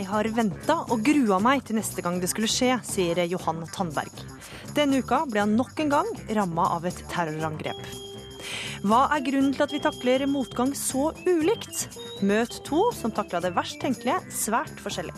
Jeg 0.00 0.06
har 0.08 0.24
venta 0.32 0.78
og 0.94 1.02
grua 1.04 1.36
meg 1.44 1.60
til 1.68 1.76
neste 1.76 2.00
gang 2.00 2.14
det 2.22 2.30
skulle 2.30 2.48
skje, 2.48 2.78
sier 2.88 3.18
Johan 3.28 3.58
Tandberg. 3.68 4.22
Denne 4.72 5.02
uka 5.04 5.18
ble 5.28 5.42
han 5.42 5.52
nok 5.58 5.82
en 5.82 5.90
gang 5.92 6.06
ramma 6.38 6.70
av 6.78 6.86
et 6.88 7.02
terrorangrep. 7.10 7.82
Hva 8.80 9.02
er 9.12 9.20
grunnen 9.26 9.52
til 9.52 9.66
at 9.66 9.74
vi 9.74 9.82
takler 9.84 10.24
motgang 10.24 10.72
så 10.78 11.10
ulikt? 11.26 11.98
Møt 12.24 12.62
to 12.64 12.86
som 12.96 13.12
takla 13.12 13.42
det 13.44 13.50
verst 13.58 13.76
tenkelige 13.82 14.22
svært 14.32 14.80
forskjellig. 14.80 15.12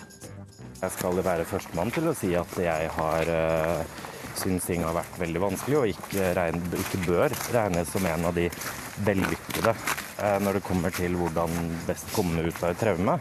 Jeg 0.81 0.95
skal 0.97 1.23
være 1.23 1.47
førstemann 1.47 1.95
til 1.95 2.11
å 2.11 2.17
si 2.19 2.33
at 2.35 2.59
jeg 2.59 2.91
har 2.97 3.31
uh, 3.31 4.01
syns 4.41 4.67
ting 4.67 4.83
har 4.83 4.99
vært 4.99 5.21
veldig 5.23 5.45
vanskelig, 5.45 5.79
og 5.79 5.93
ikke, 5.95 6.33
regn, 6.41 6.59
ikke 6.81 7.05
bør 7.07 7.37
regnes 7.55 7.95
som 7.95 8.11
en 8.11 8.27
av 8.33 8.35
de 8.35 8.49
vellykkede 9.07 9.77
uh, 9.79 10.43
når 10.43 10.59
det 10.59 10.67
kommer 10.67 10.99
til 10.99 11.15
hvordan 11.23 11.55
best 11.87 12.11
komme 12.19 12.49
ut 12.51 12.65
av 12.65 12.75
et 12.75 12.83
traume. 12.83 13.21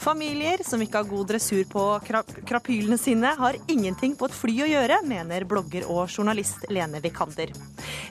Familier 0.00 0.62
som 0.66 0.80
ikke 0.82 1.02
har 1.02 1.10
god 1.10 1.28
dressur 1.32 1.64
på 1.70 1.84
krap 2.06 2.30
krapylene 2.48 2.98
sine, 3.00 3.34
har 3.36 3.58
ingenting 3.68 4.16
på 4.16 4.28
et 4.30 4.36
fly 4.36 4.56
å 4.64 4.70
gjøre, 4.70 5.00
mener 5.06 5.46
blogger 5.48 5.86
og 5.90 6.08
journalist 6.08 6.66
Lene 6.72 7.02
Vikander. 7.04 7.52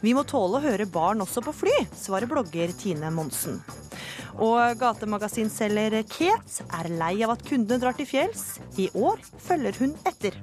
Vi 0.02 0.14
må 0.16 0.24
tåle 0.28 0.60
å 0.60 0.64
høre 0.64 0.90
barn 0.90 1.26
også 1.26 1.44
på 1.46 1.56
fly, 1.64 1.76
svarer 1.98 2.30
blogger 2.30 2.74
Tine 2.78 3.12
Monsen. 3.14 3.60
Og 4.40 4.78
gatemagasinselger 4.80 5.98
Kate 6.08 6.68
er 6.80 6.92
lei 6.94 7.16
av 7.26 7.34
at 7.34 7.44
kundene 7.48 7.82
drar 7.82 7.98
til 7.98 8.08
fjells. 8.08 8.46
I 8.80 8.88
år 8.96 9.20
følger 9.44 9.82
hun 9.82 9.98
etter. 10.08 10.38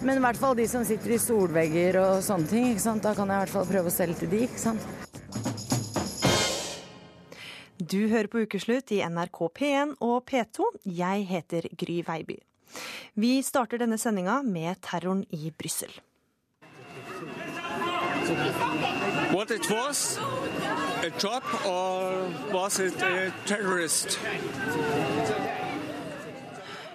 Men 0.00 0.20
i 0.20 0.22
hvert 0.22 0.38
fall 0.38 0.54
de 0.56 0.68
som 0.70 0.84
sitter 0.86 1.16
i 1.16 1.20
solvegger 1.20 1.98
og 2.00 2.24
sånne 2.24 2.48
ting. 2.48 2.78
Da 3.02 3.12
kan 3.18 3.28
jeg 3.28 3.34
i 3.34 3.44
hvert 3.44 3.56
fall 3.56 3.68
prøve 3.68 3.90
å 3.90 3.94
selge 3.94 4.22
til 4.22 4.32
de, 4.32 4.44
ikke 4.46 4.62
sant. 4.68 5.07
Du 7.88 8.08
hører 8.10 8.26
på 8.28 8.42
Ukeslutt 8.44 8.90
i 8.92 8.98
NRK 9.00 9.38
P1 9.56 9.92
og 10.04 10.26
P2. 10.28 10.64
Jeg 10.98 11.22
heter 11.30 11.68
Gry 11.78 12.02
Veiby. 12.04 12.34
Vi 13.16 13.30
starter 13.46 13.80
denne 13.80 13.96
sendinga 13.96 14.42
med 14.44 14.76
terroren 14.84 15.22
i 15.32 15.48
Brussel. 15.56 15.94
What 19.32 19.50
it 19.50 19.70
was, 19.70 20.18
a 21.00 21.08
job 21.22 21.42
or 21.64 22.28
was 22.52 22.78
it 22.78 23.00
a 23.02 23.30
terrorist? 23.46 24.18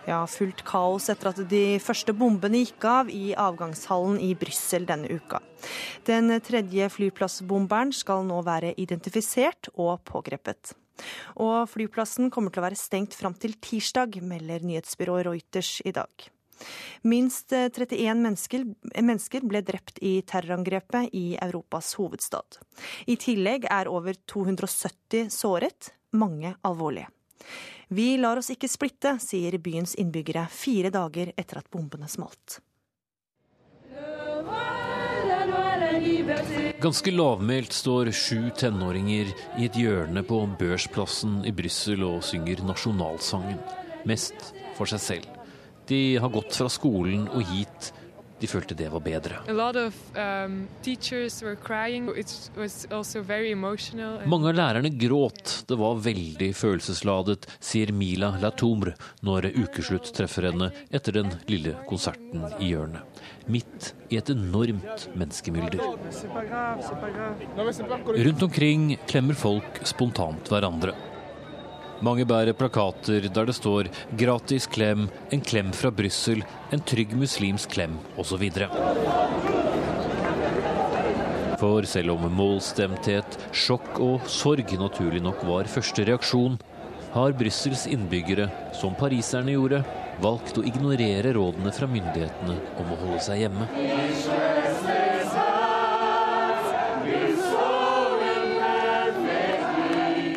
Ja, 0.06 0.20
fullt 0.28 0.62
kaos 0.68 1.10
etter 1.10 1.32
at 1.32 1.42
de 1.50 1.80
første 1.82 2.14
bombene 2.14 2.62
gikk 2.68 2.86
av 2.86 3.10
i 3.10 3.32
avgangshallen 3.40 4.20
i 4.22 4.34
Brussel 4.38 4.86
denne 4.86 5.10
uka. 5.10 5.42
Den 6.06 6.30
tredje 6.44 6.92
flyplassbomberen 7.00 7.96
skal 7.96 8.28
nå 8.30 8.44
være 8.46 8.76
identifisert 8.78 9.72
og 9.74 10.04
pågrepet. 10.06 10.76
Og 11.42 11.66
flyplassen 11.72 12.30
kommer 12.34 12.54
til 12.54 12.62
å 12.62 12.68
være 12.68 12.80
stengt 12.80 13.18
fram 13.18 13.36
til 13.38 13.56
tirsdag, 13.62 14.20
melder 14.22 14.66
nyhetsbyrået 14.66 15.28
Reuters 15.28 15.80
i 15.86 15.94
dag. 15.96 16.30
Minst 17.02 17.52
31 17.52 18.22
mennesker, 18.24 18.64
mennesker, 18.96 19.44
ble 19.50 19.64
drept 19.66 20.00
i 20.06 20.16
terrorangrepet 20.28 21.12
i 21.18 21.26
Europas 21.42 21.94
hovedstad. 22.00 22.60
I 23.10 23.18
tillegg 23.20 23.68
er 23.72 23.92
over 23.92 24.16
270 24.32 25.34
såret, 25.34 25.92
mange 26.14 26.56
alvorlige. 26.64 27.10
Vi 27.94 28.14
lar 28.18 28.40
oss 28.40 28.50
ikke 28.54 28.70
splitte, 28.72 29.18
sier 29.22 29.58
byens 29.62 29.98
innbyggere 30.00 30.48
fire 30.50 30.94
dager 30.94 31.34
etter 31.38 31.60
at 31.60 31.70
bombene 31.74 32.08
smalt. 32.10 32.62
Ganske 36.84 37.12
lavmælt 37.12 37.72
står 37.72 38.10
sju 38.12 38.50
tenåringer 38.60 39.30
i 39.56 39.68
et 39.70 39.78
hjørne 39.80 40.20
på 40.28 40.42
Børsplassen 40.60 41.38
i 41.48 41.54
Brussel 41.56 42.04
og 42.04 42.18
synger 42.28 42.60
nasjonalsangen. 42.68 43.62
Mest 44.04 44.50
for 44.76 44.92
seg 44.92 45.00
selv. 45.00 45.30
De 45.88 46.18
har 46.20 46.34
gått 46.34 46.52
fra 46.58 46.68
skolen 46.68 47.30
og 47.32 47.46
hit 47.54 47.94
de 48.44 48.50
følte 48.52 48.76
det 48.76 48.90
var 48.92 49.00
bedre. 49.00 49.38
Of, 49.48 50.00
um, 50.20 50.58
Mange 54.34 54.52
av 54.52 54.58
lærerne 54.60 54.92
gråt. 55.00 55.54
Det 55.70 55.78
var 55.80 56.04
veldig 56.04 56.52
følelsesladet, 56.52 57.48
sier 57.64 57.96
Mila 57.96 58.34
Latoumre 58.44 58.98
når 59.24 59.54
Ukeslutt 59.56 60.12
treffer 60.18 60.50
henne 60.52 60.74
etter 60.92 61.22
den 61.22 61.32
lille 61.48 61.78
konserten 61.88 62.50
i 62.60 62.74
hjørnet. 62.74 63.13
Midt 63.52 63.94
i 64.10 64.18
et 64.18 64.30
enormt 64.32 65.08
menneskemylder. 65.20 65.82
Rundt 68.28 68.46
omkring 68.48 68.86
klemmer 69.10 69.36
folk 69.36 69.82
spontant 69.88 70.48
hverandre. 70.52 70.94
Mange 72.04 72.26
bærer 72.28 72.56
plakater 72.56 73.28
der 73.32 73.46
det 73.48 73.56
står 73.56 73.88
'gratis 74.18 74.68
klem', 74.68 75.10
'en 75.32 75.42
klem 75.42 75.72
fra 75.72 75.92
Brussel', 75.92 76.44
'en 76.72 76.80
trygg 76.80 77.16
muslimsk 77.16 77.70
klem' 77.70 78.00
osv. 78.18 78.44
For 81.60 81.82
selv 81.84 82.12
om 82.12 82.32
målstemthet, 82.32 83.38
sjokk 83.52 84.00
og 84.00 84.28
sorg 84.28 84.68
naturlig 84.80 85.22
nok 85.22 85.44
var 85.44 85.64
første 85.64 86.04
reaksjon, 86.04 86.60
har 87.14 87.32
Brussels 87.32 87.88
innbyggere, 87.88 88.50
som 88.74 88.96
pariserne 88.96 89.52
gjorde, 89.52 89.84
valgt 90.24 90.58
å 90.60 90.66
ignorere 90.68 91.34
rådene 91.36 91.74
fra 91.76 91.90
myndighetene 91.92 92.56
om 92.80 92.94
å 92.94 93.00
holde 93.02 93.20
seg 93.26 93.44
hjemme. 93.44 93.68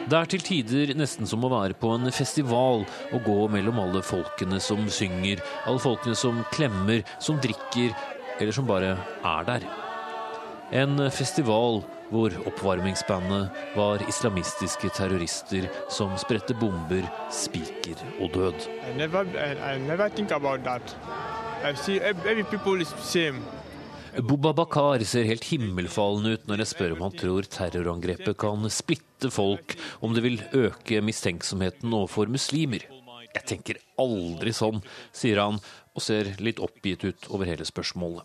Det 0.07 0.15
er 0.15 0.29
til 0.31 0.43
tider 0.47 0.93
nesten 0.95 1.27
som 1.27 1.43
å 1.43 1.51
være 1.51 1.75
på 1.79 1.91
en 1.97 2.07
festival 2.15 2.85
og 2.87 3.25
gå 3.27 3.41
mellom 3.51 3.81
alle 3.83 4.05
folkene 4.07 4.61
som 4.63 4.85
synger, 4.87 5.43
alle 5.67 5.83
folkene 5.83 6.15
som 6.19 6.45
klemmer, 6.55 7.03
som 7.19 7.41
drikker, 7.43 7.91
eller 8.39 8.55
som 8.55 8.69
bare 8.69 8.95
er 9.27 9.49
der. 9.49 9.67
En 10.79 11.09
festival 11.11 11.83
hvor 12.11 12.35
oppvarmingsbandet 12.47 13.77
var 13.77 14.03
islamistiske 14.09 14.91
terrorister 14.97 15.69
som 15.93 16.15
spredte 16.21 16.55
bomber, 16.61 17.07
spiker 17.35 18.01
og 18.21 18.33
død. 18.35 18.67
I 18.91 18.97
never, 18.99 19.27
I, 19.35 19.53
I 19.75 19.79
never 19.83 20.11
Bubba 24.17 24.53
Bakar 24.57 25.03
ser 25.05 25.27
helt 25.29 25.45
himmelfallen 25.45 26.37
ut 26.37 26.47
når 26.49 26.63
jeg 26.63 26.71
spør 26.71 26.95
om 26.95 27.03
han 27.05 27.17
tror 27.21 27.49
terrorangrepet 27.53 28.39
kan 28.41 28.65
splitte 28.73 29.29
folk, 29.33 29.75
om 30.01 30.15
det 30.17 30.23
vil 30.25 30.39
øke 30.57 31.03
mistenksomheten 31.05 31.93
overfor 31.93 32.31
muslimer. 32.33 32.87
Jeg 33.35 33.45
tenker 33.51 33.83
aldri 34.01 34.55
sånn, 34.57 34.81
sier 35.13 35.43
han 35.43 35.61
og 35.97 36.05
ser 36.05 36.33
litt 36.41 36.63
oppgitt 36.65 37.05
ut 37.05 37.29
over 37.29 37.49
hele 37.51 37.67
spørsmålet. 37.69 38.25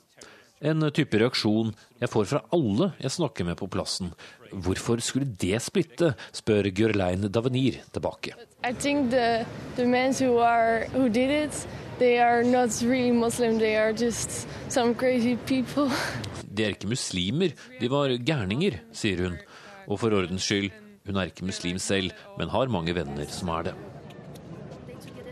En 0.61 0.85
type 0.94 1.17
reaksjon 1.17 1.72
jeg 2.01 2.09
får 2.11 2.27
fra 2.29 2.41
alle 2.53 2.91
jeg 3.01 3.16
snakker 3.17 3.47
med 3.47 3.57
på 3.57 3.69
plassen. 3.72 4.11
Hvorfor 4.51 5.01
skulle 5.01 5.29
det 5.41 5.61
splitte, 5.63 6.13
spør 6.35 6.69
Gørlein 6.75 7.25
Davenir 7.31 7.79
tilbake. 7.94 8.35
I 8.63 8.73
think 8.73 9.09
the, 9.09 9.45
the 9.75 9.85
men 9.85 10.13
who, 10.13 10.38
are, 10.38 10.85
who 10.94 11.09
did 11.09 11.31
it, 11.31 11.66
They 12.01 12.17
are 12.17 12.44
not 12.44 12.81
really 12.81 13.11
Muslim, 13.11 13.59
they 13.59 13.75
are 13.75 13.94
just 13.94 14.47
some 14.69 14.95
crazy 14.95 15.35
people. 15.46 15.85
De 16.58 16.64
er 16.64 16.73
ikke 16.73 16.90
muslimer, 16.90 17.53
de 17.79 17.90
var 17.93 18.09
gærninger, 18.17 18.79
sier 18.91 19.22
hun. 19.22 19.37
Og 19.85 20.02
for 20.02 20.17
ordens 20.17 20.49
skyld, 20.49 20.72
hun 21.05 21.22
er 21.22 21.29
ikke 21.29 21.46
muslim 21.46 21.78
selv, 21.78 22.09
men 22.40 22.49
har 22.49 22.73
mange 22.73 22.96
venner 22.97 23.29
som 23.29 23.53
er 23.53 23.69
det. 23.69 23.75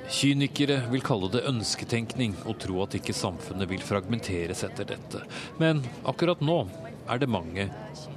Kynikere 0.09 0.79
vil 0.89 1.03
kalle 1.05 1.27
det 1.29 1.43
ønsketenkning 1.45 2.33
og 2.49 2.57
tro 2.63 2.79
at 2.81 2.95
ikke 2.97 3.13
samfunnet 3.13 3.69
vil 3.69 3.83
fragmenteres 3.85 4.63
etter 4.65 4.87
dette. 4.89 5.21
Men 5.61 5.83
akkurat 6.09 6.41
nå 6.41 6.63
er 7.09 7.21
det 7.21 7.29
mange, 7.29 7.67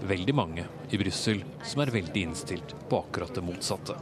veldig 0.08 0.34
mange, 0.36 0.64
i 0.88 1.00
Brussel 1.00 1.42
som 1.68 1.84
er 1.84 1.92
veldig 1.92 2.24
innstilt 2.30 2.72
på 2.88 3.02
akkurat 3.04 3.34
det 3.36 3.44
motsatte. 3.44 3.98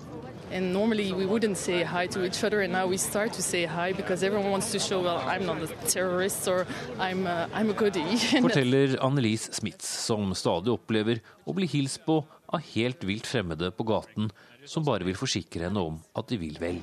And 0.52 0.72
normally 0.72 1.12
we 1.12 1.26
wouldn't 1.26 1.56
say 1.56 1.84
hi 1.84 2.06
to 2.08 2.24
each 2.24 2.42
other, 2.42 2.62
and 2.62 2.72
now 2.72 2.86
we 2.86 2.96
start 2.98 3.32
to 3.34 3.42
say 3.42 3.66
hi 3.66 3.92
because 3.92 4.24
everyone 4.24 4.50
wants 4.50 4.72
to 4.72 4.78
show, 4.78 5.00
well, 5.00 5.22
I'm 5.26 5.46
not 5.46 5.62
a 5.62 5.68
terrorist 5.86 6.48
or 6.48 6.66
I'm 6.98 7.26
a, 7.26 7.48
I'm 7.54 7.70
a 7.70 7.72
goodie. 7.72 8.16
Forteller 8.42 8.98
Annelise 9.02 9.52
Smith, 9.52 9.82
som 9.82 10.34
stadig 10.34 10.74
opplever 10.74 11.22
å 11.46 11.54
bli 11.54 11.66
hilst 11.70 12.02
på 12.06 12.22
av 12.50 12.66
helt 12.74 13.04
vilt 13.06 13.30
fremmede 13.30 13.70
på 13.70 13.86
gaten, 13.86 14.30
som 14.66 14.86
bare 14.86 15.06
vil 15.06 15.18
forsikre 15.18 15.68
henne 15.68 15.86
om 15.86 16.02
at 16.18 16.30
de 16.30 16.38
vil 16.38 16.58
vel. 16.58 16.82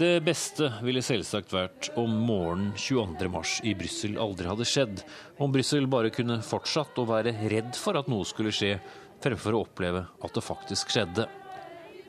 Det 0.00 0.22
beste 0.24 0.64
ville 0.80 1.02
selvsagt 1.04 1.50
vært 1.52 1.90
om 2.00 2.14
morgenen 2.24 2.70
22.3 2.72 3.66
i 3.68 3.74
Brussel 3.76 4.14
aldri 4.16 4.46
hadde 4.48 4.64
skjedd. 4.64 5.02
Om 5.36 5.52
Brussel 5.52 5.84
bare 5.92 6.08
kunne 6.14 6.38
fortsatt 6.40 6.96
å 7.02 7.04
være 7.04 7.34
redd 7.52 7.76
for 7.76 8.00
at 8.00 8.08
noe 8.08 8.24
skulle 8.24 8.54
skje, 8.54 8.78
fremfor 9.20 9.58
å 9.58 9.60
oppleve 9.66 10.06
at 10.08 10.32
det 10.32 10.44
faktisk 10.46 10.94
skjedde. 10.94 11.26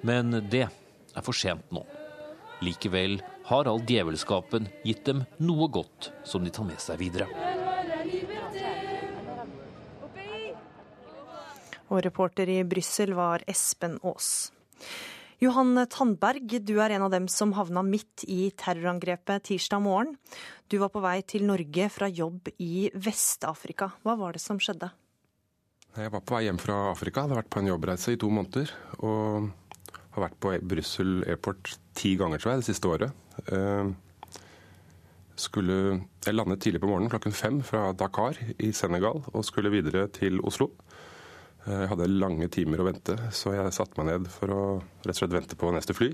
Men 0.08 0.40
det 0.48 0.64
er 0.70 1.28
for 1.28 1.36
sent 1.36 1.68
nå. 1.76 1.84
Likevel 2.64 3.20
har 3.52 3.68
all 3.68 3.84
djevelskapen 3.84 4.72
gitt 4.88 5.04
dem 5.12 5.26
noe 5.44 5.68
godt 5.68 6.14
som 6.24 6.48
de 6.48 6.56
tar 6.56 6.72
med 6.72 6.80
seg 6.80 7.04
videre. 7.04 7.28
Og 11.92 12.00
reporter 12.08 12.56
i 12.56 12.62
Brussel 12.64 13.12
var 13.20 13.44
Espen 13.52 14.00
Aas. 14.00 14.48
Johan 15.42 15.74
Tandberg, 15.90 16.52
du 16.62 16.76
er 16.78 16.94
en 16.94 17.08
av 17.08 17.10
dem 17.10 17.26
som 17.26 17.50
havna 17.58 17.82
midt 17.82 18.28
i 18.30 18.52
terrorangrepet 18.54 19.48
tirsdag 19.48 19.82
morgen. 19.82 20.12
Du 20.70 20.76
var 20.78 20.92
på 20.94 21.02
vei 21.02 21.16
til 21.26 21.48
Norge 21.50 21.88
fra 21.90 22.06
jobb 22.14 22.52
i 22.62 22.92
Vest-Afrika. 22.94 23.88
Hva 24.06 24.14
var 24.20 24.38
det 24.38 24.44
som 24.44 24.60
skjedde? 24.62 24.92
Jeg 25.98 26.14
var 26.14 26.22
på 26.22 26.38
vei 26.38 26.44
hjem 26.46 26.62
fra 26.62 26.76
Afrika. 26.92 27.24
Hadde 27.26 27.40
vært 27.40 27.50
på 27.50 27.64
en 27.64 27.72
jobbreise 27.72 28.14
i 28.14 28.20
to 28.22 28.30
måneder. 28.30 28.70
Og 29.02 29.50
har 30.14 30.28
vært 30.28 30.38
på 30.46 30.54
Brussel 30.76 31.24
airport 31.26 31.74
ti 31.98 32.14
ganger 32.22 32.38
tror 32.38 32.54
jeg, 32.54 32.62
det 32.62 32.70
siste 32.70 32.94
året. 32.94 33.18
Eh, 33.50 33.90
skulle, 35.42 35.80
jeg 36.22 36.38
landet 36.38 36.62
tidlig 36.62 36.84
på 36.86 36.92
morgenen 36.92 37.10
klokken 37.10 37.34
fem 37.34 37.64
fra 37.66 37.88
Dakar 37.98 38.38
i 38.62 38.70
Senegal 38.78 39.24
og 39.34 39.48
skulle 39.48 39.74
videre 39.74 40.06
til 40.14 40.38
Oslo. 40.46 40.70
Jeg 41.62 41.90
hadde 41.92 42.10
lange 42.10 42.48
timer 42.50 42.82
å 42.82 42.88
vente, 42.88 43.16
så 43.38 43.54
jeg 43.54 43.74
satte 43.76 44.00
meg 44.00 44.08
ned 44.10 44.30
for 44.34 44.50
å 44.50 44.62
rett 45.04 45.14
og 45.14 45.20
slett 45.20 45.36
vente 45.36 45.58
på 45.60 45.70
neste 45.74 45.94
fly. 45.94 46.10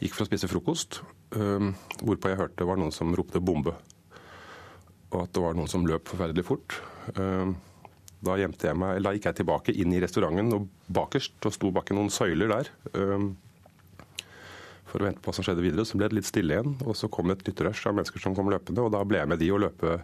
Gikk 0.00 0.14
for 0.16 0.24
å 0.24 0.28
spise 0.30 0.48
frokost, 0.48 1.02
um, 1.36 1.74
hvorpå 2.00 2.30
jeg 2.32 2.40
hørte 2.40 2.62
det 2.62 2.68
var 2.70 2.80
noen 2.80 2.94
som 2.94 3.12
ropte 3.16 3.42
'bombe'. 3.44 3.76
Og 5.10 5.18
at 5.20 5.34
det 5.36 5.42
var 5.42 5.58
noen 5.58 5.68
som 5.68 5.84
løp 5.84 6.08
forferdelig 6.08 6.46
fort. 6.48 6.78
Um, 7.18 7.58
da, 8.24 8.36
jeg 8.36 8.76
meg, 8.76 9.02
da 9.04 9.12
gikk 9.12 9.28
jeg 9.28 9.40
tilbake 9.40 9.74
inn 9.74 9.92
i 9.92 10.00
restauranten 10.00 10.52
og 10.56 10.66
bakerst 10.92 11.48
og 11.48 11.54
sto 11.56 11.70
bak 11.72 11.90
i 11.90 11.96
noen 11.96 12.12
søyler 12.12 12.52
der. 12.52 12.68
For 14.90 15.00
å 15.00 15.06
vente 15.06 15.22
på 15.22 15.30
hva 15.30 15.36
som 15.36 15.46
skjedde 15.46 15.64
videre. 15.64 15.86
Så 15.88 15.96
ble 15.96 16.10
det 16.10 16.18
litt 16.18 16.28
stille 16.28 16.56
igjen. 16.56 16.76
Og 16.84 16.98
så 16.98 17.08
kom 17.12 17.30
det 17.30 17.38
et 17.38 17.50
nytt 17.50 17.64
rush 17.64 17.88
av 17.88 17.96
mennesker 17.96 18.20
som 18.22 18.36
kom 18.36 18.50
løpende, 18.52 18.84
og 18.84 18.92
da 18.92 19.00
ble 19.08 19.22
jeg 19.22 19.30
med 19.30 19.40
de 19.40 19.48
å 19.54 19.60
løpe 19.60 19.96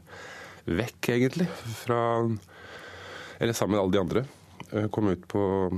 vekk, 0.67 1.13
egentlig. 1.13 1.49
Fra 1.85 2.01
Eller 3.37 3.53
sammen 3.53 3.77
med 3.77 3.85
alle 3.85 3.93
de 3.93 4.01
andre. 4.01 4.25
Eh, 4.73 4.89
kom 4.89 5.09
ut 5.09 5.29
på, 5.29 5.71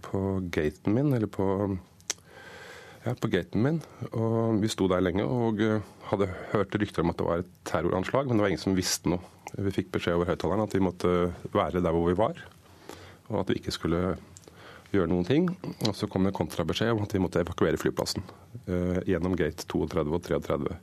på 0.00 0.18
gaten 0.54 0.94
min, 0.94 1.12
eller 1.12 1.26
på 1.26 1.46
ja, 3.04 3.14
på 3.14 3.30
gaten 3.32 3.64
min. 3.64 3.80
Og 4.12 4.60
vi 4.62 4.70
sto 4.70 4.86
der 4.90 5.02
lenge 5.02 5.26
og 5.26 5.62
eh, 5.64 5.82
hadde 6.10 6.30
hørt 6.52 6.76
rykter 6.78 7.02
om 7.02 7.12
at 7.12 7.18
det 7.18 7.26
var 7.26 7.42
et 7.42 7.50
terroranslag, 7.68 8.28
men 8.28 8.38
det 8.38 8.46
var 8.46 8.54
ingen 8.54 8.62
som 8.62 8.78
visste 8.78 9.10
noe. 9.10 9.34
Vi 9.56 9.74
fikk 9.74 9.90
beskjed 9.94 10.18
over 10.18 10.30
høyttaleren 10.30 10.66
at 10.66 10.76
vi 10.76 10.84
måtte 10.84 11.12
være 11.54 11.82
der 11.82 11.94
hvor 11.94 12.06
vi 12.10 12.18
var, 12.18 12.40
og 13.30 13.42
at 13.42 13.50
vi 13.50 13.58
ikke 13.58 13.74
skulle 13.74 14.02
gjøre 14.92 15.10
noen 15.10 15.26
ting. 15.26 15.48
Og 15.88 15.96
så 15.96 16.08
kom 16.10 16.28
det 16.28 16.36
kontrabeskjed 16.36 16.94
om 16.94 17.04
at 17.06 17.14
vi 17.16 17.22
måtte 17.22 17.40
evakuere 17.42 17.80
flyplassen 17.80 18.24
uh, 18.68 19.00
gjennom 19.08 19.36
gate 19.40 19.64
32 19.64 20.12
og 20.12 20.24
33. 20.24 20.76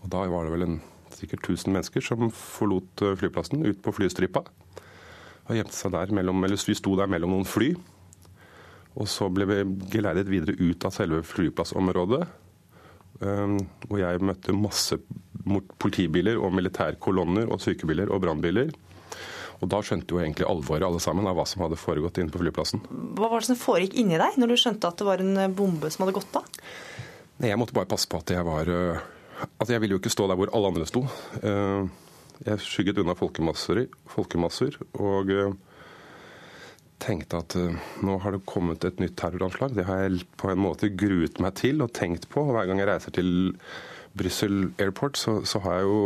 Og 0.00 0.08
da 0.12 0.24
var 0.32 0.48
det 0.48 0.54
vel 0.54 0.66
en, 0.66 0.78
sikkert 1.16 1.44
1000 1.44 1.76
mennesker 1.76 2.04
som 2.04 2.32
forlot 2.32 3.04
flyplassen 3.20 3.64
ut 3.64 3.78
på 3.84 3.92
flystripa 3.96 4.42
og 5.46 5.54
gjemte 5.54 5.76
seg 5.76 5.94
der 5.94 6.14
mellom, 6.14 6.42
eller 6.44 6.58
Vi 6.66 6.74
sto 6.74 6.96
der 6.98 7.10
mellom 7.10 7.36
noen 7.36 7.46
fly. 7.48 7.74
Og 8.96 9.08
så 9.10 9.28
ble 9.28 9.46
vi 9.48 9.60
geleidet 9.92 10.28
videre 10.30 10.56
ut 10.56 10.84
av 10.88 10.94
selve 10.94 11.22
flyplassområdet. 11.26 12.24
Um, 13.16 13.56
hvor 13.86 14.00
jeg 14.00 14.20
møtte 14.24 14.52
masse 14.52 14.98
politibiler 15.80 16.36
og 16.36 16.52
militærkolonner 16.52 17.48
og 17.48 17.62
sykebiler 17.64 18.10
og 18.12 18.20
brannbiler. 18.24 18.72
Og 19.62 19.70
da 19.72 19.80
skjønte 19.80 20.12
jo 20.12 20.20
egentlig 20.20 20.44
alvoret 20.48 20.84
alle 20.84 21.00
sammen 21.00 21.28
av 21.28 21.38
hva 21.38 21.46
som 21.48 21.62
hadde 21.64 21.78
foregått 21.80 22.20
inne 22.20 22.32
på 22.32 22.42
flyplassen. 22.42 22.82
Hva 23.16 23.30
var 23.32 23.40
det 23.40 23.48
som 23.48 23.60
foregikk 23.60 23.96
inni 24.02 24.18
deg 24.20 24.36
når 24.36 24.52
du 24.52 24.60
skjønte 24.60 24.90
at 24.90 25.00
det 25.00 25.08
var 25.08 25.22
en 25.24 25.54
bombe 25.56 25.88
som 25.92 26.04
hadde 26.04 26.16
gått 26.18 26.40
av? 26.42 26.48
Nei, 27.40 27.52
Jeg 27.52 27.60
måtte 27.60 27.76
bare 27.76 27.88
passe 27.88 28.08
på 28.08 28.20
at 28.20 28.32
jeg 28.32 28.44
var 28.44 28.72
Altså, 29.60 29.74
jeg 29.74 29.82
ville 29.82 29.96
jo 29.96 30.00
ikke 30.00 30.12
stå 30.12 30.30
der 30.30 30.38
hvor 30.40 30.48
alle 30.56 30.68
andre 30.72 30.86
sto. 30.88 31.02
Uh, 31.44 31.88
jeg 32.44 32.60
skygget 32.60 33.00
unna 33.00 33.14
folkemasser, 33.16 33.86
folkemasser 34.10 34.76
og 34.98 35.30
eh, 35.32 35.54
tenkte 37.02 37.40
at 37.40 37.56
eh, 37.58 37.76
nå 38.04 38.18
har 38.24 38.36
det 38.36 38.44
kommet 38.48 38.84
et 38.84 39.00
nytt 39.00 39.16
terroranslag. 39.20 39.76
Det 39.76 39.86
har 39.88 40.04
jeg 40.04 40.26
på 40.40 40.50
en 40.52 40.60
måte 40.60 40.92
gruet 40.92 41.40
meg 41.42 41.56
til 41.60 41.84
og 41.84 41.94
tenkt 41.96 42.28
på. 42.32 42.44
Hver 42.50 42.68
gang 42.68 42.82
jeg 42.82 42.90
reiser 42.90 43.16
til 43.16 43.30
Brussel 44.16 44.70
Airport, 44.82 45.20
så, 45.20 45.38
så 45.48 45.62
har 45.64 45.80
jeg 45.80 45.88
jo 45.88 46.02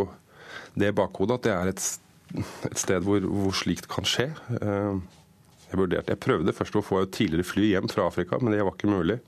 det 0.79 0.93
i 0.93 0.97
bakhodet 0.97 1.41
at 1.41 1.47
det 1.47 1.55
er 1.57 1.73
et, 1.73 1.89
et 2.71 2.79
sted 2.79 3.07
hvor, 3.07 3.27
hvor, 3.27 3.57
slikt 3.57 3.91
kan 3.91 4.07
skje. 4.07 4.31
Eh, 4.61 5.01
jeg, 5.67 5.79
vurderte, 5.79 6.15
jeg 6.15 6.23
prøvde 6.23 6.55
først 6.55 6.79
å 6.79 6.85
få 6.85 7.03
et 7.03 7.15
tidligere 7.15 7.47
fly 7.47 7.73
hjem 7.75 7.91
fra 7.91 8.07
Afrika, 8.11 8.39
men 8.43 8.55
det 8.55 8.63
var 8.63 8.79
ikke 8.79 8.91
mulig. 8.91 9.19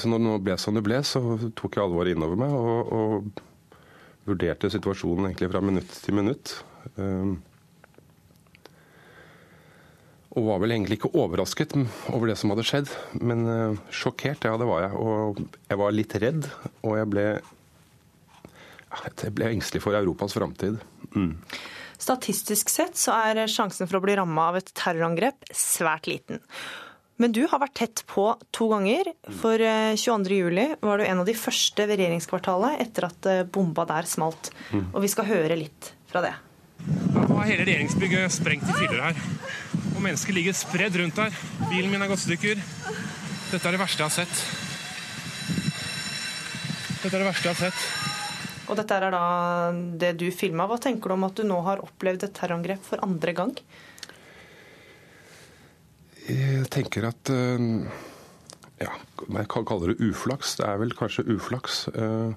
Så 0.00 0.08
når 0.08 0.22
det 0.24 0.38
ble 0.46 0.54
som 0.58 0.74
det 0.74 0.82
ble, 0.86 1.02
så 1.04 1.20
tok 1.54 1.76
jeg 1.76 1.84
alvoret 1.84 2.14
innover 2.16 2.38
meg. 2.40 2.52
og, 2.56 2.92
og 2.96 3.42
vurderte 4.26 4.70
situasjonen 4.72 5.30
egentlig 5.30 5.50
fra 5.52 5.62
minutt 5.64 5.92
til 6.02 6.16
minutt. 6.18 6.56
Ehm, 6.96 7.36
og 10.36 10.48
var 10.50 10.60
vel 10.60 10.74
egentlig 10.74 10.98
ikke 10.98 11.14
overrasket 11.16 11.72
over 12.12 12.28
det 12.28 12.36
som 12.36 12.52
hadde 12.52 12.66
skjedd, 12.68 12.90
men 13.24 13.46
eh, 13.48 13.78
sjokkert, 13.94 14.44
ja 14.44 14.58
det 14.60 14.68
var 14.68 14.84
jeg. 14.84 14.98
Og 15.00 15.40
jeg 15.70 15.80
var 15.80 15.96
litt 15.96 16.16
redd, 16.20 16.50
og 16.82 16.98
jeg 16.98 17.10
ble, 17.14 17.26
jeg 19.06 19.32
ble 19.36 19.50
engstelig 19.54 19.84
for 19.84 19.96
Europas 19.96 20.36
framtid. 20.36 20.76
Mm. 21.16 21.32
Statistisk 21.96 22.68
sett 22.68 22.98
så 23.00 23.14
er 23.30 23.46
sjansen 23.48 23.88
for 23.88 23.98
å 23.98 24.04
bli 24.04 24.18
ramma 24.18 24.50
av 24.50 24.60
et 24.60 24.74
terrorangrep 24.76 25.48
svært 25.56 26.10
liten. 26.10 26.42
Men 27.16 27.32
du 27.32 27.46
har 27.48 27.60
vært 27.62 27.76
tett 27.78 28.02
på 28.10 28.26
to 28.54 28.68
ganger. 28.72 29.08
For 29.40 29.60
22.07 29.60 30.58
eh, 30.60 30.74
var 30.84 31.00
du 31.00 31.06
en 31.06 31.22
av 31.22 31.28
de 31.28 31.36
første 31.36 31.86
ved 31.88 32.00
regjeringskvartalet 32.02 32.82
etter 32.84 33.08
at 33.08 33.28
eh, 33.30 33.44
bomba 33.48 33.86
der 33.88 34.08
smalt. 34.08 34.50
Og 34.92 35.00
vi 35.04 35.12
skal 35.12 35.28
høre 35.30 35.56
litt 35.56 35.94
fra 36.10 36.20
det. 36.24 36.34
Nå 36.86 37.38
er 37.40 37.48
hele 37.54 37.64
regjeringsbygget 37.64 38.36
sprengt 38.36 38.68
i 38.68 38.76
filler 38.76 39.00
her. 39.08 39.22
Og 39.94 40.02
mennesker 40.04 40.36
ligger 40.36 40.56
spredd 40.56 41.00
rundt 41.00 41.22
her. 41.22 41.40
Bilen 41.70 41.90
min 41.92 42.04
er 42.04 42.12
gått 42.12 42.26
stykker. 42.26 42.60
Dette 42.60 43.62
er 43.64 43.76
det 43.76 43.80
verste 43.80 44.04
jeg 44.04 44.10
har 44.10 44.16
sett. 44.20 44.36
Dette 47.00 47.14
er 47.14 47.22
det 47.22 47.30
verste 47.30 47.48
jeg 47.48 47.54
har 47.54 47.62
sett. 47.70 47.80
Og 48.66 48.76
dette 48.76 48.96
er 48.98 49.14
da 49.14 49.26
det 50.00 50.16
du 50.20 50.28
filma. 50.34 50.66
Hva 50.68 50.78
tenker 50.82 51.08
du 51.08 51.16
om 51.16 51.26
at 51.28 51.38
du 51.38 51.46
nå 51.46 51.60
har 51.64 51.82
opplevd 51.84 52.26
et 52.26 52.34
terrorangrep 52.36 52.82
for 52.84 53.02
andre 53.06 53.34
gang? 53.36 53.54
Jeg 56.26 56.66
tenker 56.74 57.06
at 57.06 57.30
eh, 57.30 57.66
ja, 58.82 58.90
jeg 58.90 59.48
kaller 59.52 59.92
det 59.92 60.02
uflaks. 60.02 60.56
Det 60.58 60.66
er 60.66 60.80
vel 60.80 60.94
kanskje 60.98 61.26
uflaks. 61.30 61.84
Eh, 61.94 62.32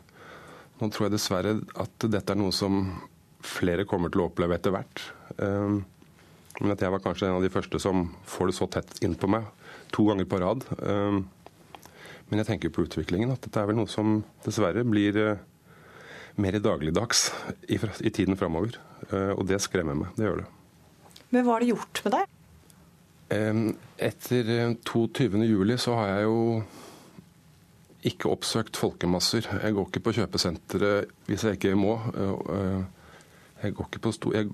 nå 0.80 0.90
tror 0.94 1.08
jeg 1.08 1.16
dessverre 1.16 1.56
at 1.82 2.06
dette 2.06 2.36
er 2.36 2.40
noe 2.40 2.54
som 2.56 2.84
flere 3.46 3.88
kommer 3.90 4.14
til 4.14 4.22
å 4.22 4.28
oppleve 4.30 4.60
etter 4.60 4.76
hvert. 4.76 5.02
Eh, 5.42 5.80
men 6.60 6.76
at 6.76 6.84
jeg 6.84 6.94
var 6.94 7.02
kanskje 7.02 7.30
en 7.30 7.40
av 7.40 7.46
de 7.46 7.52
første 7.54 7.82
som 7.82 8.06
får 8.30 8.52
det 8.52 8.58
så 8.60 8.70
tett 8.70 9.02
innpå 9.06 9.30
meg 9.32 9.48
to 9.96 10.06
ganger 10.06 10.28
på 10.30 10.42
rad. 10.44 10.66
Men 12.30 12.42
jeg 12.42 12.48
tenker 12.50 12.74
på 12.74 12.84
utviklingen, 12.84 13.32
at 13.32 13.42
dette 13.46 13.62
er 13.62 13.70
vel 13.70 13.80
noe 13.80 13.90
som 13.90 14.20
dessverre 14.44 14.84
blir 14.86 15.16
mer 16.38 16.58
dagligdags 16.62 17.30
i, 17.72 17.80
tiden 18.12 18.38
framover. 18.38 18.76
Og 19.40 19.48
det 19.50 19.62
skremmer 19.64 19.98
meg. 19.98 20.12
Det 20.20 20.28
gjør 20.28 20.44
det. 20.44 20.50
Men 21.32 21.48
hva 21.48 21.56
har 21.56 21.64
det 21.64 21.72
gjort 21.72 22.04
med 22.04 22.18
deg? 22.20 22.36
Etter 23.30 24.48
22.07 24.90 25.78
så 25.78 25.96
har 26.00 26.08
jeg 26.16 26.24
jo 26.26 26.38
ikke 28.10 28.32
oppsøkt 28.32 28.80
folkemasser. 28.80 29.46
Jeg 29.64 29.76
går 29.76 29.90
ikke 29.90 30.04
på 30.08 30.14
kjøpesenteret 30.18 31.12
hvis 31.28 31.46
jeg 31.46 31.60
ikke 31.60 31.76
må. 31.78 31.98
Jeg 33.62 33.76
går 33.76 33.90
ikke 33.90 34.02
på 34.06 34.14
sto... 34.16 34.32
Jeg, 34.34 34.50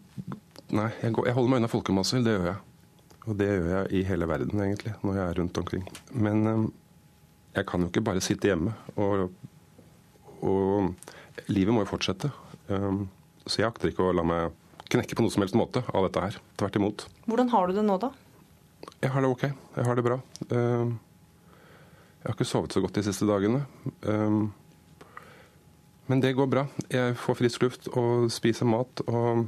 nei, 0.74 0.90
jeg, 1.02 1.14
går, 1.14 1.30
jeg 1.30 1.38
holder 1.38 1.54
meg 1.54 1.62
unna 1.62 1.70
folkemasser, 1.72 2.24
det 2.26 2.36
gjør 2.36 2.50
jeg. 2.50 2.58
Og 3.26 3.38
det 3.40 3.48
gjør 3.50 3.70
jeg 3.70 3.92
i 3.98 4.04
hele 4.06 4.28
verden, 4.30 4.62
egentlig, 4.62 4.96
når 5.06 5.20
jeg 5.20 5.26
er 5.26 5.40
rundt 5.40 5.62
omkring. 5.62 5.86
Men 6.12 6.44
jeg 7.56 7.70
kan 7.70 7.86
jo 7.86 7.90
ikke 7.92 8.04
bare 8.06 8.24
sitte 8.26 8.52
hjemme. 8.52 8.74
Og, 9.00 9.30
og 10.46 11.48
livet 11.48 11.74
må 11.74 11.86
jo 11.86 11.92
fortsette. 11.94 12.34
Så 12.68 13.62
jeg 13.62 13.70
akter 13.70 13.94
ikke 13.94 14.10
å 14.10 14.14
la 14.16 14.26
meg 14.26 14.62
knekke 14.90 15.18
på 15.18 15.26
noe 15.26 15.34
som 15.34 15.46
helst 15.46 15.58
måte 15.58 15.86
av 15.94 16.06
dette 16.10 16.22
her. 16.22 16.38
Tvert 16.60 16.78
imot. 16.82 17.08
Hvordan 17.30 17.50
har 17.54 17.70
du 17.70 17.78
det 17.78 17.86
nå, 17.86 17.98
da? 18.02 18.12
Jeg 19.02 19.12
har 19.14 19.24
det 19.24 19.32
OK. 19.32 19.44
Jeg 19.48 19.86
har 19.88 19.98
det 19.98 20.06
bra. 20.06 20.20
Ehm, 20.50 20.96
jeg 22.22 22.30
har 22.30 22.36
ikke 22.36 22.48
sovet 22.50 22.74
så 22.74 22.82
godt 22.84 22.98
de 22.98 23.04
siste 23.06 23.28
dagene. 23.30 23.66
Ehm, 24.10 24.48
men 26.08 26.22
det 26.22 26.36
går 26.38 26.50
bra. 26.50 26.66
Jeg 26.90 27.16
får 27.18 27.40
frisk 27.40 27.66
luft 27.66 27.88
og 27.94 28.28
spiser 28.34 28.70
mat 28.70 29.02
og 29.08 29.48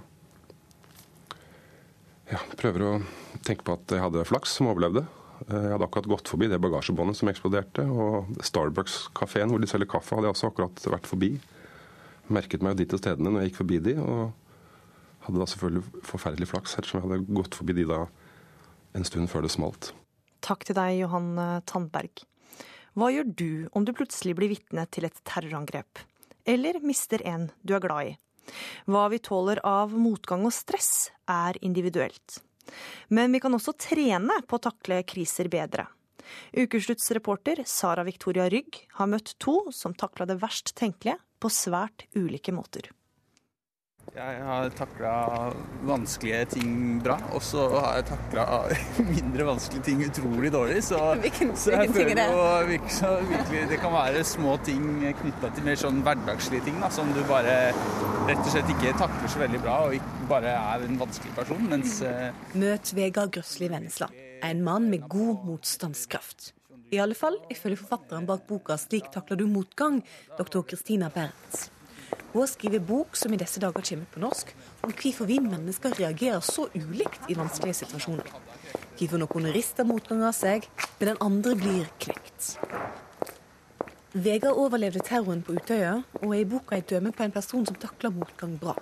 ja, 2.27 2.39
prøver 2.59 2.83
å 2.83 2.93
tenke 3.45 3.63
på 3.63 3.77
at 3.77 3.93
jeg 3.93 4.03
hadde 4.03 4.25
flaks 4.27 4.57
som 4.57 4.69
overlevde. 4.71 5.05
Eh, 5.47 5.53
jeg 5.53 5.75
hadde 5.75 5.85
akkurat 5.85 6.09
gått 6.15 6.31
forbi 6.31 6.49
det 6.51 6.59
bagasjebåndet 6.63 7.19
som 7.19 7.29
eksploderte. 7.31 7.85
Og 7.87 8.33
Starbucks-kafeen 8.43 9.53
hvor 9.53 9.61
de 9.63 9.69
selger 9.69 9.89
kaffe, 9.91 10.15
hadde 10.15 10.29
jeg 10.29 10.35
også 10.35 10.51
akkurat 10.51 10.89
vært 10.97 11.09
forbi. 11.09 11.35
Merket 12.33 12.65
meg 12.65 12.75
jo 12.75 12.81
de 12.81 12.89
til 12.91 13.01
stedene 13.01 13.31
når 13.31 13.45
jeg 13.45 13.51
gikk 13.51 13.61
forbi 13.61 13.79
de, 13.85 13.93
og 14.03 15.27
hadde 15.27 15.39
da 15.39 15.47
selvfølgelig 15.47 16.03
forferdelig 16.07 16.49
flaks 16.51 16.75
ettersom 16.75 16.99
jeg 16.99 17.05
hadde 17.07 17.37
gått 17.37 17.55
forbi 17.55 17.75
de 17.77 17.85
da 17.87 18.01
en 18.97 19.07
stund 19.07 19.29
før 19.31 19.45
det 19.45 19.53
smalt. 19.53 19.91
Takk 20.43 20.65
til 20.67 20.77
deg, 20.77 20.99
Johan 21.03 21.31
eh, 21.41 21.61
Tandberg. 21.69 22.23
Hva 22.97 23.11
gjør 23.13 23.27
du 23.37 23.49
om 23.77 23.85
du 23.85 23.93
plutselig 23.93 24.33
blir 24.37 24.51
vitne 24.51 24.87
til 24.89 25.05
et 25.05 25.19
terrorangrep? 25.27 26.01
Eller 26.47 26.79
mister 26.81 27.21
en 27.27 27.49
du 27.61 27.75
er 27.77 27.83
glad 27.83 28.13
i? 28.13 28.15
Hva 28.87 29.07
vi 29.11 29.19
tåler 29.21 29.59
av 29.67 29.93
motgang 29.93 30.45
og 30.47 30.55
stress, 30.55 31.11
er 31.27 31.59
individuelt. 31.61 32.39
Men 33.11 33.33
vi 33.35 33.41
kan 33.43 33.53
også 33.53 33.75
trene 33.79 34.39
på 34.47 34.57
å 34.57 34.63
takle 34.63 35.01
kriser 35.07 35.51
bedre. 35.51 35.87
Ukeslutts 36.55 37.11
reporter 37.15 37.61
Sara 37.67 38.03
Victoria 38.07 38.47
Rygg 38.51 38.81
har 38.97 39.11
møtt 39.11 39.35
to 39.43 39.59
som 39.75 39.95
takla 39.95 40.27
det 40.27 40.39
verst 40.41 40.73
tenkelige 40.79 41.19
på 41.39 41.51
svært 41.53 42.07
ulike 42.17 42.55
måter. 42.55 42.89
Jeg 44.15 44.37
har 44.47 44.69
takla 44.77 45.11
vanskelige 45.85 46.45
ting 46.55 46.75
bra, 47.03 47.17
og 47.35 47.43
så 47.43 47.65
har 47.73 47.99
jeg 47.99 48.05
takla 48.07 48.45
mindre 49.11 49.47
vanskelige 49.49 49.83
ting 49.89 50.03
utrolig 50.05 50.51
dårlig. 50.53 50.79
Så, 50.87 50.99
hvilken, 51.23 51.51
så 51.59 51.73
jeg 51.75 51.89
er 51.89 51.93
føler 51.97 52.23
jo 52.31 52.47
virkelig, 52.71 53.61
Det 53.73 53.79
kan 53.83 53.93
være 53.93 54.23
små 54.23 54.55
ting 54.65 54.87
knytta 55.21 55.51
til 55.53 55.67
mer 55.67 55.79
sånn 55.83 56.01
hverdagslige 56.07 56.65
ting 56.69 56.81
da, 56.81 56.91
som 56.93 57.11
du 57.13 57.21
bare 57.29 57.57
rett 58.29 58.41
og 58.41 58.51
slett 58.55 58.73
ikke 58.77 58.95
takler 58.97 59.31
så 59.35 59.43
veldig 59.43 59.63
bra, 59.67 59.77
og 59.87 59.99
ikke 59.99 60.31
bare 60.31 60.55
er 60.55 60.87
en 60.87 60.99
vanskelig 61.03 61.35
person. 61.37 61.63
Mens 61.69 61.99
eh, 62.07 62.29
Møt 62.57 62.95
Vegard 62.97 63.35
Grøsli 63.35 63.69
Vennesla, 63.71 64.09
en 64.47 64.63
mann 64.65 64.89
med 64.91 65.07
god 65.11 65.43
motstandskraft. 65.47 66.53
I 66.95 67.01
alle 67.03 67.17
fall 67.19 67.35
ifølge 67.51 67.83
forfatteren 67.83 68.27
bak 68.27 68.47
boka 68.47 68.77
'Slik 68.79 69.11
takler 69.11 69.37
du 69.37 69.49
motgang', 69.51 69.99
doktor 70.39 70.63
Kristina 70.63 71.11
Berntz. 71.11 71.67
Hun 72.33 72.41
har 72.43 72.49
skrevet 72.51 72.83
bok 72.85 73.15
som 73.15 73.33
i 73.33 73.39
disse 73.39 73.59
dager 73.63 73.81
kommer 73.89 74.09
på 74.13 74.19
norsk, 74.19 74.51
om 74.83 74.91
hvorfor 74.91 75.25
vi 75.29 75.39
mennesker 75.39 75.95
reagerer 75.99 76.43
så 76.43 76.67
ulikt 76.75 77.29
i 77.31 77.37
vanskelige 77.37 77.79
situasjoner. 77.83 78.27
Hvorfor 78.97 79.21
noen 79.21 79.51
rister 79.55 79.87
motgang 79.87 80.23
av 80.27 80.35
seg, 80.35 80.67
men 80.99 81.13
den 81.13 81.21
andre 81.23 81.55
blir 81.55 81.87
knekt. 82.03 82.57
Vegard 84.17 84.57
overlevde 84.57 85.03
terroren 85.05 85.43
på 85.45 85.53
Utøya, 85.55 86.01
og 86.21 86.33
er 86.33 86.41
i 86.41 86.49
boka 86.49 86.75
et 86.77 86.89
dømme 86.89 87.11
på 87.13 87.23
en 87.23 87.33
person 87.35 87.65
som 87.67 87.75
takler 87.79 88.11
motgang 88.15 88.57
bra. 88.59 88.75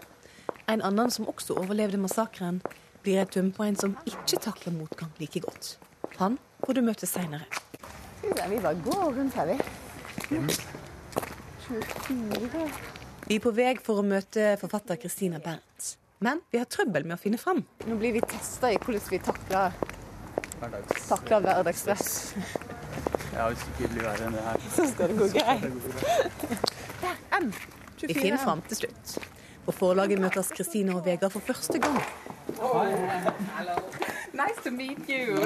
En 0.72 0.82
annen 0.82 1.12
som 1.12 1.28
også 1.30 1.58
overlevde 1.62 2.00
massakren, 2.02 2.62
blir 3.04 3.22
et 3.22 3.34
dømme 3.36 3.54
på 3.54 3.64
en 3.68 3.78
som 3.78 3.98
ikke 4.10 4.40
takler 4.42 4.74
motgang 4.74 5.12
like 5.20 5.40
godt. 5.44 5.78
Han 6.18 6.40
får 6.66 6.74
du 6.74 6.82
møte 6.82 7.06
seinere. 7.10 7.46
Vi 8.24 8.34
bare 8.62 8.76
går 8.86 9.14
rundt 9.20 9.34
her, 9.38 9.46
vi. 9.46 9.58
Vi 13.26 13.40
er 13.40 13.42
på 13.42 13.50
vei 13.58 13.72
for 13.82 13.98
å 13.98 14.06
møte 14.06 14.52
forfatter 14.62 15.00
Christina 15.02 15.40
Bernt. 15.42 15.96
Men 16.22 16.44
vi 16.54 16.60
har 16.62 16.68
trøbbel 16.70 17.08
med 17.10 17.16
å 17.16 17.22
finne 17.22 17.40
fram. 17.42 17.64
Nå 17.90 17.96
blir 17.98 18.14
vi 18.14 18.22
testa 18.22 18.70
i 18.70 18.78
hvordan 18.78 19.02
vi 19.10 19.20
takler, 19.26 19.74
hverdags... 20.60 21.08
takler 21.10 21.42
hverdagsstress. 21.48 22.12
Ja, 23.34 23.48
hvis 23.50 23.64
det 23.66 23.74
ikke 23.74 23.90
blir 23.96 24.06
verre 24.06 24.28
enn 24.28 24.38
det 24.38 24.44
her. 24.46 24.62
Så 24.76 24.86
skal 24.92 25.10
det 25.10 25.18
gå 25.18 25.32
greit. 25.34 25.66
Der, 27.02 27.18
M. 27.40 27.50
Vi 28.06 28.14
finner 28.14 28.38
fram 28.46 28.62
til 28.70 28.84
slutt. 28.84 29.18
På 29.66 29.74
forlaget 29.74 30.22
møtes 30.22 30.54
Kristine 30.54 30.94
og 30.94 31.02
Vegard 31.10 31.34
for 31.34 31.50
første 31.50 31.82
gang. 31.82 31.98
Nice 34.36 34.62
to 34.64 34.72
meet 34.72 35.00
you. 35.08 35.38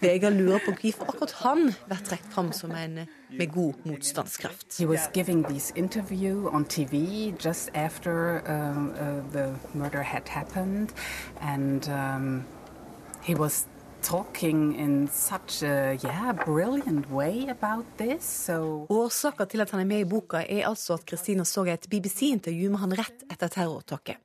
Vegard 0.00 0.32
lurer 0.32 0.60
på 0.66 0.72
hvorfor 0.76 1.04
akkurat 1.08 1.32
han 1.40 1.60
blir 1.88 2.00
trukket 2.04 2.32
fram 2.34 2.50
som 2.52 2.74
en 2.76 2.98
med 3.30 3.52
god 3.52 3.74
motstandskraft. 3.84 4.78
He 4.78 4.86
was 4.86 5.08
giving 5.14 5.44
this 5.44 5.72
interview 5.76 6.48
on 6.52 6.64
TV 6.64 7.32
just 7.44 7.70
after 7.74 8.42
uh, 8.44 8.52
uh, 8.52 9.32
the 9.32 9.54
murder 9.72 10.02
had 10.02 10.28
happened, 10.28 10.92
and 11.40 11.88
um, 11.88 12.44
he 13.22 13.34
was 13.34 13.66
talking 14.02 14.76
in 14.76 15.08
such 15.08 15.62
a 15.62 15.96
yeah 16.04 16.32
brilliant 16.44 17.10
way 17.10 17.48
about 17.48 17.86
this. 17.96 18.22
So 18.24 18.86
Årsaken 18.90 19.48
til 19.48 19.60
at 19.60 19.70
han 19.70 19.80
er 19.80 19.84
med 19.84 19.98
i 19.98 20.04
boka, 20.04 20.36
er 20.36 20.68
altså 20.68 20.94
at 20.94 21.06
Kristina 21.06 21.44
så 21.44 21.64
et 21.64 21.86
BBC-intervju 21.90 22.70
med 22.70 22.78
han 22.78 22.98
rett 22.98 23.24
etter 23.30 23.48
terrortaket. 23.48 24.16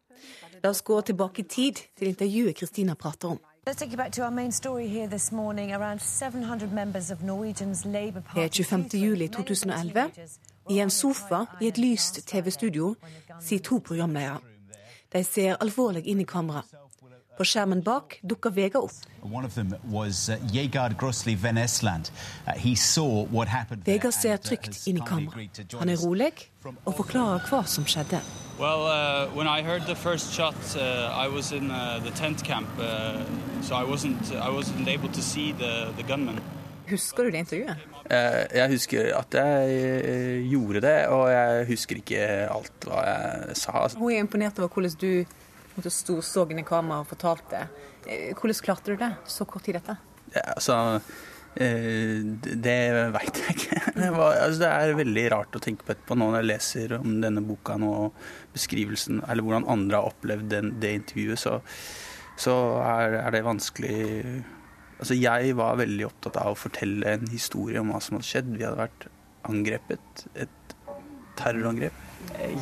La 0.63 0.69
oss 0.69 0.81
gå 0.81 1.01
tilbake 1.01 1.39
i 1.39 1.47
tid 1.47 1.79
til 1.95 2.07
intervjuet 2.11 2.55
Kristina 2.55 2.93
prater 2.93 3.29
om. 3.29 3.39
Let's 3.69 3.79
take 3.81 3.91
you 3.91 3.97
back 3.97 4.11
to 4.11 4.23
our 4.23 4.31
main 4.31 4.51
story 4.51 4.87
here 4.87 5.07
this 5.07 5.31
morning. 5.31 5.71
Around 5.73 5.99
700 6.01 6.73
members 6.73 7.11
of 7.11 7.23
Norwegians 7.23 7.85
Labour 7.85 8.21
Det 8.35 8.43
er 8.43 8.47
Party 8.47 8.61
25. 8.63 9.01
juli 9.01 9.27
2011. 9.27 10.11
I 10.69 10.79
en 10.79 10.89
sofa 10.89 11.45
i 11.61 11.67
et 11.67 11.77
lyst 11.77 12.27
TV-studio 12.27 12.95
sier 13.39 13.59
to 13.59 13.79
programledere. 13.79 14.39
De 15.13 15.23
ser 15.23 15.55
alvorlig 15.61 16.05
inn 16.05 16.19
i 16.19 16.23
kamera. 16.23 16.61
På 17.39 17.45
skjermen 17.47 17.79
bak 17.85 18.17
dukker 18.27 18.51
Vegard 18.51 18.89
opp. 18.89 18.91
Uh. 19.23 19.31
Uh, 19.31 19.45
Vegard 23.85 24.13
ser 24.13 24.33
uh, 24.33 24.41
trygt 24.43 24.87
inn 24.87 24.97
i 24.97 24.99
kindly 24.99 25.07
kamera. 25.07 25.31
agreed 25.31 25.53
to 25.55 25.63
join 25.63 25.79
Han 25.79 25.89
er 25.89 26.01
rolig 26.03 26.31
og 26.85 26.95
forklarer 26.97 27.47
hva 27.47 27.63
som 27.63 27.87
skjedde. 27.87 28.19
Well, 28.59 28.83
uh, 28.83 29.31
when 29.37 29.47
I 29.47 29.61
heard 29.63 29.87
the 29.87 29.95
first 29.95 30.33
shot, 30.35 30.59
uh, 30.75 31.15
I 31.15 31.29
was 31.31 31.53
in 31.53 31.71
uh, 31.71 32.03
the 32.03 32.11
tent 32.11 32.43
camp, 32.43 32.67
uh, 32.77 33.23
so 33.63 33.75
I 33.75 33.85
wasn't 33.87 34.33
I 34.35 34.49
wasn't 34.51 34.87
able 34.89 35.09
to 35.09 35.21
see 35.21 35.53
the 35.53 35.93
the 35.95 36.03
gunman. 36.03 36.41
Husker 36.89 37.23
du 37.23 37.29
det 37.29 37.37
intervjuet? 37.37 37.77
Eh, 38.11 38.57
Jeg 38.57 38.69
husker 38.69 39.15
at 39.15 39.33
jeg 39.33 39.73
eh, 40.03 40.49
gjorde 40.49 40.81
det, 40.81 41.07
og 41.07 41.31
jeg 41.31 41.65
husker 41.67 41.95
ikke 42.01 42.23
alt 42.49 42.87
hva 42.89 43.03
jeg 43.05 43.57
sa. 43.61 43.83
Hun 43.97 44.11
er 44.11 44.23
imponert 44.23 44.59
over 44.59 44.67
hvordan 44.73 44.95
du 45.01 45.25
måtte 45.75 45.91
sto 45.93 46.19
så 46.25 46.45
inn 46.49 46.61
i 46.61 46.67
kamera 46.67 47.03
og 47.03 47.09
fortalte. 47.09 47.65
Eh, 48.05 48.31
Hvordan 48.37 48.63
klarte 48.65 48.93
du 48.93 49.01
det 49.01 49.11
så 49.29 49.47
kort 49.49 49.65
tid 49.67 49.79
etter? 49.79 49.99
Ja, 50.33 50.43
altså, 50.55 50.75
eh, 51.55 52.19
det 52.65 52.77
veit 53.15 53.41
jeg 53.43 53.55
ikke. 53.55 53.79
Det, 53.99 54.11
var, 54.15 54.37
altså, 54.39 54.61
det 54.61 54.69
er 54.69 54.93
veldig 54.95 55.23
rart 55.33 55.57
å 55.57 55.59
tenke 55.63 55.83
på 55.83 55.91
etterpå 55.91 56.15
nå 56.15 56.29
når 56.29 56.37
jeg 56.39 56.47
leser 56.47 56.93
om 56.99 57.17
denne 57.19 57.41
boka 57.43 57.75
nå, 57.81 57.89
og 58.05 58.53
beskrivelsen, 58.53 59.19
eller 59.27 59.43
hvordan 59.43 59.67
andre 59.67 59.99
har 59.99 60.13
opplevd 60.13 60.47
den, 60.53 60.69
det 60.79 60.93
intervjuet, 61.01 61.41
så, 61.41 61.57
så 62.39 62.55
er, 62.85 63.19
er 63.25 63.35
det 63.35 63.43
vanskelig 63.47 63.99
Altså, 64.99 65.15
jeg 65.15 65.53
var 65.55 65.77
veldig 65.79 66.03
opptatt 66.09 66.35
av 66.41 66.51
å 66.51 66.59
fortelle 66.59 67.13
en 67.15 67.29
historie 67.31 67.79
om 67.79 67.93
hva 67.93 68.01
som 68.03 68.17
hadde 68.17 68.27
skjedd. 68.27 68.49
Vi 68.51 68.65
hadde 68.67 68.81
vært 68.81 69.05
angrepet. 69.47 70.25
Et 70.35 70.73
terrorangrep. 71.39 71.95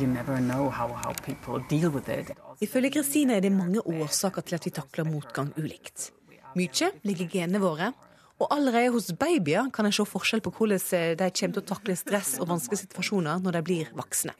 you 0.00 0.06
never 0.06 0.38
know 0.38 0.70
how, 0.70 0.88
how 0.88 1.12
people 1.24 1.58
deal 1.68 1.90
with 1.90 2.08
it. 2.08 2.30
Ifølge 2.58 2.90
Kristine 2.96 3.36
er 3.38 3.42
det 3.44 3.54
mange 3.54 3.78
årsaker 3.86 4.42
til 4.42 4.56
at 4.58 4.64
vi 4.66 4.74
takler 4.74 5.06
motgang 5.06 5.52
ulikt. 5.60 6.10
Mye 6.58 6.88
ligger 7.06 7.26
i 7.26 7.30
genene 7.30 7.60
våre, 7.62 7.92
og 8.38 8.50
allerede 8.54 8.90
hos 8.94 9.12
babyer 9.18 9.70
kan 9.74 9.86
en 9.86 9.94
se 9.94 10.06
forskjell 10.06 10.42
på 10.42 10.52
hvordan 10.56 11.18
de 11.18 11.30
kommer 11.30 11.54
til 11.54 11.62
å 11.62 11.68
takle 11.70 11.96
stress 11.98 12.36
og 12.38 12.50
vanskelige 12.50 12.86
situasjoner 12.86 13.42
når 13.44 13.58
de 13.58 13.62
blir 13.66 13.90
voksne. 13.98 14.34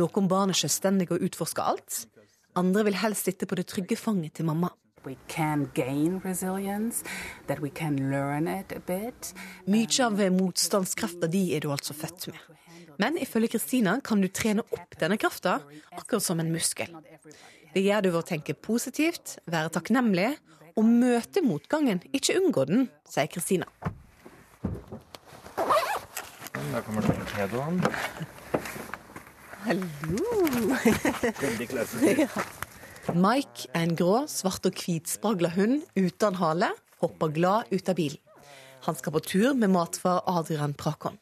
Noen 0.00 0.28
barn 0.30 0.52
er 0.52 0.58
selvstendige 0.58 1.16
og 1.16 1.24
utforsker 1.28 1.72
alt. 1.72 2.04
Andre 2.56 2.84
vil 2.88 3.00
helst 3.02 3.28
sitte 3.28 3.48
på 3.48 3.56
det 3.58 3.66
trygge 3.68 3.96
fanget 4.00 4.38
til 4.38 4.48
mamma. 4.48 4.70
Mye 9.68 10.04
av 10.04 10.22
motstandskrafta 10.40 11.30
di 11.32 11.44
er 11.56 11.60
du 11.64 11.68
altså 11.72 11.96
født 11.96 12.28
med. 12.32 12.40
Men 12.98 13.18
ifølge 13.22 13.52
Kristina 13.54 14.00
kan 14.04 14.20
du 14.20 14.28
trene 14.28 14.64
opp 14.74 14.96
denne 14.98 15.16
krafta, 15.20 15.60
akkurat 15.94 16.24
som 16.24 16.40
en 16.42 16.50
muskel. 16.52 16.90
Det 17.74 17.84
gjør 17.84 18.04
du 18.04 18.10
ved 18.10 18.20
å 18.22 18.26
tenke 18.26 18.54
positivt, 18.54 19.38
være 19.46 19.72
takknemlig 19.74 20.30
og 20.78 20.86
møte 20.86 21.42
motgangen, 21.44 22.00
ikke 22.14 22.38
unngå 22.38 22.64
den, 22.68 22.86
sier 23.08 23.28
Kristina. 23.30 23.66
Der 26.68 26.84
kommer 26.84 27.02
det 27.02 27.14
Hallo! 29.66 30.46
Veldig 31.40 31.68
klassisk. 31.68 32.24
Ja. 33.08 33.14
Mike 33.16 33.70
er 33.72 33.86
en 33.86 33.94
grå, 33.96 34.26
svart 34.28 34.66
og 34.68 34.76
hvitspragla 34.76 35.48
hund 35.54 35.80
uten 35.96 36.36
hale, 36.36 36.68
hopper 37.00 37.32
glad 37.32 37.70
ut 37.72 37.88
av 37.88 37.96
bilen. 37.96 38.20
Han 38.84 38.96
skal 38.98 39.14
på 39.16 39.22
tur 39.24 39.56
med 39.56 39.72
matfar 39.72 40.20
Adrian 40.28 40.74
Prakon. 40.76 41.16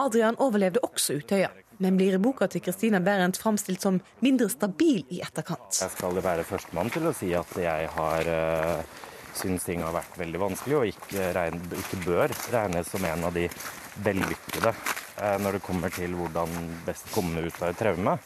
Adrian 0.00 0.38
overlevde 0.40 0.80
også 0.86 1.18
Utøya, 1.20 1.50
men 1.82 1.96
blir 1.98 2.14
i 2.14 2.20
boka 2.22 2.46
til 2.50 2.62
Christina 2.62 3.00
Berendt 3.02 3.40
framstilt 3.42 3.82
som 3.82 3.98
mindre 4.22 4.48
stabil 4.52 5.02
i 5.10 5.22
etterkant. 5.24 5.80
Jeg 5.82 5.90
skal 5.96 6.20
være 6.22 6.46
førstemann 6.46 6.92
til 6.94 7.08
å 7.10 7.14
si 7.16 7.32
at 7.34 7.56
jeg 7.58 7.88
har 7.96 8.30
uh, 8.30 9.00
syns 9.34 9.66
ting 9.66 9.82
har 9.82 9.94
vært 9.96 10.18
veldig 10.20 10.42
vanskelig, 10.44 10.76
og 10.78 10.92
ikke, 10.92 11.30
regn, 11.36 11.58
ikke 11.82 12.02
bør 12.04 12.34
regnes 12.52 12.92
som 12.92 13.06
en 13.08 13.26
av 13.28 13.34
de 13.34 13.48
vellykkede 14.04 14.74
uh, 14.74 15.36
når 15.42 15.58
det 15.58 15.64
kommer 15.66 15.94
til 15.94 16.14
hvordan 16.18 16.54
best 16.86 17.10
komme 17.14 17.42
ut 17.48 17.58
av 17.60 17.72
et 17.72 17.82
traume. 17.82 18.16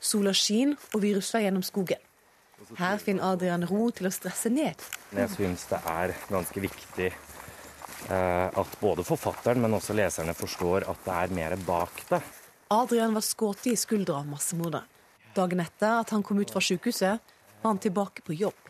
Sola 0.00 0.32
skinner, 0.36 0.78
og 0.94 1.02
vi 1.02 1.12
rusler 1.16 1.48
gjennom 1.48 1.66
skogen. 1.66 2.06
Her 2.76 3.00
finner 3.00 3.32
Adrian 3.32 3.64
ro 3.66 3.88
til 3.96 4.06
å 4.06 4.12
stresse 4.12 4.52
ned. 4.52 4.80
Jeg 5.16 5.32
syns 5.32 5.64
det 5.70 5.80
er 5.88 6.12
ganske 6.28 6.62
viktig 6.62 7.08
uh, 7.10 8.48
at 8.62 8.76
både 8.80 9.04
forfatteren, 9.08 9.64
men 9.64 9.74
også 9.80 9.96
leserne 9.98 10.36
forstår 10.36 10.86
at 10.92 11.08
det 11.08 11.16
er 11.24 11.40
mer 11.40 11.56
bak 11.66 12.04
det. 12.12 12.20
Adrian 12.72 13.14
var 13.14 13.20
skutt 13.20 13.66
i 13.66 13.76
skuldra 13.76 14.20
av 14.20 14.26
massemordet. 14.30 14.82
Dagen 15.34 15.60
etter 15.60 15.96
at 16.04 16.12
han 16.14 16.22
kom 16.22 16.38
ut 16.38 16.52
fra 16.54 16.60
sykehuset, 16.62 17.32
var 17.62 17.72
han 17.72 17.80
tilbake 17.82 18.22
på 18.22 18.36
jobb. 18.38 18.68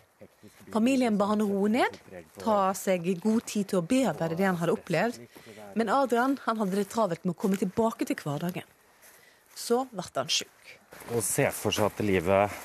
Familien 0.72 1.18
ba 1.20 1.26
han 1.34 1.42
roe 1.44 1.68
ned, 1.68 1.98
ta 2.40 2.72
seg 2.72 3.10
god 3.20 3.44
tid 3.44 3.68
til 3.68 3.82
å 3.82 3.84
bearbeide 3.84 4.38
det 4.38 4.46
han 4.48 4.56
hadde 4.56 4.78
opplevd. 4.78 5.20
Men 5.76 5.92
Adrian 5.92 6.38
han 6.46 6.62
hadde 6.62 6.80
det 6.80 6.86
travelt 6.88 7.28
med 7.28 7.34
å 7.34 7.40
komme 7.44 7.60
tilbake 7.60 8.08
til 8.08 8.16
hverdagen. 8.24 8.64
Så 9.52 9.82
ble 9.92 10.08
han 10.16 10.32
sjuk. 10.32 10.74
Å 11.12 11.20
se 11.20 11.50
for 11.52 11.76
seg 11.76 11.90
at 11.90 12.00
livet 12.00 12.56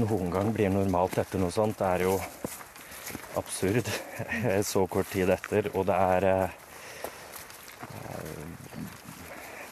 noen 0.00 0.32
gang 0.32 0.52
blir 0.56 0.72
normalt 0.72 1.20
etter 1.20 1.42
noe 1.42 1.52
sånt, 1.52 1.82
det 1.84 1.90
er 1.98 2.08
jo 2.08 2.16
absurd 3.36 3.92
så 4.72 4.88
kort 4.88 5.12
tid 5.12 5.36
etter. 5.36 5.68
Og 5.76 5.84
det 5.92 6.00
er 6.16 6.30
eh, 6.32 6.60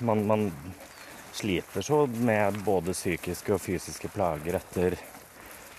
man, 0.03 0.27
man 0.27 0.51
sliter 1.33 1.83
så 1.83 2.07
med 2.07 2.59
både 2.65 2.95
psykiske 2.95 3.55
og 3.55 3.63
fysiske 3.63 4.11
plager 4.13 4.59
etter 4.59 4.97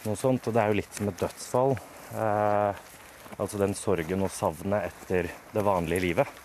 noe 0.05 0.17
sånt. 0.19 0.47
Og 0.47 0.55
det 0.55 0.63
er 0.63 0.71
jo 0.71 0.79
litt 0.79 0.97
som 0.97 1.11
et 1.11 1.21
dødsfall. 1.21 1.75
Eh, 2.13 2.81
altså 3.37 3.61
den 3.61 3.75
sorgen 3.77 4.25
og 4.25 4.33
savnet 4.33 4.89
etter 4.89 5.29
det 5.53 5.65
vanlige 5.65 6.05
livet. 6.07 6.41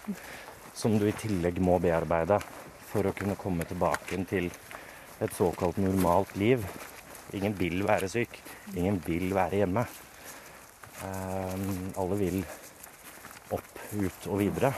Som 0.77 0.99
du 0.99 1.09
i 1.09 1.17
tillegg 1.17 1.59
må 1.65 1.79
bearbeide 1.83 2.39
for 2.89 3.09
å 3.09 3.15
kunne 3.17 3.39
komme 3.41 3.67
tilbake 3.69 4.21
til 4.31 4.51
et 5.19 5.35
såkalt 5.35 5.81
normalt 5.83 6.37
liv. 6.39 6.63
Ingen 7.37 7.57
vil 7.59 7.83
være 7.89 8.09
syk. 8.13 8.39
Ingen 8.77 9.01
vil 9.05 9.33
være 9.37 9.65
hjemme. 9.65 9.85
Eh, 11.05 11.69
alle 11.99 12.23
vil 12.23 12.41
opp, 13.55 13.75
ut 13.97 14.27
og 14.29 14.41
videre. 14.43 14.73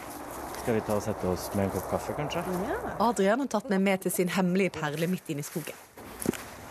Skal 0.71 0.79
vi 0.79 0.87
ta 0.87 0.97
og 1.01 1.03
sette 1.03 1.27
oss 1.27 1.45
med 1.59 1.65
en 1.65 1.71
kopp 1.75 1.87
kaffe, 1.91 2.13
kanskje? 2.15 2.45
Ja. 2.63 2.75
Adrian 3.03 3.41
har 3.43 3.49
tatt 3.51 3.73
meg 3.73 3.81
med 3.83 4.05
til 4.05 4.13
sin 4.15 4.29
hemmelige 4.31 4.71
perle 4.77 5.09
midt 5.11 5.33
inne 5.35 5.43
i 5.43 5.47
skogen. 5.49 5.75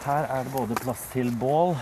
Her 0.06 0.24
er 0.38 0.48
det 0.48 0.54
både 0.54 0.78
plass 0.80 1.02
til 1.12 1.34
bål, 1.42 1.74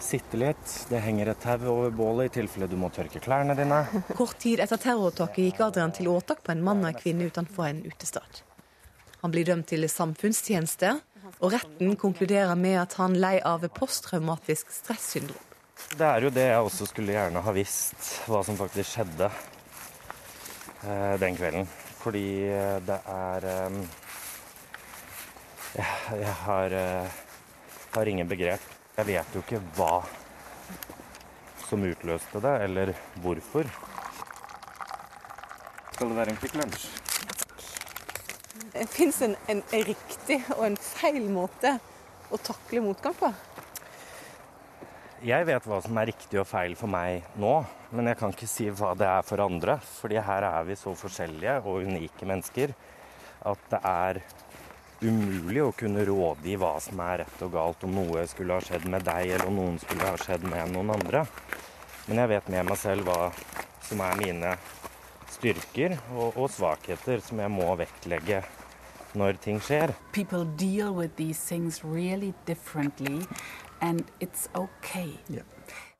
sitte 0.00 0.40
litt. 0.40 0.72
Det 0.88 1.02
henger 1.04 1.34
et 1.34 1.44
tau 1.44 1.68
over 1.74 1.92
bålet 1.92 2.30
i 2.30 2.34
tilfelle 2.38 2.64
du 2.64 2.78
må 2.80 2.88
tørke 2.96 3.20
klærne 3.20 3.58
dine. 3.60 3.82
Kort 4.16 4.40
tid 4.40 4.64
etter 4.64 4.80
terroråtaket 4.80 5.50
gikk 5.50 5.62
Adrian 5.68 5.92
til 5.92 6.08
åtak 6.14 6.40
på 6.48 6.56
en 6.56 6.64
mann 6.64 6.80
og 6.80 6.94
en 6.94 7.00
kvinne 7.04 7.28
utenfor 7.28 7.68
en 7.68 7.84
utestad. 7.84 8.40
Han 9.20 9.36
blir 9.36 9.52
dømt 9.52 9.68
til 9.68 9.84
samfunnstjeneste, 9.84 10.96
og 11.44 11.52
retten 11.52 11.92
konkluderer 12.00 12.56
med 12.56 12.86
at 12.86 12.96
han 13.04 13.20
lei 13.20 13.36
av 13.44 13.68
posttraumatisk 13.76 14.72
stressyndrom. 14.80 15.48
Det 15.92 16.08
er 16.08 16.24
jo 16.24 16.32
det 16.32 16.52
jeg 16.54 16.68
også 16.70 16.88
skulle 16.88 17.20
gjerne 17.20 17.44
ha 17.44 17.52
visst, 17.52 18.14
hva 18.24 18.40
som 18.48 18.56
faktisk 18.56 18.96
skjedde 18.96 19.28
den 21.20 21.36
kvelden. 21.38 21.68
Fordi 22.02 22.26
eh, 22.50 22.78
det 22.82 22.98
er 23.06 23.44
eh, 23.50 23.76
Jeg 26.18 26.34
har, 26.44 26.74
har 27.94 28.08
ingen 28.10 28.28
begrep. 28.28 28.64
Jeg 28.96 29.06
vet 29.08 29.36
jo 29.36 29.40
ikke 29.40 29.62
hva 29.76 30.02
som 31.64 31.86
utløste 31.88 32.42
det, 32.44 32.52
eller 32.66 32.92
hvorfor. 33.24 33.70
Skal 35.94 36.10
det 36.10 36.16
være 36.18 36.34
en 36.34 36.40
Kvikk 36.42 36.58
Lunsj? 36.60 36.84
Det 38.72 38.84
fins 38.92 39.22
en, 39.22 39.36
en, 39.48 39.62
riktig 39.72 40.42
og 40.58 40.66
en 40.66 40.76
feil 40.76 41.30
måte 41.32 41.76
å 42.32 42.40
takle 42.40 42.82
motgang 42.84 43.16
på. 43.16 43.32
Jeg 45.22 45.46
vet 45.46 45.66
hva 45.70 45.76
som 45.78 45.98
er 46.00 46.08
riktig 46.10 46.40
og 46.40 46.48
feil 46.50 46.72
for 46.74 46.90
meg 46.90 47.22
nå, 47.38 47.52
men 47.94 48.08
jeg 48.10 48.18
kan 48.18 48.32
ikke 48.34 48.46
si 48.50 48.64
hva 48.74 48.88
det 48.98 49.06
er 49.06 49.20
for 49.22 49.38
andre. 49.44 49.76
fordi 49.78 50.16
her 50.18 50.42
er 50.42 50.64
vi 50.66 50.74
så 50.74 50.94
forskjellige 50.98 51.60
og 51.62 51.86
unike 51.86 52.26
mennesker 52.26 52.72
at 53.46 53.68
det 53.70 53.80
er 53.86 54.18
umulig 55.02 55.62
å 55.62 55.74
kunne 55.78 56.02
rådgi 56.08 56.56
hva 56.58 56.72
som 56.82 56.98
er 57.06 57.22
rett 57.22 57.44
og 57.46 57.52
galt, 57.54 57.84
om 57.86 57.94
noe 57.94 58.26
skulle 58.26 58.58
ha 58.58 58.66
skjedd 58.66 58.88
med 58.90 59.06
deg, 59.06 59.30
eller 59.36 59.46
om 59.46 59.60
noen 59.60 59.78
skulle 59.78 60.10
ha 60.10 60.18
skjedd 60.18 60.42
med 60.42 60.74
noen 60.74 60.90
andre. 60.96 61.22
Men 62.08 62.24
jeg 62.24 62.32
vet 62.34 62.50
med 62.56 62.66
meg 62.72 62.82
selv 62.82 63.06
hva 63.06 63.30
som 63.86 64.02
er 64.02 64.18
mine 64.18 64.56
styrker 65.30 66.00
og, 66.16 66.34
og 66.34 66.50
svakheter 66.50 67.22
som 67.22 67.38
jeg 67.38 67.54
må 67.60 67.70
vektlegge 67.78 68.42
når 69.14 69.38
ting 69.44 69.58
skjer. 69.62 69.92
People 70.10 70.44
deal 70.58 70.90
with 70.90 71.14
these 71.14 71.38
things 71.38 71.84
really 71.84 72.34
differently 72.46 73.20
and 73.82 74.04
it's 74.20 74.48
okay. 74.54 75.10
Yeah. 75.28 75.44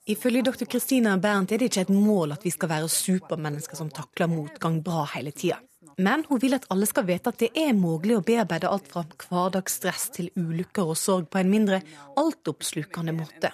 Ifølge 0.07 0.42
dr. 0.42 0.66
Kristina 0.66 1.16
Bernt 1.16 1.53
er 1.53 1.61
det 1.61 1.68
ikke 1.71 1.85
et 1.85 1.92
mål 1.95 2.33
at 2.35 2.42
vi 2.42 2.51
skal 2.51 2.73
være 2.73 2.88
supermennesker 2.90 3.79
som 3.79 3.90
takler 3.95 4.27
motgang 4.27 4.81
bra 4.83 5.05
hele 5.12 5.31
tida. 5.31 5.61
Men 6.03 6.25
hun 6.27 6.40
vil 6.42 6.57
at 6.57 6.66
alle 6.75 6.88
skal 6.88 7.07
vite 7.07 7.31
at 7.31 7.38
det 7.38 7.51
er 7.59 7.77
mulig 7.77 8.16
å 8.16 8.25
bearbeide 8.27 8.71
alt 8.71 8.88
fra 8.90 9.05
hverdagsstress 9.05 10.09
til 10.16 10.31
ulykker 10.35 10.90
og 10.90 10.99
sorg 10.99 11.29
på 11.31 11.38
en 11.38 11.53
mindre 11.53 11.83
altoppslukende 12.18 13.14
måte. 13.14 13.53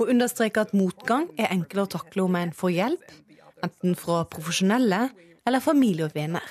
Hun 0.00 0.10
understreker 0.16 0.66
at 0.66 0.74
motgang 0.74 1.28
er 1.38 1.52
enklere 1.52 1.86
å 1.86 1.92
takle 1.94 2.26
om 2.26 2.40
en 2.40 2.54
får 2.56 2.74
hjelp, 2.74 3.06
enten 3.62 3.94
fra 3.98 4.24
profesjonelle 4.30 5.04
eller 5.46 5.62
familie 5.62 6.08
og 6.08 6.18
venner. 6.18 6.44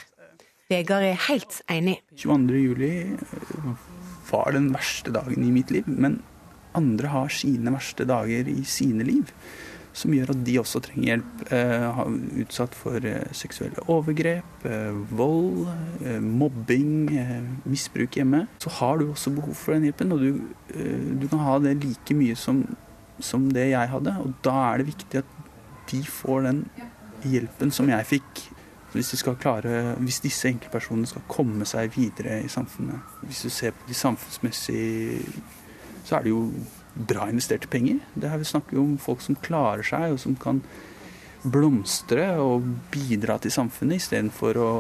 Vegard 0.72 1.04
er 1.04 1.20
helt 1.28 1.62
enig. 1.72 2.00
22. 2.15 2.63
juli 2.63 2.93
var 4.32 4.56
den 4.56 4.72
verste 4.72 5.12
dagen 5.15 5.43
i 5.43 5.52
mitt 5.52 5.72
liv. 5.72 5.88
men 5.88 6.22
andre 6.78 7.12
har 7.13 7.34
sine 7.34 7.74
verste 7.74 8.08
dager 8.08 8.50
i 8.52 8.62
sine 8.68 9.06
liv. 9.08 9.32
Som 9.98 10.13
gjør 10.13 10.30
at 10.36 10.42
de 10.46 10.56
også 10.62 10.82
trenger 10.86 11.08
hjelp. 11.10 11.40
Eh, 11.58 12.02
utsatt 12.44 12.76
for 12.78 13.02
eh, 13.02 13.32
seksuelle 13.34 13.82
overgrep, 13.90 14.66
eh, 14.70 15.00
vold, 15.18 15.63
eh, 16.06 16.20
mobbing, 16.22 17.10
misbruk 17.66 18.20
hjemme. 18.20 18.44
Så 18.62 18.76
har 18.78 19.00
du 19.00 19.08
også 19.08 19.34
behov 19.34 19.58
for 19.58 19.74
den 19.74 19.88
hjelpen, 19.90 20.13
og 20.13 20.22
du, 20.22 20.44
du 21.18 21.26
kan 21.32 21.42
ha 21.42 21.58
det 21.63 21.80
like 21.82 22.18
mye 22.18 22.38
som, 22.38 22.62
som 23.18 23.50
det 23.54 23.72
jeg 23.72 23.94
hadde. 23.96 24.13
Og 24.22 24.38
da 24.46 24.54
er 24.68 24.84
det 24.84 24.92
viktig 24.92 25.24
at 25.24 25.34
de 25.90 26.04
får 26.04 26.46
den 26.46 26.62
hjelpen 27.26 27.74
som 27.74 27.90
jeg 27.90 28.10
fikk. 28.18 28.46
Hvis, 28.94 29.12
klare, 29.42 29.96
hvis 30.00 30.22
disse 30.24 30.48
enkeltpersonene 30.50 31.10
skal 31.10 31.26
komme 31.30 31.66
seg 31.70 31.92
videre 31.94 32.40
i 32.42 32.50
samfunnet. 32.50 33.18
Hvis 33.26 33.44
du 33.46 33.50
ser 33.54 33.76
på 33.76 33.90
de 33.90 33.98
samfunnsmessige 33.98 35.20
så 36.08 36.17
er 36.17 36.26
det 36.26 36.32
jo 36.32 36.43
bra 36.98 37.28
investerte 37.30 37.70
penger. 37.70 38.00
Det 38.15 38.30
her 38.32 38.39
Vi 38.41 38.52
snakker 38.52 38.80
om 38.80 38.98
folk 38.98 39.22
som 39.22 39.36
klarer 39.36 39.84
seg, 39.86 40.13
og 40.15 40.20
som 40.24 40.36
kan 40.39 40.62
blomstre 41.48 42.26
og 42.41 42.65
bidra 42.91 43.38
til 43.39 43.54
samfunnet, 43.54 44.02
istedenfor 44.02 44.58
å, 44.60 44.72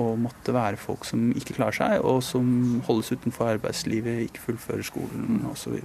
å 0.00 0.06
måtte 0.16 0.54
være 0.54 0.80
folk 0.80 1.04
som 1.08 1.32
ikke 1.36 1.58
klarer 1.58 1.78
seg, 1.80 1.96
og 2.04 2.22
som 2.24 2.80
holdes 2.86 3.12
utenfor 3.12 3.56
arbeidslivet, 3.56 4.28
ikke 4.28 4.46
fullfører 4.48 4.86
skolen 4.86 5.42
osv. 5.50 5.80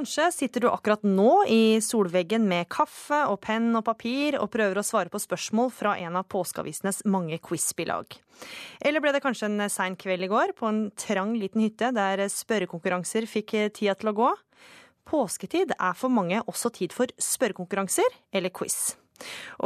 Kanskje 0.00 0.30
sitter 0.32 0.62
du 0.64 0.68
akkurat 0.70 1.02
nå 1.04 1.42
i 1.52 1.76
solveggen 1.84 2.46
med 2.48 2.70
kaffe 2.72 3.18
og 3.28 3.42
penn 3.44 3.66
og 3.76 3.82
papir 3.84 4.38
og 4.38 4.48
prøver 4.48 4.78
å 4.80 4.84
svare 4.86 5.12
på 5.12 5.20
spørsmål 5.20 5.68
fra 5.76 5.92
en 6.00 6.16
av 6.16 6.24
påskeavisenes 6.32 7.02
mange 7.04 7.36
quizbilag. 7.44 8.16
Eller 8.80 9.04
ble 9.04 9.12
det 9.12 9.20
kanskje 9.20 9.50
en 9.50 9.66
sein 9.68 9.98
kveld 10.00 10.24
i 10.24 10.30
går 10.32 10.54
på 10.56 10.70
en 10.70 10.80
trang 10.96 11.34
liten 11.36 11.60
hytte 11.66 11.90
der 11.92 12.24
spørrekonkurranser 12.32 13.28
fikk 13.28 13.52
tida 13.76 13.92
til 14.00 14.14
å 14.14 14.16
gå? 14.22 14.30
Påsketid 15.12 15.76
er 15.76 16.00
for 16.00 16.08
mange 16.08 16.40
også 16.48 16.72
tid 16.80 16.96
for 16.96 17.12
spørrekonkurranser 17.20 18.08
eller 18.32 18.56
quiz. 18.56 18.94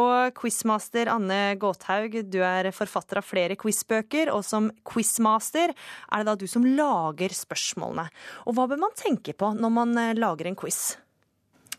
Og 0.01 0.35
quizmaster 0.39 1.11
Anne 1.13 1.55
Gåthaug, 1.61 2.19
du 2.31 2.41
er 2.45 2.71
forfatter 2.75 3.21
av 3.21 3.29
flere 3.29 3.59
quizbøker, 3.61 4.33
og 4.35 4.45
som 4.47 4.71
quizmaster 4.87 5.75
er 5.75 6.23
det 6.23 6.29
da 6.31 6.37
du 6.39 6.47
som 6.51 6.67
lager 6.67 7.35
spørsmålene. 7.35 8.09
Og 8.49 8.57
hva 8.57 8.69
bør 8.71 8.85
man 8.87 8.99
tenke 8.99 9.37
på 9.37 9.55
når 9.59 9.75
man 9.81 9.97
eh, 10.01 10.15
lager 10.19 10.51
en 10.51 10.59
quiz? 10.59 10.95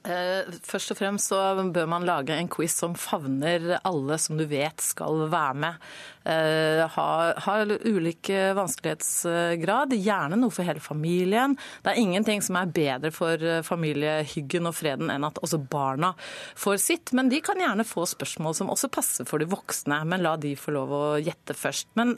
Eh, 0.06 0.58
først 0.66 0.94
og 0.94 1.00
fremst 1.00 1.32
så 1.32 1.40
bør 1.74 1.88
man 1.90 2.06
lage 2.06 2.36
en 2.36 2.50
quiz 2.52 2.76
som 2.78 2.94
favner 3.00 3.80
alle 3.82 4.18
som 4.22 4.38
du 4.38 4.46
vet 4.50 4.84
skal 4.84 5.26
være 5.32 5.62
med. 5.64 5.88
Ha 6.26 6.90
har, 6.90 7.32
har 7.46 7.72
ulik 7.86 8.32
vanskelighetsgrad, 8.58 9.94
gjerne 9.94 10.40
noe 10.40 10.54
for 10.54 10.66
hele 10.66 10.82
familien. 10.82 11.54
Det 11.86 11.94
er 11.94 12.02
ingenting 12.02 12.42
som 12.46 12.58
er 12.58 12.74
bedre 12.74 13.12
for 13.14 13.42
eh, 13.42 13.62
familiehyggen 13.66 14.70
og 14.70 14.78
freden 14.78 15.14
enn 15.14 15.28
at 15.28 15.42
også 15.42 15.62
barna 15.62 16.14
får 16.58 16.82
sitt. 16.82 17.14
Men 17.18 17.30
de 17.34 17.42
kan 17.46 17.62
gjerne 17.62 17.86
få 17.86 18.08
spørsmål 18.10 18.58
som 18.58 18.74
også 18.74 18.92
passer 18.94 19.30
for 19.30 19.42
de 19.42 19.50
voksne, 19.50 20.04
men 20.10 20.26
la 20.26 20.36
de 20.42 20.56
få 20.60 20.74
lov 20.76 20.94
å 20.94 21.06
gjette 21.22 21.58
først. 21.58 21.92
Men 22.00 22.18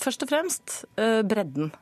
først 0.00 0.22
og 0.24 0.30
fremst 0.30 0.76
bredden. 0.96 1.74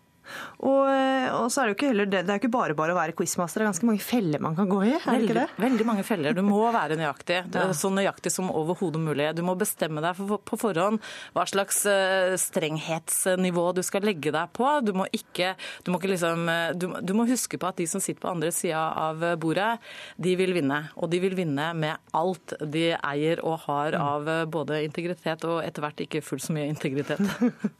Og, 0.58 0.88
eh, 0.90 1.28
og, 1.30 1.46
så 1.52 1.62
er 1.62 1.68
det 1.68 1.72
jo 1.72 1.76
ikke 1.78 1.90
heller 1.92 2.08
det, 2.10 2.24
det 2.26 2.34
er 2.34 2.40
ikke 2.40 2.50
bare 2.52 2.76
bare 2.78 2.94
å 2.94 2.98
være 2.98 3.14
quizmaster, 3.18 3.62
det 3.62 3.66
er 3.66 3.70
ganske 3.70 3.88
mange 3.88 4.02
feller 4.02 4.42
man 4.42 4.56
kan 4.58 4.70
gå 4.70 4.80
i? 4.86 4.94
er 4.98 5.06
det 5.06 5.28
ikke 5.28 5.36
det? 5.38 5.46
Veldig 5.62 5.86
mange 5.86 6.04
feller. 6.06 6.36
Du 6.36 6.42
må 6.46 6.62
være 6.74 6.98
nøyaktig. 6.98 7.44
Ja. 7.58 7.64
Så 7.74 7.88
nøyaktig 7.90 8.30
som 8.30 8.52
overhodet 8.54 9.00
mulig. 9.02 9.24
Du 9.34 9.40
må 9.42 9.54
bestemme 9.58 10.02
deg 10.04 10.14
for, 10.14 10.38
på 10.46 10.56
forhånd 10.60 11.00
hva 11.34 11.42
slags 11.48 11.80
uh, 11.90 12.36
strenghetsnivå 12.38 13.64
du 13.74 13.80
skal 13.86 14.04
legge 14.06 14.30
deg 14.34 14.52
på. 14.54 14.68
Du 14.86 14.92
må 14.94 15.08
ikke, 15.16 15.54
du 15.82 15.90
må 15.90 15.98
ikke 15.98 16.12
liksom 16.12 16.44
eh, 16.52 16.70
du, 16.78 16.86
du, 17.02 17.12
må 17.18 17.26
huske 17.26 17.58
på 17.58 17.70
at 17.70 17.80
de 17.80 17.88
som 17.90 18.02
sitter 18.04 18.22
på 18.22 18.30
andre 18.30 18.52
sida 18.54 18.84
av 19.08 19.24
bordet, 19.42 19.80
de 20.22 20.36
vil 20.38 20.54
vinne. 20.54 20.78
Og 21.00 21.10
de 21.10 21.22
vil 21.24 21.34
vinne 21.38 21.70
med 21.78 22.14
alt 22.16 22.54
de 22.62 22.92
eier 22.94 23.42
og 23.42 23.64
har 23.64 23.96
mm. 23.96 24.06
av 24.12 24.30
både 24.54 24.82
integritet 24.86 25.48
og 25.48 25.58
etter 25.64 25.84
hvert 25.84 26.04
ikke 26.04 26.22
fullt 26.24 26.46
så 26.46 26.54
mye 26.54 26.68
integritet. 26.70 27.22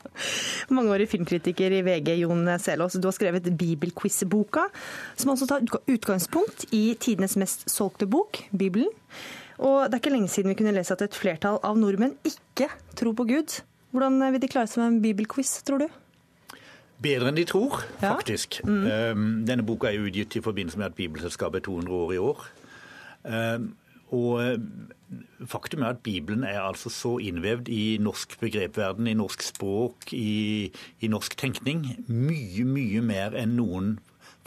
Mangeårig 0.74 1.08
filmkritiker 1.12 1.78
i 1.78 1.84
VG, 1.86 2.14
Jon 2.24 2.37
Jon 2.46 2.58
Selås, 2.58 2.92
du 2.92 3.06
har 3.08 3.12
skrevet 3.16 3.48
Bibelquiz-boka, 3.58 4.68
som 5.16 5.32
også 5.32 5.48
tar 5.48 5.64
utgangspunkt 5.90 6.66
i 6.72 6.94
tidenes 7.00 7.36
mest 7.40 7.66
solgte 7.70 8.06
bok, 8.06 8.44
Bibelen. 8.50 8.90
Og 9.58 9.88
det 9.88 9.98
er 9.98 10.02
ikke 10.02 10.12
lenge 10.14 10.30
siden 10.30 10.52
vi 10.52 10.58
kunne 10.60 10.74
lese 10.76 10.94
at 10.94 11.02
et 11.02 11.16
flertall 11.18 11.58
av 11.66 11.78
nordmenn 11.78 12.14
ikke 12.28 12.68
tror 12.98 13.16
på 13.18 13.26
Gud. 13.28 13.56
Hvordan 13.90 14.20
vil 14.34 14.42
de 14.42 14.50
klare 14.50 14.70
seg 14.70 14.84
med 14.84 14.92
en 14.92 15.02
bibelquiz, 15.02 15.56
tror 15.66 15.82
du? 15.82 15.88
Bedre 17.02 17.30
enn 17.30 17.38
de 17.38 17.46
tror, 17.46 17.80
faktisk. 18.02 18.60
Ja. 18.64 19.14
Mm. 19.14 19.44
Denne 19.46 19.66
boka 19.66 19.90
er 19.90 20.02
utgitt 20.02 20.38
i 20.38 20.42
forbindelse 20.42 20.78
med 20.78 20.90
at 20.90 20.98
Bibelselskapet 20.98 21.62
er 21.62 21.68
200 21.70 21.94
år 21.94 22.14
i 22.14 22.22
år. 22.22 22.48
Og 24.16 24.40
eh, 24.40 24.58
faktum 25.48 25.82
er 25.84 25.94
at 25.94 26.02
Bibelen 26.04 26.44
er 26.44 26.60
altså 26.62 26.92
så 26.92 27.16
innvevd 27.22 27.68
i 27.72 27.98
norsk 28.00 28.38
begrepverden, 28.40 29.06
i 29.06 29.16
norsk 29.18 29.42
språk, 29.44 30.12
i, 30.12 30.70
i 31.00 31.10
norsk 31.12 31.36
tenkning. 31.40 31.84
Mye, 32.08 32.64
mye 32.68 33.04
mer 33.04 33.36
enn 33.38 33.56
noen 33.58 33.96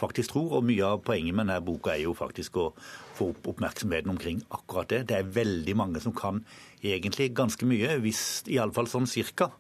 faktisk 0.02 0.34
tror. 0.34 0.58
Og 0.60 0.68
mye 0.68 0.88
av 0.88 1.04
poenget 1.06 1.36
med 1.36 1.48
denne 1.48 1.62
boka 1.66 1.94
er 1.96 2.06
jo 2.06 2.16
faktisk 2.18 2.58
å 2.62 2.72
få 3.18 3.32
opp 3.34 3.52
oppmerksomheten 3.54 4.14
omkring 4.14 4.42
akkurat 4.50 4.90
det. 4.94 5.04
Det 5.12 5.20
er 5.20 5.32
veldig 5.38 5.78
mange 5.78 6.02
som 6.04 6.16
kan 6.16 6.42
egentlig 6.82 7.32
ganske 7.38 7.68
mye, 7.70 8.00
hvis 8.02 8.44
iallfall 8.50 8.90
sånn 8.90 9.10
cirka. 9.10 9.52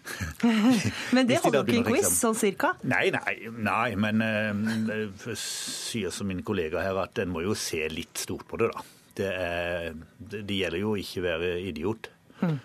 men 1.14 1.28
det 1.28 1.42
holder 1.44 1.66
ikke 1.66 1.82
i 1.82 1.84
quiz, 1.90 2.08
sånn 2.16 2.38
cirka? 2.38 2.72
Nei, 2.88 3.10
nei, 3.12 3.34
nei 3.52 3.90
men 4.00 4.24
uh, 4.24 5.34
sier 5.36 6.14
som 6.14 6.30
min 6.30 6.40
kollega 6.46 6.80
her 6.80 7.02
at 7.02 7.20
en 7.20 7.34
må 7.34 7.44
jo 7.44 7.56
se 7.58 7.84
litt 7.92 8.24
stort 8.24 8.48
på 8.48 8.62
det, 8.62 8.70
da. 8.72 8.99
Det, 9.20 9.30
er, 9.30 9.94
det 10.32 10.56
gjelder 10.56 10.82
jo 10.82 10.96
ikke 10.98 11.22
å 11.22 11.26
være 11.28 11.54
idiot. 11.68 12.10
Mm. 12.40 12.58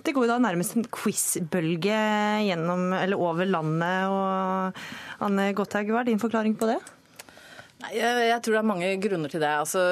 Det 0.00 0.14
går 0.16 0.24
jo 0.24 0.30
da 0.30 0.38
nærmest 0.40 0.76
en 0.78 0.86
quiz-bølge 0.88 1.98
over 3.18 3.50
landet. 3.50 4.08
og 4.08 5.26
Anne 5.26 5.50
Gotthaug, 5.56 5.92
hva 5.92 6.04
er 6.04 6.12
din 6.12 6.22
forklaring 6.22 6.56
på 6.56 6.70
det? 6.70 6.78
Jeg, 7.80 8.24
jeg, 8.28 8.40
tror 8.44 8.54
det 8.54 8.60
er 8.60 8.68
mange 8.68 8.88
grunner 9.00 9.32
til 9.32 9.40
det. 9.40 9.50
Altså, 9.62 9.82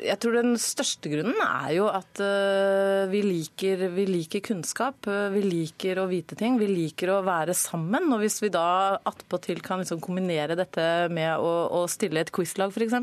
jeg 0.00 0.16
tror 0.22 0.36
Den 0.38 0.54
største 0.60 1.10
grunnen 1.12 1.36
er 1.44 1.74
jo 1.76 1.88
at 1.92 2.22
uh, 2.24 3.10
vi, 3.12 3.20
liker, 3.26 3.84
vi, 3.92 4.06
liker, 4.08 4.40
kunnskap. 4.46 5.04
Uh, 5.04 5.28
vi 5.34 5.42
liker 5.44 6.00
å 6.00 6.06
vite 6.08 6.38
ting. 6.40 6.56
Vi 6.60 6.70
liker 6.70 7.12
å 7.12 7.20
være 7.26 7.54
sammen. 7.58 8.08
Og 8.14 8.22
Hvis 8.24 8.40
vi 8.44 8.50
da 8.54 8.96
attpåtil 8.96 9.60
kan 9.64 9.82
liksom 9.82 10.00
kombinere 10.04 10.56
dette 10.56 10.86
med 11.12 11.36
å, 11.36 11.52
å 11.76 11.82
stille 11.90 12.24
et 12.24 12.32
quizlag 12.32 12.72
f.eks., 12.72 12.96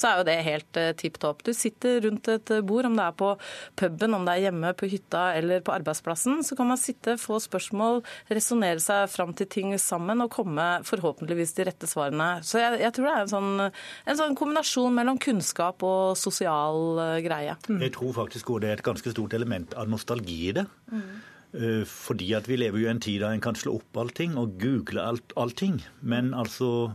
så 0.00 0.08
er 0.08 0.22
jo 0.22 0.26
det 0.30 0.38
helt 0.48 0.80
uh, 0.80 0.88
tipp 0.96 1.20
topp. 1.20 1.44
Du 1.44 1.52
sitter 1.56 2.00
rundt 2.06 2.32
et 2.32 2.54
bord, 2.64 2.88
om 2.88 2.96
det 2.96 3.04
er 3.04 3.18
på 3.20 3.34
puben, 3.78 4.16
om 4.16 4.24
det 4.24 4.38
er 4.38 4.46
hjemme 4.48 4.72
på 4.78 4.88
hytta 4.88 5.26
eller 5.36 5.60
på 5.64 5.76
arbeidsplassen, 5.76 6.40
så 6.46 6.56
kan 6.56 6.72
man 6.72 6.80
sitte, 6.80 7.18
få 7.20 7.36
spørsmål, 7.42 8.00
resonnere 8.32 8.80
seg 8.82 9.12
fram 9.12 9.36
til 9.36 9.50
ting 9.52 9.76
sammen 9.80 10.24
og 10.24 10.32
komme 10.32 10.66
forhåpentligvis 10.88 11.56
de 11.58 11.68
rette 11.68 11.90
svarene. 11.90 12.32
Så 12.46 12.62
jeg, 12.62 12.80
jeg 12.80 12.96
tror 12.96 13.08
det 13.08 13.14
er 13.14 13.24
en 13.26 13.32
sånn 13.32 13.41
sånn, 13.42 13.82
en 14.06 14.18
sånn 14.18 14.38
kombinasjon 14.38 14.94
mellom 14.96 15.18
kunnskap 15.22 15.82
og 15.86 16.16
sosial 16.20 17.00
eh, 17.02 17.18
greie. 17.24 17.56
Mm. 17.68 17.82
Jeg 17.86 17.94
tror 17.96 18.16
faktisk 18.22 18.50
også 18.52 18.64
det 18.64 18.70
er 18.70 18.80
et 18.80 18.86
ganske 18.86 19.14
stort 19.14 19.36
element 19.38 19.76
av 19.78 19.90
nostalgi 19.90 20.38
i 20.50 20.56
det. 20.60 20.66
Mm. 20.92 21.04
Eh, 21.52 21.84
fordi 21.88 22.32
at 22.38 22.48
vi 22.48 22.58
lever 22.60 22.82
jo 22.82 22.88
i 22.88 22.92
en 22.94 23.02
tid 23.02 23.22
da 23.24 23.32
en 23.32 23.44
kan 23.44 23.58
slå 23.58 23.78
opp 23.80 24.02
allting 24.04 24.36
og 24.40 24.58
google 24.62 25.04
alt, 25.04 25.34
allting. 25.36 25.80
Men 26.00 26.32
altså, 26.34 26.92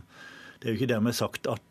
det 0.58 0.68
er 0.68 0.74
jo 0.74 0.82
ikke 0.82 0.94
dermed 0.94 1.18
sagt 1.18 1.50
at 1.50 1.64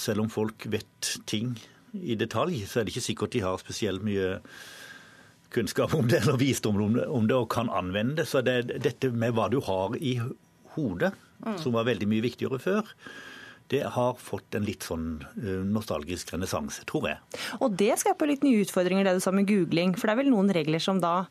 selv 0.00 0.24
om 0.24 0.32
folk 0.32 0.66
vet 0.72 1.14
ting 1.30 1.54
i 1.94 2.16
detalj, 2.18 2.64
så 2.66 2.80
er 2.80 2.86
det 2.86 2.94
ikke 2.94 3.08
sikkert 3.08 3.36
de 3.36 3.44
har 3.44 3.60
spesielt 3.62 4.02
mye 4.02 4.38
kunnskap 5.54 5.92
om 5.94 6.08
det 6.10 6.24
eller 6.24 6.40
visdom 6.40 6.80
om 6.82 6.96
det, 6.96 7.04
om 7.06 7.28
det 7.30 7.36
og 7.36 7.52
kan 7.52 7.70
anvende 7.70 8.18
det. 8.22 8.26
Så 8.26 8.42
det 8.42 8.56
er 8.56 8.82
dette 8.82 9.12
med 9.14 9.36
hva 9.36 9.46
du 9.52 9.60
har 9.62 9.94
i 10.00 10.16
hodet, 10.74 11.12
mm. 11.44 11.60
som 11.62 11.76
var 11.76 11.86
veldig 11.86 12.08
mye 12.10 12.24
viktigere 12.24 12.58
før 12.58 12.90
det 13.74 13.84
har 13.96 14.18
fått 14.20 14.56
en 14.56 14.66
litt 14.66 14.86
sånn 14.86 15.08
eh, 15.42 15.62
nostalgisk 15.66 16.34
renessanse, 16.34 16.86
tror 16.90 17.10
jeg. 17.10 17.40
Og 17.60 17.74
det 17.78 17.92
skaper 18.00 18.30
litt 18.30 18.44
nye 18.46 18.62
utfordringer, 18.64 19.06
det 19.06 19.18
du 19.18 19.24
sa 19.24 19.34
med 19.34 19.48
googling. 19.50 19.96
For 19.98 20.08
det 20.08 20.14
er 20.14 20.22
vel 20.22 20.32
noen 20.34 20.52
regler 20.54 20.82
som 20.82 21.02
da 21.02 21.24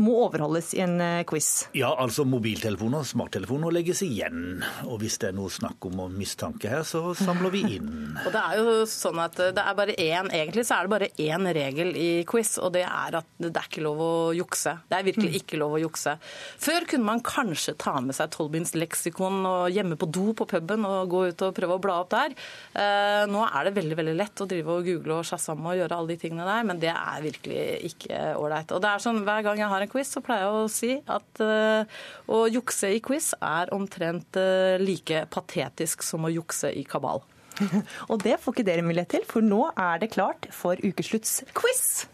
må 0.00 0.14
overholdes 0.24 0.72
i 0.76 0.80
en 0.82 0.96
eh, 1.04 1.22
quiz? 1.28 1.66
Ja, 1.76 1.90
altså 2.00 2.24
mobiltelefoner 2.28 3.02
og 3.02 3.08
smarttelefoner 3.08 3.74
legges 3.74 4.00
igjen. 4.06 4.62
Og 4.88 5.02
hvis 5.02 5.18
det 5.20 5.30
er 5.30 5.36
noe 5.36 5.52
snakk 5.52 5.84
om 5.88 6.00
mistanke 6.16 6.70
her, 6.72 6.84
så 6.86 7.12
samler 7.18 7.52
vi 7.52 7.62
inn. 7.76 7.90
og 8.24 8.30
det 8.32 8.40
er 8.42 8.60
jo 8.62 8.76
sånn 8.88 9.20
at 9.22 9.36
det 9.52 9.62
er 9.62 9.76
bare 9.78 9.96
én, 10.00 10.30
Egentlig 10.32 10.64
så 10.66 10.78
er 10.78 10.86
det 10.86 10.92
bare 10.94 11.10
én 11.20 11.48
regel 11.54 11.92
i 11.98 12.08
quiz, 12.28 12.54
og 12.62 12.72
det 12.76 12.86
er 12.88 13.18
at 13.20 13.28
det 13.42 13.52
er 13.52 13.68
ikke 13.68 13.84
lov 13.84 14.00
å 14.02 14.12
jukse. 14.36 14.74
Det 14.88 14.96
er 14.96 15.06
virkelig 15.10 15.30
mm. 15.30 15.38
ikke 15.42 15.60
lov 15.60 15.76
å 15.76 15.82
jukse. 15.82 16.16
Før 16.62 16.88
kunne 16.88 17.08
man 17.10 17.22
kanskje 17.26 17.76
ta 17.80 17.94
med 18.00 18.16
seg 18.16 18.32
Tolbins 18.32 18.74
leksikon 18.78 19.42
og 19.48 19.68
hjemme 19.74 19.98
på 20.00 20.08
do 20.08 20.30
på 20.38 20.48
puben 20.48 20.88
og 20.88 21.12
gå 21.12 21.26
ut 21.30 21.46
og 21.46 21.54
prøve 21.56 21.76
å 21.76 21.82
bla 21.82 21.98
opp 22.02 22.12
der. 22.14 22.34
Eh, 22.72 23.22
nå 23.30 23.44
er 23.44 23.68
det 23.68 23.76
veldig 23.76 23.98
veldig 24.00 24.16
lett 24.18 24.42
å 24.42 24.48
drive 24.48 24.78
og 24.78 24.88
google 24.88 25.20
og 25.20 25.28
sjasamme 25.28 25.74
og 25.74 25.82
gjøre 25.82 26.00
alle 26.00 26.14
de 26.14 26.20
tingene 26.24 26.48
der, 26.48 26.66
men 26.68 26.80
det 26.82 26.92
er 26.94 27.24
virkelig 27.24 27.92
ikke 27.92 28.22
ålreit. 28.40 28.72
Og 28.72 28.82
det 28.82 28.92
er 28.92 29.04
sånn 29.04 29.22
hver 29.26 29.44
gang 29.46 29.60
jeg 29.60 29.70
har 29.72 29.81
en 29.84 29.92
quiz, 29.92 30.10
så 30.12 30.22
pleier 30.24 30.46
jeg 30.46 30.62
å 30.62 30.70
si 30.72 30.92
at 31.10 31.42
uh, 31.44 32.00
å 32.30 32.44
jukse 32.52 32.92
i 32.96 33.02
quiz 33.04 33.32
er 33.38 33.72
omtrent 33.74 34.38
uh, 34.40 34.78
like 34.82 35.26
patetisk 35.32 36.06
som 36.06 36.26
å 36.26 36.32
jukse 36.32 36.72
i 36.72 36.86
kabal. 36.88 37.24
Og 38.10 38.22
det 38.24 38.38
får 38.40 38.56
ikke 38.56 38.68
dere 38.70 38.86
mulighet 38.86 39.16
til, 39.18 39.28
for 39.28 39.44
nå 39.44 39.66
er 39.76 40.02
det 40.02 40.12
klart 40.14 40.48
for 40.54 40.80
ukeslutts 40.80 41.42
quiz. 41.56 42.06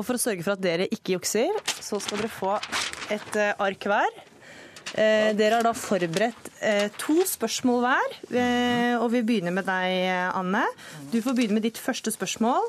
Og 0.00 0.06
for 0.06 0.16
å 0.16 0.22
sørge 0.22 0.44
for 0.46 0.56
at 0.56 0.64
dere 0.64 0.88
ikke 0.88 1.18
jukser, 1.18 1.52
så 1.84 1.98
skal 2.00 2.22
dere 2.22 2.32
få 2.32 2.54
et 3.12 3.36
eh, 3.36 3.52
ark 3.60 3.84
hver. 3.90 4.20
Eh, 4.98 5.30
dere 5.38 5.58
har 5.58 5.66
da 5.66 5.74
forberedt 5.76 6.50
eh, 6.66 6.88
to 6.98 7.20
spørsmål 7.28 7.84
hver. 7.84 8.16
Eh, 8.30 8.96
og 8.98 9.10
vi 9.14 9.22
begynner 9.26 9.54
med 9.54 9.68
deg, 9.68 10.08
Anne. 10.34 10.64
Du 11.12 11.20
får 11.22 11.36
begynne 11.36 11.58
med 11.60 11.68
ditt 11.68 11.78
første 11.78 12.12
spørsmål. 12.14 12.66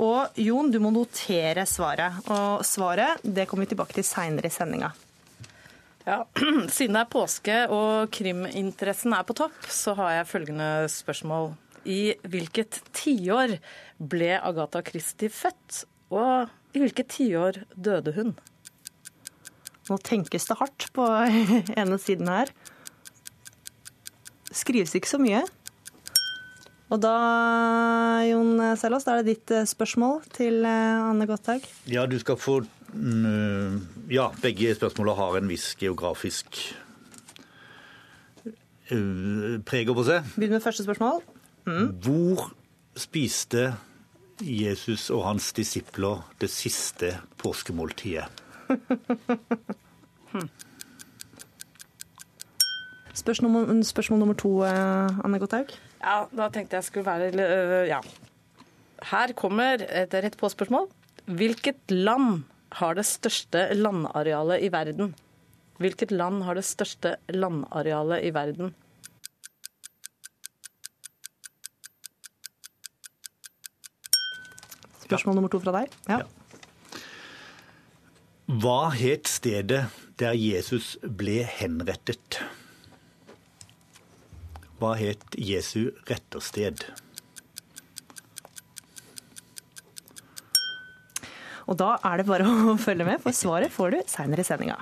Og 0.00 0.40
Jon, 0.40 0.70
du 0.72 0.78
må 0.80 0.92
notere 0.94 1.66
svaret. 1.68 2.22
Og 2.32 2.64
svaret 2.64 3.20
det 3.24 3.46
kommer 3.50 3.66
vi 3.66 3.74
tilbake 3.74 3.98
til 3.98 4.06
seinere 4.06 4.48
i 4.48 4.54
sendinga. 4.54 4.92
Ja, 6.06 6.22
Siden 6.76 6.96
det 6.96 7.02
er 7.02 7.10
påske 7.12 7.56
og 7.68 8.12
kriminteressen 8.14 9.12
er 9.14 9.26
på 9.28 9.36
topp, 9.36 9.58
så 9.68 9.94
har 9.98 10.20
jeg 10.20 10.30
følgende 10.30 10.70
spørsmål. 10.90 11.52
I 11.84 12.14
hvilket 12.28 12.80
tiår 12.96 13.58
ble 14.00 14.34
Agatha 14.38 14.82
Christie 14.84 15.32
født? 15.32 15.84
Og 16.12 16.48
i 16.76 16.82
hvilket 16.82 17.12
tiår 17.12 17.60
døde 17.76 18.14
hun? 18.16 18.32
Nå 19.88 19.96
tenkes 20.04 20.46
det 20.50 20.58
hardt 20.60 20.90
på 20.96 21.06
ene 21.80 21.98
siden 22.02 22.28
her. 22.30 22.52
Skrives 24.50 24.94
ikke 24.98 25.10
så 25.10 25.20
mye. 25.22 25.44
Og 26.90 26.98
da, 26.98 27.14
Jon 28.26 28.58
Selås, 28.78 29.06
da 29.06 29.14
er 29.14 29.22
det 29.22 29.36
ditt 29.36 29.52
eh, 29.54 29.66
spørsmål 29.68 30.24
til 30.34 30.64
eh, 30.66 31.04
Anne 31.06 31.26
Gotthaug. 31.30 31.66
Ja, 31.86 32.02
du 32.10 32.18
skal 32.18 32.38
få 32.40 32.60
mm, 32.90 34.08
Ja, 34.10 34.30
begge 34.42 34.74
spørsmålene 34.74 35.18
har 35.20 35.38
en 35.38 35.50
viss 35.52 35.68
geografisk 35.78 36.58
eh, 38.90 39.60
preg 39.70 39.92
over 39.94 40.08
seg. 40.08 40.34
Begynn 40.34 40.56
med 40.56 40.66
første 40.66 40.86
spørsmål. 40.88 41.22
Mm. 41.70 41.94
Hvor 42.02 42.50
spiste 42.98 43.68
Jesus 44.42 45.12
og 45.14 45.28
hans 45.28 45.52
disipler 45.54 46.24
det 46.42 46.50
siste 46.50 47.20
påskemåltidet? 47.38 48.26
Spørsmål, 53.20 53.84
spørsmål, 53.84 54.18
nummer 54.22 54.36
to, 54.38 54.62
eh, 54.64 55.24
Anne 55.24 55.38
Gotthaug. 55.42 55.74
Ja, 56.00 56.24
da 56.32 56.48
tenkte 56.48 56.78
jeg 56.78 56.84
skulle 56.84 57.06
være 57.06 57.32
øh, 57.34 57.88
Ja. 57.88 58.00
Her 59.10 59.32
kommer 59.32 59.80
et 59.88 60.14
rett 60.14 60.36
på-spørsmål. 60.36 60.88
Hvilket 61.26 61.90
land 61.90 62.44
har 62.72 62.94
det 62.94 63.06
største 63.06 63.74
landarealet 63.74 64.62
i 64.62 64.72
verden? 64.72 65.14
Hvilket 65.80 66.10
land 66.12 66.42
har 66.44 66.54
det 66.54 66.64
største 66.64 67.16
landarealet 67.28 68.24
i 68.24 68.30
verden? 68.34 68.74
Spørsmål 75.00 75.34
nummer 75.34 75.50
to 75.50 75.58
fra 75.58 75.72
deg. 75.80 75.96
Ja. 76.08 76.20
ja. 76.20 76.49
Hva 78.50 78.88
het 78.90 79.28
stedet 79.30 79.92
der 80.18 80.34
Jesus 80.34 80.96
ble 81.06 81.44
henrettet? 81.46 82.40
Hva 84.80 84.96
het 84.98 85.22
Jesu 85.38 85.92
rettersted? 86.08 86.82
Og 91.70 91.78
da 91.78 91.92
er 92.02 92.18
det 92.18 92.26
bare 92.26 92.50
å 92.50 92.74
følge 92.74 93.06
med, 93.06 93.22
for 93.22 93.30
svaret 93.30 93.70
får 93.70 93.94
du 93.94 94.00
seinere 94.10 94.42
i 94.42 94.50
sendinga. 94.50 94.80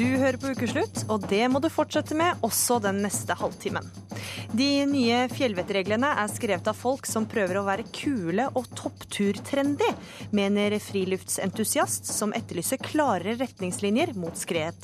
Du 0.00 0.06
hører 0.16 0.38
på 0.40 0.48
Ukeslutt, 0.54 1.02
og 1.12 1.26
det 1.28 1.42
må 1.52 1.60
du 1.60 1.66
fortsette 1.68 2.16
med 2.16 2.40
også 2.46 2.78
den 2.80 3.02
neste 3.04 3.34
halvtimen. 3.36 3.84
De 4.56 4.86
nye 4.88 5.18
fjellvettreglene 5.28 6.14
er 6.22 6.30
skrevet 6.32 6.70
av 6.70 6.78
folk 6.78 7.04
som 7.04 7.26
prøver 7.28 7.58
å 7.60 7.64
være 7.66 7.84
kule 7.92 8.46
og 8.56 8.70
toppturtrendy, 8.78 9.90
mener 10.32 10.78
friluftsentusiast 10.80 12.08
som 12.08 12.32
etterlyser 12.32 12.80
klarere 12.80 13.34
retningslinjer 13.42 14.14
mot 14.16 14.40
skred. 14.40 14.78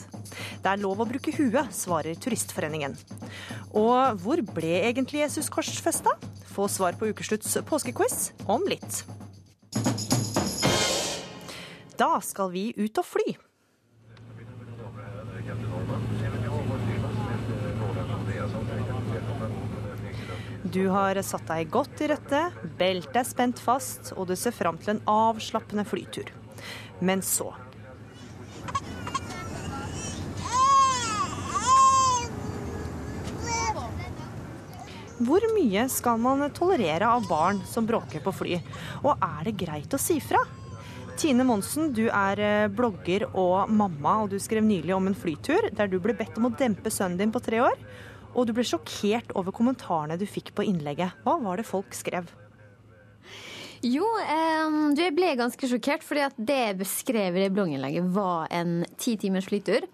Det 0.61 0.75
er 0.75 0.85
lov 0.85 1.01
å 1.01 1.09
bruke 1.09 1.33
huet, 1.39 1.73
svarer 1.73 2.21
Turistforeningen. 2.21 2.99
Og 3.73 4.21
hvor 4.21 4.45
ble 4.53 4.83
egentlig 4.83 5.25
Jesus 5.25 5.49
korsfesta? 5.49 6.13
Få 6.53 6.69
svar 6.69 7.01
på 7.01 7.09
Ukeslutts 7.09 7.57
påskequiz 7.65 8.35
om 8.45 8.69
litt. 8.69 9.01
Da 11.97 12.19
skal 12.21 12.53
vi 12.53 12.69
ut 12.77 13.01
og 13.01 13.13
fly. 13.17 13.31
Du 20.77 20.91
har 20.93 21.17
satt 21.25 21.47
deg 21.49 21.71
godt 21.73 22.03
i 22.05 22.07
rette, 22.11 22.39
beltet 22.77 23.15
er 23.17 23.25
spent 23.25 23.61
fast, 23.65 24.11
og 24.13 24.27
du 24.29 24.35
ser 24.37 24.53
fram 24.53 24.77
til 24.77 24.93
en 24.93 24.99
avslappende 25.09 25.87
flytur. 25.89 26.29
Men 27.01 27.23
så 27.25 27.55
Hvor 35.17 35.41
mye 35.55 35.87
skal 35.89 36.21
man 36.21 36.45
tolerere 36.53 37.09
av 37.09 37.25
barn 37.25 37.63
som 37.65 37.87
bråker 37.89 38.21
på 38.21 38.35
fly, 38.37 38.59
og 39.01 39.15
er 39.17 39.49
det 39.49 39.55
greit 39.63 39.97
å 39.97 40.01
si 40.01 40.19
fra? 40.21 40.43
Tine 41.17 41.47
Monsen, 41.49 41.89
du 41.97 42.11
er 42.11 42.43
eh, 42.45 42.69
blogger 42.69 43.25
og 43.31 43.73
mamma, 43.73 44.19
og 44.27 44.35
du 44.35 44.37
skrev 44.37 44.61
nylig 44.67 44.93
om 44.93 45.09
en 45.09 45.17
flytur 45.17 45.71
der 45.73 45.89
du 45.89 45.97
ble 46.05 46.13
bedt 46.19 46.37
om 46.37 46.51
å 46.51 46.53
dempe 46.61 46.93
sønnen 46.93 47.17
din 47.17 47.33
på 47.33 47.41
tre 47.41 47.65
år, 47.65 47.81
og 48.37 48.47
du 48.47 48.53
ble 48.57 48.65
sjokkert 48.67 49.33
over 49.39 49.55
kommentarene 49.57 50.19
du 50.21 50.27
fikk 50.29 50.53
på 50.57 50.67
innlegget. 50.69 51.17
Hva 51.25 51.39
var 51.43 51.61
det 51.61 51.69
folk 51.69 51.97
skrev? 51.97 52.29
Jo, 53.85 54.07
eh, 54.23 54.77
jeg 54.97 55.15
ble 55.17 55.35
ganske 55.39 55.69
sjokkert, 55.69 56.05
fordi 56.05 56.25
at 56.27 56.39
det 56.39 56.57
jeg 56.63 56.79
beskrev 56.81 57.37
i 57.41 57.51
blogginnlegget, 57.53 58.09
var 58.15 58.49
en 58.55 58.81
ti 59.01 59.17
timers 59.21 59.49
flytur 59.51 59.87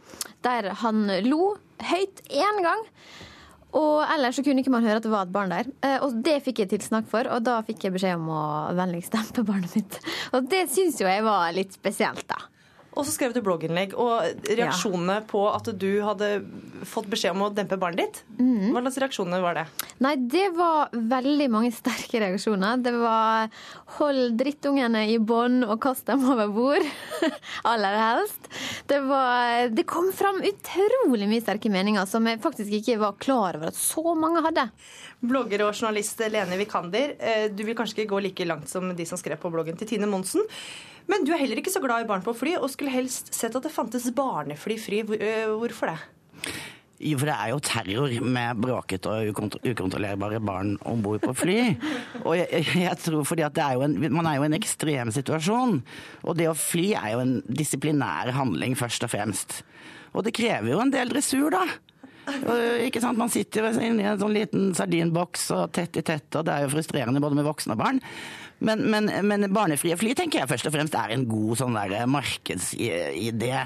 der 0.43 0.73
han 0.83 1.07
lo 1.27 1.57
høyt 1.91 2.23
én 2.31 2.63
gang. 2.65 2.87
Og 3.73 4.03
ellers 4.05 4.37
så 4.37 4.45
kunne 4.45 4.61
ikke 4.61 4.73
man 4.75 4.85
høre 4.85 5.01
at 5.01 5.07
det 5.07 5.13
var 5.13 5.25
et 5.25 5.33
barn 5.33 5.53
der. 5.53 5.69
Eh, 5.81 5.99
og 6.05 6.19
det 6.25 6.43
fikk 6.45 6.63
jeg 6.63 6.75
tilsnakk 6.75 7.09
for, 7.09 7.29
og 7.33 7.45
da 7.47 7.59
fikk 7.65 7.87
jeg 7.87 7.95
beskjed 7.95 8.21
om 8.21 8.29
å 8.33 8.45
vennligst 8.77 9.15
dempe 9.17 9.47
barnet 9.49 9.77
mitt. 9.79 9.99
Og 10.37 10.49
det 10.53 10.67
syns 10.73 11.01
jo 11.01 11.09
jeg 11.09 11.25
var 11.25 11.55
litt 11.57 11.75
spesielt, 11.75 12.27
da. 12.29 12.52
Og 12.93 13.07
så 13.07 13.13
skrev 13.15 13.33
du 13.33 13.41
blogginnlegg, 13.45 13.95
og 13.97 14.45
reaksjonene 14.45 15.21
ja. 15.21 15.25
på 15.25 15.47
at 15.49 15.71
du 15.81 15.89
hadde 16.05 16.29
fått 16.89 17.09
beskjed 17.13 17.33
om 17.33 17.47
å 17.47 17.53
dempe 17.55 17.79
barnet 17.81 18.03
ditt, 18.03 18.21
mm. 18.37 18.73
hva 18.75 18.83
slags 18.85 18.99
reaksjoner 19.01 19.41
var 19.45 19.57
det? 19.57 19.65
Nei, 20.05 20.13
det 20.21 20.51
var 20.57 20.93
veldig 20.93 21.49
mange 21.53 21.71
sterke 21.73 22.21
reaksjoner. 22.21 22.83
Det 22.85 22.93
var 23.01 23.49
'hold 23.97 24.37
drittungene 24.41 25.07
i 25.09 25.17
bånd 25.19 25.65
og 25.65 25.81
kast 25.81 26.07
dem 26.11 26.27
over 26.29 26.53
bord', 26.53 26.91
aller 27.73 27.97
helst. 27.97 28.51
Det, 28.91 29.01
var, 29.09 29.73
det 29.73 29.87
kom 29.89 30.13
fram 30.13 30.43
utrolig 30.45 31.31
mye 31.31 31.45
sterke 31.45 31.73
meninger 31.73 32.05
som 32.09 32.29
jeg 32.29 32.43
faktisk 32.45 32.77
ikke 32.83 33.01
var 33.01 33.17
klar 33.23 33.57
over 33.57 33.73
at 33.73 33.79
så 33.79 34.17
mange 34.19 34.45
hadde. 34.45 34.69
Blogger 35.23 35.69
og 35.69 35.77
journalist 35.77 36.21
Lene 36.29 36.59
Vikander, 36.61 37.17
eh, 37.19 37.49
du 37.49 37.65
vil 37.65 37.77
kanskje 37.79 38.03
ikke 38.03 38.13
gå 38.13 38.25
like 38.27 38.49
langt 38.49 38.69
som 38.69 38.91
de 38.93 39.07
som 39.09 39.21
skrev 39.21 39.41
på 39.41 39.53
bloggen 39.55 39.79
til 39.79 39.89
Tine 39.95 40.11
Monsen. 40.11 40.45
Men 41.11 41.27
du 41.27 41.33
er 41.35 41.43
heller 41.43 41.59
ikke 41.61 41.73
så 41.73 41.83
glad 41.83 42.05
i 42.05 42.09
barn 42.09 42.25
på 42.25 42.35
fly, 42.37 42.57
og 42.61 42.71
skulle 42.73 42.93
helst 42.95 43.33
sett 43.35 43.57
at 43.59 43.65
det 43.65 43.75
fantes 43.75 44.11
barnefly 44.15 44.79
fri. 44.81 45.03
Hvorfor 45.07 45.93
det? 45.93 45.99
Jo, 47.03 47.17
for 47.19 47.27
det 47.27 47.35
er 47.35 47.51
jo 47.51 47.63
terror 47.67 48.13
med 48.23 48.59
bråkete 48.63 49.11
og 49.11 49.41
ukontrollerbare 49.67 50.39
barn 50.45 50.77
om 50.87 51.01
bord 51.03 51.23
på 51.25 51.35
fly. 51.35 51.57
Og 52.29 52.37
jeg, 52.39 52.63
jeg, 52.79 52.99
tror 53.03 53.25
fordi 53.27 53.43
at 53.43 53.59
er 53.59 53.83
en, 53.83 53.97
man 54.15 54.29
er 54.31 54.37
jo 54.39 54.45
i 54.45 54.51
en 54.53 54.55
ekstrem 54.55 55.11
situasjon. 55.15 55.81
Og 56.23 56.37
det 56.39 56.47
å 56.47 56.55
fly 56.55 56.93
er 57.01 57.09
jo 57.17 57.25
en 57.25 57.33
disiplinær 57.49 58.31
handling, 58.37 58.79
først 58.79 59.09
og 59.09 59.11
fremst. 59.17 59.63
Og 60.15 60.23
det 60.23 60.37
krever 60.37 60.71
jo 60.71 60.79
en 60.85 60.95
del 60.95 61.11
dressur, 61.11 61.51
da. 61.51 61.65
Ikke 62.87 63.03
sant? 63.03 63.19
Man 63.19 63.33
sitter 63.33 63.67
jo 63.67 63.83
inni 63.83 64.07
en 64.07 64.21
sånn 64.21 64.37
liten 64.37 64.71
sardinboks 64.79 65.49
og 65.57 65.73
tett 65.75 65.99
i 65.99 66.05
tett, 66.07 66.29
og 66.39 66.47
det 66.47 66.55
er 66.55 66.67
jo 66.67 66.75
frustrerende 66.77 67.23
både 67.25 67.41
med 67.41 67.49
voksne 67.49 67.75
og 67.75 67.83
barn. 67.83 67.99
Men, 68.63 68.85
men, 68.91 69.11
men, 69.27 69.47
barnefrie 69.55 69.97
fly 69.99 70.13
tenker 70.19 70.43
jeg 70.43 70.51
først 70.51 70.69
og 70.69 70.75
fremst 70.77 70.97
er 70.99 71.15
en 71.15 71.25
god 71.29 71.59
sånn 71.59 71.79
der 71.79 72.07
markedsidé 72.11 73.65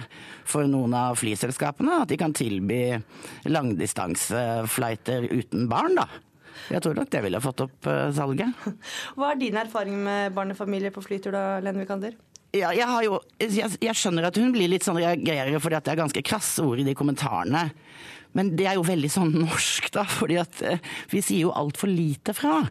for 0.48 0.68
noen 0.70 0.94
av 0.96 1.18
flyselskapene. 1.20 2.02
At 2.04 2.12
de 2.12 2.18
kan 2.20 2.35
tilby 2.37 2.96
langdistanseflighter 3.50 5.28
uten 5.32 5.68
barn, 5.70 5.98
da. 6.00 6.09
Jeg 6.72 6.82
tror 6.82 6.96
nok 6.98 7.11
det 7.12 7.22
ville 7.26 7.42
fått 7.42 7.62
opp 7.66 7.88
uh, 7.90 8.09
salget. 8.16 8.66
Hva 9.18 9.32
er 9.32 9.40
din 9.40 9.59
erfaring 9.61 9.98
med 10.06 10.35
barnefamilier 10.37 10.94
på 10.94 11.04
flytur 11.04 11.35
da, 11.37 11.44
Lene 11.62 11.85
Vikander? 11.85 12.16
Ja, 12.56 12.70
jeg, 12.72 12.88
jo, 13.04 13.18
jeg, 13.42 13.76
jeg, 13.82 13.96
skjønner 13.98 14.30
at 14.30 14.38
hun 14.40 14.52
blir 14.54 14.70
litt 14.70 14.87
sånn 14.87 14.96
reagerer 14.96 15.59
fordi 15.61 15.76
at 15.76 15.85
det 15.85 15.92
er 15.92 16.00
ganske 16.00 16.22
krasse 16.24 16.64
ord 16.64 16.80
i 16.80 16.87
de 16.87 16.94
kommentarene. 16.96 17.66
Men 18.37 18.54
det 18.56 18.68
er 18.70 18.78
jo 18.78 18.87
veldig 18.87 19.11
sånn 19.12 19.35
norsk, 19.37 19.90
da. 19.94 20.06
fordi 20.09 20.40
at 20.40 20.62
uh, 20.64 20.94
vi 21.12 21.22
sier 21.24 21.46
jo 21.46 21.54
altfor 21.56 21.92
lite 21.92 22.35
fra. 22.37 22.62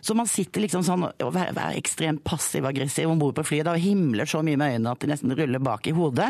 Så 0.00 0.14
man 0.18 0.28
sitter 0.30 0.62
liksom 0.64 0.84
sånn 0.86 1.06
og 1.06 1.38
er 1.40 1.76
ekstremt 1.76 2.22
passiv-aggressiv 2.26 3.10
om 3.10 3.20
bord 3.20 3.36
på 3.38 3.44
flyet 3.46 3.70
og 3.70 3.80
himler 3.80 4.28
så 4.28 4.42
mye 4.44 4.58
med 4.60 4.76
øynene 4.76 4.92
at 4.92 5.02
de 5.02 5.10
nesten 5.10 5.34
ruller 5.36 5.62
bak 5.62 5.86
i 5.88 5.94
hodet. 5.96 6.28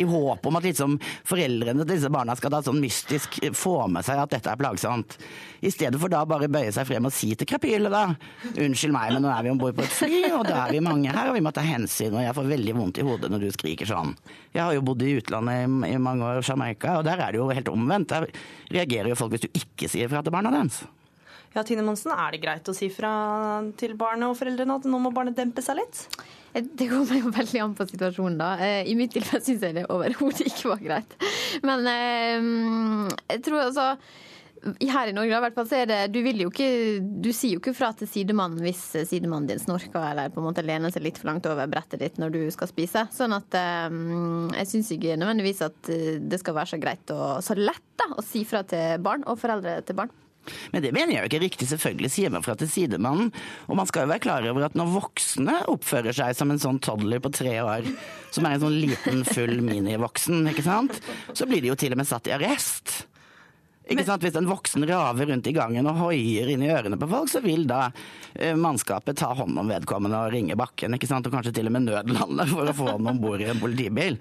I 0.00 0.06
håp 0.08 0.46
om 0.46 0.58
at 0.58 0.66
liksom 0.66 0.96
foreldrene 1.28 1.84
til 1.84 1.94
disse 1.94 2.12
barna 2.12 2.36
skal 2.38 2.54
da 2.54 2.62
sånn 2.64 2.80
mystisk 2.82 3.40
få 3.56 3.76
med 3.92 4.06
seg 4.06 4.22
at 4.22 4.34
dette 4.34 4.52
er 4.52 4.60
plagsomt. 4.60 5.18
I 5.60 5.72
stedet 5.72 6.00
for 6.00 6.12
da 6.12 6.22
bare 6.28 6.48
bøye 6.52 6.72
seg 6.74 6.88
frem 6.88 7.08
og 7.08 7.14
si 7.14 7.32
til 7.36 7.48
krapylet 7.48 7.92
da 7.92 8.06
Unnskyld 8.50 8.94
meg, 8.94 9.12
men 9.14 9.24
nå 9.24 9.30
er 9.32 9.44
vi 9.44 9.52
om 9.52 9.58
bord 9.60 9.76
på 9.76 9.84
et 9.84 9.92
fly, 9.94 10.20
og 10.34 10.46
da 10.48 10.64
er 10.64 10.74
vi 10.74 10.82
mange 10.84 11.12
her, 11.12 11.30
og 11.30 11.36
vi 11.36 11.42
må 11.44 11.52
ta 11.54 11.62
hensyn, 11.64 12.16
og 12.16 12.24
jeg 12.24 12.36
får 12.36 12.48
veldig 12.50 12.76
vondt 12.76 13.00
i 13.00 13.04
hodet 13.06 13.30
når 13.32 13.44
du 13.44 13.50
skriker 13.54 13.88
sånn. 13.88 14.14
Jeg 14.54 14.62
har 14.64 14.74
jo 14.74 14.84
bodd 14.86 15.04
i 15.06 15.12
utlandet 15.20 15.60
i, 15.62 15.92
i 15.92 16.00
mange 16.02 16.26
år, 16.26 16.40
Jamaica, 16.46 16.96
og 16.98 17.06
der 17.06 17.20
er 17.20 17.34
det 17.34 17.40
jo 17.40 17.50
helt 17.54 17.70
omvendt. 17.72 18.14
Der 18.14 18.26
reagerer 18.72 19.12
jo 19.12 19.18
folk 19.20 19.36
hvis 19.36 19.46
du 19.46 19.50
ikke 19.52 19.90
sier 19.90 20.10
fra 20.10 20.24
til 20.24 20.34
barna 20.34 20.52
deres. 20.54 20.82
Ja, 21.54 21.64
Tine 21.66 21.82
Monsen, 21.82 22.12
Er 22.14 22.30
det 22.30 22.42
greit 22.44 22.68
å 22.70 22.74
si 22.76 22.88
fra 22.94 23.10
til 23.78 23.96
barnet 23.98 24.30
og 24.30 24.38
foreldrene 24.38 24.78
at 24.78 24.86
nå 24.86 25.00
må 25.02 25.10
barnet 25.14 25.38
dempe 25.38 25.64
seg 25.64 25.80
litt? 25.80 26.04
Eh, 26.54 26.62
det 26.62 26.90
kommer 26.90 27.18
jo 27.18 27.34
veldig 27.34 27.62
an 27.64 27.76
på 27.78 27.86
situasjonen, 27.90 28.38
da. 28.38 28.54
Eh, 28.62 28.90
I 28.90 28.96
mitt 28.98 29.14
tilfelle 29.14 29.42
syns 29.44 29.64
jeg 29.66 29.80
det 29.80 29.88
overhodet 29.90 30.46
ikke 30.46 30.74
var 30.74 30.84
greit. 30.84 31.16
Men 31.66 31.86
eh, 31.90 33.16
jeg 33.34 33.42
tror 33.48 33.64
altså 33.66 33.88
her 34.60 35.08
i 35.08 35.14
Norge, 35.16 35.32
i 35.32 35.42
hvert 35.42 35.56
fall, 35.56 35.66
så 35.66 35.78
er 35.80 35.86
det 35.88 35.98
Du 36.12 36.18
jo 36.20 36.50
ikke 36.50 36.66
Du 37.24 37.30
sier 37.32 37.54
jo 37.54 37.62
ikke 37.62 37.72
fra 37.72 37.94
til 37.96 38.10
sidemannen 38.12 38.60
hvis 38.60 38.82
sidemannen 39.08 39.48
din 39.48 39.62
snorker 39.62 40.04
eller 40.04 40.28
på 40.28 40.42
en 40.42 40.50
måte 40.50 40.60
lener 40.60 40.92
seg 40.92 41.06
litt 41.06 41.16
for 41.16 41.30
langt 41.30 41.48
over 41.48 41.70
brettet 41.72 42.04
ditt 42.04 42.20
når 42.20 42.34
du 42.36 42.40
skal 42.52 42.68
spise. 42.68 43.06
Sånn 43.16 43.32
at 43.32 43.56
um, 43.88 44.52
jeg 44.52 44.68
syns 44.68 44.92
ikke 44.92 45.16
nødvendigvis 45.16 45.64
at 45.64 45.94
det 46.20 46.42
skal 46.44 46.60
være 46.60 46.74
så 46.74 46.82
greit 46.82 47.14
og 47.16 47.40
så 47.42 47.56
lett 47.56 47.86
da, 47.96 48.12
å 48.20 48.26
si 48.26 48.44
fra 48.44 48.60
til 48.68 49.00
barn 49.00 49.24
og 49.24 49.40
foreldre 49.40 49.80
til 49.80 49.96
barn. 49.96 50.12
Men 50.72 50.84
det 50.84 50.92
mener 50.96 51.14
jeg 51.14 51.22
jo 51.22 51.30
ikke 51.30 51.42
riktig. 51.44 51.68
Selvfølgelig 51.70 52.12
sier 52.14 52.32
man 52.34 52.44
fra 52.46 52.56
til 52.58 52.70
sidemannen. 52.70 53.32
Og 53.68 53.78
man 53.78 53.88
skal 53.90 54.06
jo 54.06 54.12
være 54.12 54.24
klar 54.24 54.48
over 54.50 54.68
at 54.68 54.78
når 54.78 54.94
voksne 54.96 55.60
oppfører 55.72 56.16
seg 56.16 56.36
som 56.38 56.52
en 56.52 56.62
sånn 56.62 56.80
toddler 56.84 57.22
på 57.22 57.32
tre 57.34 57.58
år, 57.62 57.86
som 58.34 58.46
er 58.46 58.56
en 58.56 58.64
sånn 58.66 58.80
liten, 58.80 59.24
full 59.28 59.60
minivoksen, 59.64 60.44
ikke 60.52 60.66
sant, 60.66 61.00
så 61.34 61.48
blir 61.48 61.64
de 61.64 61.72
jo 61.72 61.78
til 61.78 61.94
og 61.94 62.02
med 62.02 62.10
satt 62.10 62.30
i 62.30 62.36
arrest. 62.36 63.09
Ikke 63.90 64.04
sant? 64.06 64.22
Hvis 64.22 64.36
en 64.38 64.46
voksen 64.46 64.84
raver 64.86 65.32
rundt 65.32 65.48
i 65.50 65.54
gangen 65.54 65.88
og 65.90 65.98
hoier 65.98 66.50
inn 66.52 66.62
i 66.62 66.70
ørene 66.70 66.98
på 67.00 67.08
folk, 67.10 67.30
så 67.32 67.40
vil 67.42 67.64
da 67.66 67.88
uh, 67.90 68.54
mannskapet 68.58 69.18
ta 69.18 69.32
hånd 69.34 69.58
om 69.58 69.70
vedkommende 69.70 70.20
og 70.20 70.34
ringe 70.34 70.54
bakken. 70.58 70.94
ikke 70.94 71.08
sant? 71.10 71.26
Og 71.26 71.34
kanskje 71.34 71.52
til 71.56 71.70
og 71.70 71.74
med 71.74 71.88
nødlande 71.88 72.46
for 72.52 72.70
å 72.70 72.76
få 72.76 72.86
ham 72.92 73.10
om 73.10 73.18
bord 73.22 73.42
i 73.42 73.48
en 73.50 73.62
politibil. 73.62 74.18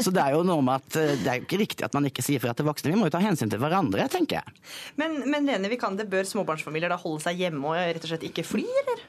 Så 0.00 0.10
det 0.14 0.24
er 0.24 0.34
jo 0.34 0.42
noe 0.46 0.64
med 0.66 0.82
at 0.82 0.98
uh, 0.98 1.14
det 1.22 1.30
er 1.30 1.38
jo 1.38 1.46
ikke 1.46 1.60
riktig 1.62 1.86
at 1.86 1.94
man 1.94 2.10
ikke 2.10 2.24
sier 2.26 2.42
fra 2.42 2.56
til 2.58 2.66
voksne. 2.66 2.90
Vi 2.90 2.98
må 2.98 3.06
jo 3.06 3.14
ta 3.14 3.22
hensyn 3.22 3.52
til 3.52 3.62
hverandre, 3.62 4.08
tenker 4.10 4.40
jeg. 4.40 4.62
Men, 4.98 5.20
men 5.30 5.46
Lene 5.46 5.70
det 5.70 6.08
bør 6.10 6.26
småbarnsfamilier 6.26 6.90
da 6.90 6.98
holde 6.98 7.22
seg 7.22 7.38
hjemme 7.38 7.70
og 7.70 7.78
rett 7.78 8.02
og 8.02 8.10
slett 8.10 8.26
ikke 8.26 8.46
fly, 8.46 8.64
eller? 8.82 9.04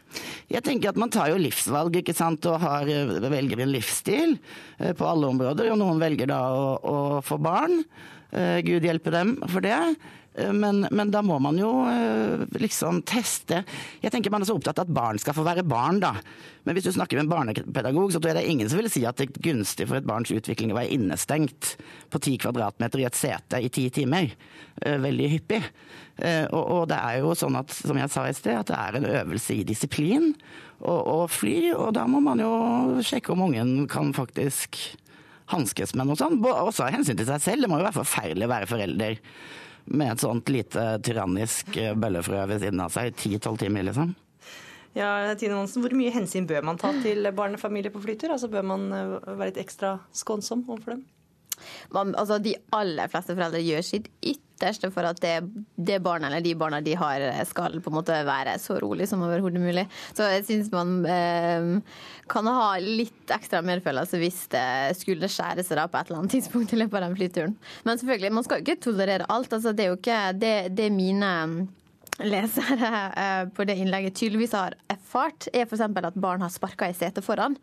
Jeg 0.54 0.62
tenker 0.66 0.92
at 0.92 1.00
man 1.02 1.14
tar 1.14 1.32
jo 1.32 1.42
livsvalg, 1.42 1.98
ikke 1.98 2.14
sant, 2.14 2.46
og 2.52 2.60
har, 2.62 2.86
eh, 2.86 3.30
velger 3.34 3.64
en 3.64 3.74
livsstil 3.74 4.36
på 4.78 5.08
alle 5.08 5.32
områder. 5.34 5.72
Og 5.74 5.80
noen 5.82 6.02
velger 6.02 6.30
da 6.30 6.42
å, 6.54 6.68
å 6.78 7.00
få 7.26 7.40
barn. 7.42 7.82
Eh, 8.36 8.60
Gud 8.66 8.84
hjelpe 8.84 9.14
dem 9.14 9.38
for 9.48 9.64
det. 9.64 9.78
Eh, 10.36 10.52
men, 10.52 10.84
men, 10.92 11.12
da 11.14 11.22
må 11.24 11.38
man 11.44 11.58
jo 11.60 11.72
eh, 11.88 12.44
liksom 12.60 13.02
teste 13.08 13.62
Jeg 14.04 14.12
tenker 14.12 14.34
man 14.34 14.44
er 14.44 14.50
så 14.50 14.58
opptatt 14.58 14.82
av 14.82 14.90
at 14.90 14.96
barn 14.98 15.22
skal 15.22 15.38
få 15.38 15.46
være 15.48 15.64
barn, 15.68 16.02
da. 16.04 16.16
Men 16.66 16.76
hvis 16.76 16.90
du 16.90 16.92
snakker 16.96 17.20
med 17.20 17.28
en 17.28 17.32
barnepedagog, 17.32 18.12
så 18.12 18.20
tror 18.20 18.34
jeg 18.34 18.40
det 18.40 18.44
er 18.44 18.56
ingen 18.56 18.72
som 18.72 18.82
vil 18.82 18.92
si 18.92 19.06
at 19.08 19.22
det 19.22 19.30
er 19.30 19.46
gunstig 19.48 19.88
for 19.88 20.00
et 20.00 20.08
barns 20.08 20.34
utvikling 20.34 20.74
å 20.74 20.80
være 20.80 20.98
innestengt 20.98 21.76
på 22.12 22.22
ti 22.26 22.36
kvadratmeter 22.42 23.04
i 23.04 23.08
et 23.08 23.20
sete 23.20 23.62
i 23.62 23.70
ti 23.72 23.86
timer. 23.94 24.34
Veldig 24.82 25.28
hyppig. 25.30 25.62
Og, 26.50 26.64
og, 26.64 26.82
det 26.90 26.98
er 26.98 27.20
jo 27.22 27.36
sånn 27.38 27.60
at, 27.60 27.70
som 27.70 28.00
jeg 28.02 28.12
sa 28.12 28.26
i 28.26 28.34
sted, 28.34 28.58
at 28.58 28.72
det 28.72 28.80
er 28.82 28.98
en 28.98 29.08
øvelse 29.22 29.60
i 29.60 29.68
disiplin 29.68 30.32
å 30.82 31.20
fly. 31.30 31.76
Og 31.78 31.94
da 31.96 32.08
må 32.10 32.24
man 32.26 32.42
jo 32.42 32.52
sjekke 33.06 33.36
om 33.36 33.46
ungen 33.46 33.86
kan 33.92 34.10
faktisk 34.18 34.82
hanskes 35.52 35.94
med 35.96 36.10
noe 36.10 36.20
sånt. 36.20 36.42
Også 36.42 36.86
av 36.88 36.96
hensyn 36.96 37.18
til 37.20 37.28
seg 37.30 37.44
selv. 37.44 37.66
Det 37.66 37.72
må 37.72 37.80
jo 37.80 37.88
være 37.88 38.00
forferdelig 38.02 38.48
å 38.48 38.54
være 38.54 38.70
forelder 38.70 39.20
med 39.86 40.12
et 40.16 40.24
sånt 40.24 40.50
lite 40.50 40.86
tyrannisk 41.06 41.76
eh, 41.78 41.94
bøllefrø 41.98 42.46
ved 42.50 42.64
siden 42.64 42.82
av 42.82 42.94
seg 42.94 43.12
i 43.12 43.18
ti-tolv 43.20 43.60
timer, 43.62 43.86
liksom. 43.86 44.16
Ja, 44.96 45.10
Tine 45.36 45.58
Monsen, 45.58 45.84
Hvor 45.84 45.94
mye 45.98 46.14
hensyn 46.16 46.48
bør 46.48 46.64
man 46.64 46.80
ta 46.80 46.94
til 47.04 47.28
barnefamilier 47.36 47.92
på 47.92 48.02
flytur? 48.06 48.32
Altså 48.32 48.48
Bør 48.52 48.64
man 48.66 48.88
eh, 48.96 49.18
være 49.28 49.52
litt 49.52 49.62
ekstra 49.66 49.98
skånsom 50.16 50.64
overfor 50.70 50.96
dem? 50.96 51.06
Man, 51.96 52.16
altså, 52.16 52.40
de 52.42 52.56
aller 52.76 53.12
fleste 53.12 53.36
foreldre 53.36 53.62
gjør 53.64 53.86
sitt 53.86 54.10
ytterste 54.26 54.90
for 54.94 55.08
at 55.08 55.20
det, 55.24 55.34
det 55.76 56.00
barnet 56.04 56.30
eller 56.30 56.44
de 56.46 56.56
barna 56.60 56.82
de 56.84 56.96
har, 57.00 57.24
skal 57.50 57.80
på 57.84 57.92
en 57.92 57.98
måte 57.98 58.20
være 58.28 58.56
så 58.62 58.80
rolig 58.84 59.08
som 59.12 59.24
overhodet 59.26 59.62
mulig. 59.62 59.86
Så 60.16 60.28
jeg 60.32 60.46
syns 60.48 60.72
man 60.74 60.98
eh, 61.10 61.70
kan 62.32 62.52
ha 62.52 62.74
litt 62.82 63.36
ekstra 63.36 63.62
medfølelse 63.66 64.20
hvis 64.22 64.46
det 64.54 64.68
skulle 65.00 65.32
skjære 65.32 65.66
seg 65.66 65.82
da 65.82 65.88
på 65.92 66.00
et 66.00 66.12
eller 66.12 66.24
annet 66.24 66.38
tidspunkt 66.38 66.76
i 66.76 66.82
løpet 66.82 67.00
av 67.02 67.08
den 67.08 67.18
flyturen. 67.20 67.58
Men 67.88 68.02
selvfølgelig, 68.02 68.36
man 68.40 68.48
skal 68.48 68.62
jo 68.62 68.68
ikke 68.68 68.86
tolerere 68.90 69.32
alt. 69.32 69.52
Altså, 69.54 69.76
det 69.76 69.86
er 69.86 69.92
jo 69.92 70.00
ikke 70.00 70.22
det, 70.40 70.56
det 70.78 70.88
er 70.88 70.96
mine 70.96 71.34
lesere 72.24 72.90
eh, 73.20 73.42
på 73.56 73.66
det 73.68 73.76
innlegget 73.82 74.16
tydeligvis 74.16 74.54
har 74.56 74.76
erfart, 74.92 75.50
er 75.52 75.66
f.eks. 75.68 75.82
at 75.84 76.16
barn 76.22 76.44
har 76.46 76.54
sparka 76.54 76.88
i 76.92 76.96
setet 76.96 77.26
foran. 77.26 77.58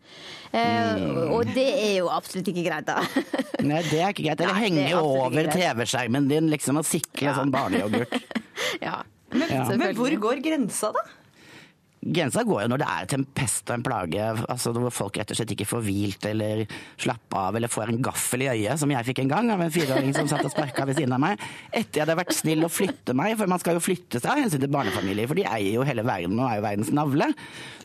Eh, 0.51 0.93
Mm. 0.93 1.31
Og 1.33 1.47
det 1.55 1.65
er 1.73 1.95
jo 2.01 2.09
absolutt 2.13 2.47
ikke 2.51 2.65
greit, 2.67 2.85
da. 2.85 2.99
Nei, 3.69 3.81
det 3.89 3.99
er 4.03 4.11
ikke 4.13 4.27
greit. 4.27 4.41
Eller 4.43 4.53
det 4.53 4.53
er 4.53 4.61
henge 4.61 4.99
over. 4.99 5.49
TV-skjermen 5.53 6.27
din 6.29 6.49
liksom 6.51 6.77
og 6.81 6.85
sikle 6.85 7.33
sånn 7.37 7.51
barneyoghurt. 7.53 8.13
ja. 8.85 8.99
Men, 9.33 9.49
Ja. 9.49 9.63
men 9.73 9.95
hvor 9.97 10.13
går 10.27 10.43
grensa, 10.45 10.91
da? 10.93 11.03
Grensa 12.03 12.43
går 12.43 12.65
jo 12.65 12.69
når 12.73 12.81
det 12.81 12.87
er 12.89 13.09
til 13.09 13.21
en 13.21 13.27
og 13.63 13.73
en 13.77 13.83
plage, 13.85 14.23
altså 14.51 14.73
hvor 14.75 14.91
folk 14.93 15.17
rett 15.19 15.31
og 15.31 15.37
slett 15.37 15.53
ikke 15.55 15.67
får 15.67 15.83
hvilt 15.85 16.25
eller 16.27 16.63
slappe 16.99 17.39
av 17.39 17.55
eller 17.55 17.71
får 17.71 17.93
en 17.93 18.01
gaffel 18.03 18.43
i 18.43 18.49
øyet, 18.51 18.79
som 18.81 18.91
jeg 18.91 19.07
fikk 19.07 19.21
en 19.23 19.31
gang 19.31 19.51
av 19.53 19.63
en 19.63 19.71
fireåring 19.71 20.11
som 20.15 20.27
satt 20.27 20.43
og 20.43 20.51
sparka 20.51 20.87
ved 20.89 20.99
siden 20.99 21.15
av 21.15 21.21
meg. 21.23 21.43
Etter 21.71 22.01
jeg 22.01 22.05
hadde 22.05 22.17
vært 22.19 22.35
snill 22.35 22.67
og 22.67 22.73
flytte 22.73 23.15
meg, 23.15 23.37
for 23.39 23.51
man 23.51 23.61
skal 23.61 23.77
jo 23.77 23.83
flytte 23.83 24.19
seg 24.19 24.33
av 24.33 24.41
hensyn 24.43 24.63
til 24.63 24.73
barnefamilier, 24.73 25.29
for 25.29 25.39
de 25.39 25.47
eier 25.47 25.77
jo 25.77 25.87
hele 25.87 26.05
verden 26.07 26.35
og 26.39 26.49
er 26.49 26.59
jo 26.59 26.65
verdens 26.67 26.91
navle. 26.95 27.29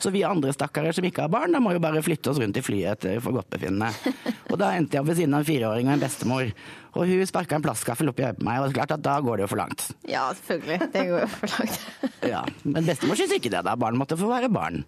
Så 0.02 0.12
vi 0.14 0.24
andre 0.26 0.54
stakkarer 0.54 0.96
som 0.96 1.06
ikke 1.06 1.26
har 1.26 1.32
barn, 1.32 1.54
da 1.54 1.62
må 1.62 1.76
jo 1.76 1.84
bare 1.84 2.02
flytte 2.04 2.32
oss 2.32 2.42
rundt 2.42 2.58
i 2.58 2.64
flyet 2.64 2.98
etter 2.98 3.22
forgodtbefinnende. 3.22 3.92
Og 4.48 4.58
da 4.58 4.74
endte 4.74 4.98
jeg 4.98 5.04
opp 5.04 5.12
ved 5.12 5.22
siden 5.22 5.38
av 5.38 5.44
en 5.44 5.48
fireåring 5.48 5.90
og 5.90 5.96
en 5.96 6.04
bestemor. 6.04 6.52
Og 6.98 7.06
hun 7.06 7.26
sparka 7.30 7.54
en 7.58 7.62
plastgaffel 7.64 8.10
opp 8.10 8.18
i 8.18 8.24
øyet 8.26 8.40
på 8.40 8.46
meg, 8.48 8.58
og 8.58 8.66
det 8.68 8.74
er 8.74 8.78
klart 8.80 8.94
at 8.96 9.04
da 9.06 9.14
går 9.22 9.38
det 9.38 9.44
jo 9.46 9.50
for 9.52 9.60
langt. 9.60 9.84
Ja, 10.10 10.24
selvfølgelig. 10.34 10.88
Det 10.94 11.04
går 11.12 11.22
jo 11.22 11.30
for 11.36 11.54
langt. 11.54 11.78
Ja, 12.28 12.40
Men 12.66 12.84
bestemor 12.84 13.16
syns 13.16 13.30
ikke 13.36 13.52
det, 13.52 13.60
da. 13.64 13.76
Barn 13.78 13.96
måtte 13.96 14.16
få 14.18 14.26
være 14.28 14.50
barn. 14.52 14.82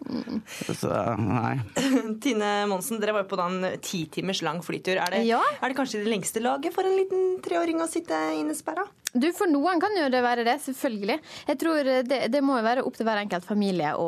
Så 0.67 0.91
nei. 1.17 1.55
Tine 2.25 2.51
Monsen, 2.69 2.99
dere 3.01 3.15
var 3.17 3.25
jo 3.25 3.31
på 3.31 3.39
da 3.39 3.47
en 3.49 3.79
ti 3.87 4.03
timers 4.13 4.43
lang 4.45 4.59
flytur. 4.67 4.99
Er 4.99 5.15
det, 5.15 5.23
er 5.31 5.71
det 5.71 5.79
kanskje 5.79 6.03
det 6.03 6.11
lengste 6.11 6.43
laget 6.43 6.75
for 6.75 6.85
en 6.85 6.99
liten 6.99 7.39
treåring 7.45 7.81
å 7.81 7.89
sitte 7.89 8.19
innesperra? 8.37 8.85
Du, 9.13 9.27
For 9.35 9.51
noen 9.51 9.81
kan 9.83 9.97
jo 9.99 10.05
det 10.13 10.21
være 10.23 10.45
det, 10.47 10.55
selvfølgelig. 10.63 11.17
Jeg 11.49 11.59
tror 11.59 11.89
det, 12.07 12.19
det 12.31 12.43
må 12.47 12.59
jo 12.61 12.67
være 12.67 12.85
opp 12.87 12.95
til 12.95 13.09
hver 13.09 13.19
enkelt 13.25 13.47
familie 13.49 13.91
å 13.99 14.07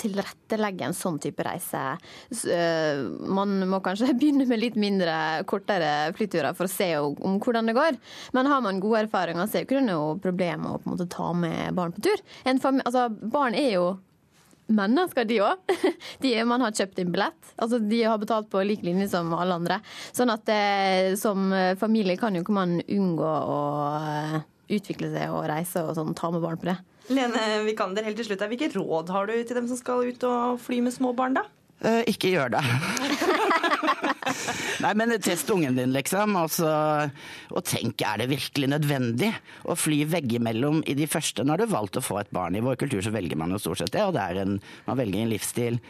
tilrettelegge 0.00 0.88
en 0.88 0.96
sånn 0.96 1.20
type 1.22 1.44
reise. 1.46 1.82
Øh, 2.50 3.04
Man 3.30 3.54
må 3.70 3.78
kanskje 3.84 4.10
begynne 4.18 4.48
med 4.50 4.58
litt 4.62 4.78
mindre, 4.80 5.14
kortere 5.50 6.10
flyturer 6.18 6.56
for 6.58 6.66
å 6.66 6.72
se 6.72 6.90
om, 6.98 7.38
hvordan 7.38 7.70
det 7.70 7.76
går. 7.78 7.98
Men 8.34 8.50
har 8.50 8.60
man 8.66 8.82
gode 8.82 9.04
erfaringer, 9.06 9.46
så 9.46 9.60
er 9.60 9.64
det 9.64 9.70
ikke 9.70 9.86
noe 9.86 10.18
problem 10.22 10.66
å 10.66 10.76
på 10.80 10.88
en 10.90 10.96
måte 10.96 11.08
ta 11.14 11.30
med 11.32 11.74
barn 11.78 11.94
på 11.94 12.02
tur. 12.10 12.22
En 12.44 12.58
fami- 12.62 12.82
altså, 12.84 13.06
barn 13.30 13.54
er 13.54 13.74
jo 13.76 13.86
mennesker, 14.74 15.26
de 15.28 15.40
òg. 15.44 15.74
Man 16.50 16.64
har 16.64 16.76
kjøpt 16.76 17.00
inn 17.02 17.12
billett. 17.14 17.54
Altså, 17.56 17.80
de 17.82 18.02
har 18.04 18.20
betalt 18.22 18.50
på 18.52 18.62
lik 18.66 18.84
linje 18.86 19.10
som 19.12 19.32
alle 19.36 19.58
andre. 19.60 19.80
Sånn 20.16 20.32
at 20.32 20.48
eh, 20.52 21.14
som 21.20 21.50
familie 21.80 22.18
kan 22.20 22.34
jo 22.34 22.44
ikke 22.44 22.54
man 22.54 22.78
unngå 22.80 23.26
å 23.26 23.60
eh, 24.00 24.38
utvikle 24.76 25.10
seg 25.12 25.34
og 25.34 25.46
reise 25.50 25.82
og 25.84 25.94
sånn, 25.98 26.14
ta 26.18 26.30
med 26.32 26.44
barn 26.44 26.60
på 26.60 26.70
det. 26.70 26.78
Lene 27.10 27.64
Vikander, 27.66 28.06
helt 28.06 28.20
til 28.20 28.28
slutt, 28.28 28.44
hvilke 28.52 28.70
råd 28.76 29.10
har 29.10 29.26
du 29.26 29.34
til 29.34 29.58
dem 29.58 29.66
som 29.70 29.78
skal 29.78 30.06
ut 30.06 30.26
og 30.28 30.60
fly 30.62 30.78
med 30.84 30.94
små 30.94 31.14
barn, 31.16 31.34
da? 31.40 31.46
Eh, 31.80 32.02
ikke 32.12 32.30
gjør 32.34 32.54
det. 32.56 32.64
Nei, 34.84 34.92
men 34.98 35.14
test 35.22 35.50
ungen 35.52 35.76
din, 35.78 35.92
liksom. 35.94 36.36
Og, 36.40 36.58
og 37.54 37.66
tenk, 37.68 38.04
er 38.06 38.22
det 38.22 38.30
virkelig 38.30 38.70
nødvendig 38.72 39.32
å 39.68 39.76
fly 39.78 40.02
veggimellom 40.10 40.82
i 40.88 40.96
de 40.98 41.08
første 41.10 41.44
Nå 41.44 41.54
har 41.54 41.62
du 41.62 41.70
valgt 41.70 41.98
å 42.00 42.04
få 42.04 42.20
et 42.20 42.32
barn. 42.34 42.56
I 42.56 42.64
vår 42.64 42.78
kultur 42.80 43.02
så 43.04 43.12
velger 43.14 43.38
man 43.40 43.52
jo 43.54 43.60
stort 43.62 43.82
sett 43.82 43.94
det, 43.94 44.04
og 44.06 44.14
det 44.16 44.24
er 44.24 44.42
en, 44.44 44.56
man 44.86 45.00
velger 45.00 45.24
en 45.24 45.32
livsstil. 45.32 45.80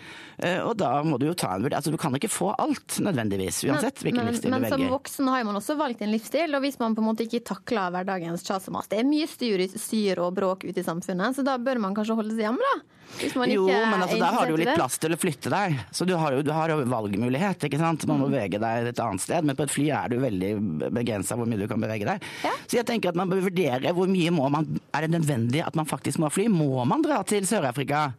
Eh, 0.41 0.61
og 0.65 0.77
da 0.81 0.93
må 1.05 1.19
du 1.21 1.27
jo 1.29 1.37
ta 1.37 1.53
en 1.55 1.65
vurdering. 1.65 1.79
Altså, 1.81 1.93
du 1.93 2.01
kan 2.01 2.15
ikke 2.17 2.33
få 2.33 2.53
alt, 2.55 3.01
nødvendigvis, 3.03 3.63
uansett 3.69 4.01
hvilken 4.05 4.25
men, 4.25 4.33
livsstil 4.33 4.55
men 4.55 4.65
du 4.65 4.71
som 4.71 4.79
velger. 4.79 4.95
voksen 4.95 5.33
har 5.33 5.45
man 5.49 5.61
også 5.61 5.77
valgt 5.81 6.05
en 6.05 6.13
livsstil, 6.15 6.57
og 6.57 6.65
hvis 6.65 6.81
man 6.81 6.97
på 6.97 7.05
en 7.05 7.11
måte 7.11 7.27
ikke 7.27 7.43
takler 7.53 7.93
hverdagens 7.95 8.47
kjas 8.47 8.71
og 8.71 8.79
mas 8.79 8.89
Det 8.91 9.03
er 9.03 9.09
mye 9.09 9.29
styr, 9.31 9.67
styr 9.75 10.23
og 10.25 10.33
bråk 10.39 10.65
ute 10.69 10.81
i 10.81 10.87
samfunnet, 10.87 11.37
så 11.37 11.45
da 11.47 11.59
bør 11.61 11.83
man 11.85 11.97
kanskje 11.97 12.17
holde 12.19 12.37
seg 12.37 12.49
hjemme, 12.49 12.73
da. 12.73 13.00
Jo, 13.21 13.67
men 13.67 14.01
altså, 14.01 14.17
er 14.17 14.21
der 14.23 14.33
har 14.37 14.47
du 14.47 14.53
jo 14.55 14.59
litt 14.61 14.75
plass 14.75 14.97
til 15.03 15.13
å 15.13 15.19
flytte 15.21 15.51
deg. 15.53 15.75
Så 15.93 16.07
du 16.09 16.15
har 16.17 16.33
jo, 16.33 16.43
du 16.47 16.53
har 16.57 16.69
jo 16.73 16.79
valgmulighet, 16.89 17.67
ikke 17.69 17.79
sant. 17.81 18.07
Man 18.09 18.21
må 18.23 18.29
Mm. 18.29 18.33
bevege 18.33 18.61
deg 18.63 18.87
et 18.89 19.01
annet 19.01 19.21
sted, 19.21 19.45
men 19.45 19.57
på 19.57 19.63
et 19.67 19.71
fly 19.71 19.91
er 19.91 20.09
du 20.09 20.17
veldig 20.23 20.51
begrensa 20.93 21.37
hvor 21.37 21.47
mye 21.47 21.59
du 21.59 21.67
kan 21.69 21.81
bevege 21.81 22.07
deg. 22.09 22.23
Så 22.67 22.79
jeg 22.79 22.87
tenker 22.87 23.11
at 23.11 23.17
man 23.17 23.29
bør 23.29 23.43
vurdere 23.51 23.93
hvor 23.93 24.07
mye 24.09 24.31
må 24.31 24.49
man 24.51 24.81
Er 24.95 25.03
det 25.07 25.11
nødvendig 25.21 25.65
at 25.67 25.75
man 25.75 25.87
faktisk 25.87 26.19
må 26.19 26.31
fly? 26.33 26.49
Må 26.49 26.85
man 26.87 27.03
dra 27.03 27.23
til 27.23 27.43
Sør-Afrika? 27.45 28.13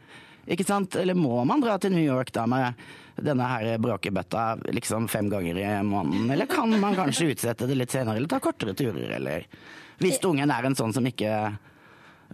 Ikke 0.47 0.65
sant? 0.65 0.95
Eller 0.95 1.13
må 1.15 1.43
man 1.45 1.61
dra 1.61 1.77
til 1.77 1.91
New 1.93 2.03
York 2.03 2.31
da 2.31 2.45
med 2.45 2.73
denne 3.21 3.45
her 3.47 3.77
bråkebøtta 3.77 4.61
liksom 4.73 5.07
fem 5.09 5.29
ganger 5.29 5.57
i 5.57 5.65
måneden? 5.83 6.31
Eller 6.31 6.45
kan 6.49 6.69
man 6.79 6.95
kanskje 6.95 7.31
utsette 7.35 7.67
det 7.67 7.77
litt 7.77 7.91
senere, 7.91 8.17
eller 8.17 8.27
ta 8.27 8.39
kortere 8.39 8.73
turer, 8.73 9.15
eller 9.17 9.45
Hvis 10.01 10.17
ungen 10.25 10.49
er 10.49 10.65
en 10.65 10.73
sånn 10.75 10.93
som 10.93 11.05
ikke 11.05 11.57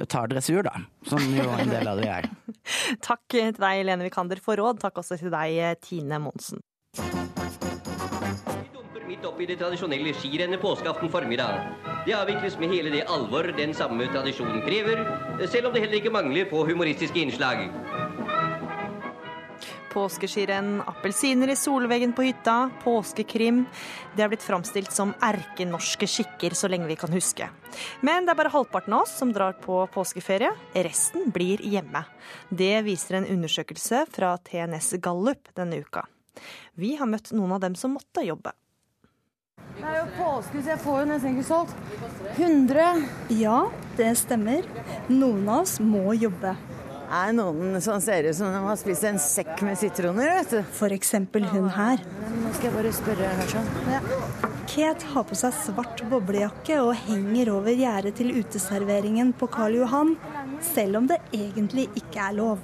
tar 0.06 0.30
dressur, 0.32 0.62
da. 0.68 0.76
Som 1.08 1.24
jo 1.34 1.48
en 1.58 1.74
del 1.74 1.90
av 1.90 2.02
det 2.02 2.10
er. 2.12 2.30
Takk 3.08 3.26
til 3.34 3.54
deg, 3.58 3.84
Lene 3.90 4.08
Vikander, 4.08 4.42
for 4.44 4.60
råd. 4.60 4.82
Takk 4.84 5.02
også 5.02 5.18
til 5.20 5.34
deg, 5.34 5.80
Tine 5.84 6.22
Monsen. 6.22 6.62
Midt 9.08 9.24
oppi 9.24 9.46
det 9.48 9.56
tradisjonelle 9.58 10.12
skirennet 10.20 10.60
påskeaften 10.60 11.08
formiddag. 11.10 11.62
Det 12.06 12.12
avvikles 12.14 12.58
med 12.60 12.74
hele 12.74 12.92
det 12.92 13.06
alvor 13.08 13.48
den 13.56 13.72
samme 13.74 14.04
tradisjonen 14.12 14.60
krever, 14.66 15.00
selv 15.48 15.70
om 15.70 15.74
det 15.74 15.86
heller 15.86 16.02
ikke 16.02 16.12
mangler 16.12 16.50
på 16.52 16.66
humoristiske 16.68 17.22
innslag. 17.24 17.70
Påskeskirenn, 19.94 20.82
appelsiner 20.88 21.50
i 21.50 21.56
solveggen 21.56 22.14
på 22.14 22.26
hytta, 22.28 22.70
påskekrim. 22.84 23.64
Det 24.16 24.26
er 24.26 24.32
blitt 24.32 24.46
framstilt 24.46 24.92
som 24.94 25.14
erkenorske 25.24 26.10
skikker 26.10 26.56
så 26.58 26.70
lenge 26.72 26.90
vi 26.90 27.00
kan 27.00 27.14
huske. 27.14 27.50
Men 28.02 28.28
det 28.28 28.34
er 28.34 28.40
bare 28.42 28.54
halvparten 28.54 28.94
av 28.98 29.06
oss 29.06 29.16
som 29.20 29.34
drar 29.36 29.58
på 29.64 29.80
påskeferie. 29.94 30.52
Resten 30.76 31.32
blir 31.34 31.64
hjemme. 31.64 32.04
Det 32.50 32.84
viser 32.88 33.22
en 33.22 33.32
undersøkelse 33.38 34.06
fra 34.12 34.36
TNS 34.38 34.96
Gallup 35.04 35.52
denne 35.58 35.82
uka. 35.84 36.06
Vi 36.76 36.96
har 36.96 37.10
møtt 37.10 37.34
noen 37.34 37.58
av 37.58 37.64
dem 37.64 37.76
som 37.76 37.96
måtte 37.98 38.26
jobbe. 38.28 38.54
Det 39.78 39.86
er 39.86 40.00
jo 40.00 40.06
påske, 40.18 40.62
så 40.62 40.72
jeg 40.74 40.82
får 40.82 41.00
jo 41.00 41.10
nesten 41.12 41.36
ikke 41.36 41.48
solgt. 41.48 41.76
100. 42.38 43.06
Ja, 43.38 43.60
det 43.98 44.14
stemmer. 44.22 44.66
Noen 45.10 45.46
av 45.50 45.66
oss 45.66 45.78
må 45.82 46.14
jobbe. 46.18 46.56
Er 47.08 47.32
noen 47.32 47.78
som 47.80 48.02
ser 48.04 48.26
ut 48.28 48.36
som 48.36 48.52
de 48.52 48.60
har 48.66 48.80
spist 48.80 49.06
en 49.08 49.20
sekk 49.22 49.62
med 49.64 49.80
sitroner, 49.80 50.28
vet 50.42 50.58
du. 50.58 50.74
For 50.76 50.92
eksempel 50.92 51.46
hun 51.54 51.70
her. 51.72 52.02
Nå 52.34 52.52
skal 52.58 52.68
jeg 52.68 52.76
bare 52.76 52.92
spørre 52.98 53.30
her 53.38 53.54
sånn. 53.54 53.70
Ja. 53.94 54.02
Kate 54.68 55.08
har 55.14 55.24
på 55.30 55.38
seg 55.40 55.56
svart 55.56 56.04
boblejakke 56.12 56.82
og 56.84 56.92
henger 57.08 57.54
over 57.54 57.72
gjerdet 57.72 58.18
til 58.20 58.34
uteserveringen 58.36 59.32
på 59.40 59.48
Karl 59.54 59.80
Johan, 59.80 60.14
selv 60.74 61.00
om 61.00 61.08
det 61.08 61.22
egentlig 61.32 61.88
ikke 61.96 62.28
er 62.28 62.38
lov. 62.42 62.62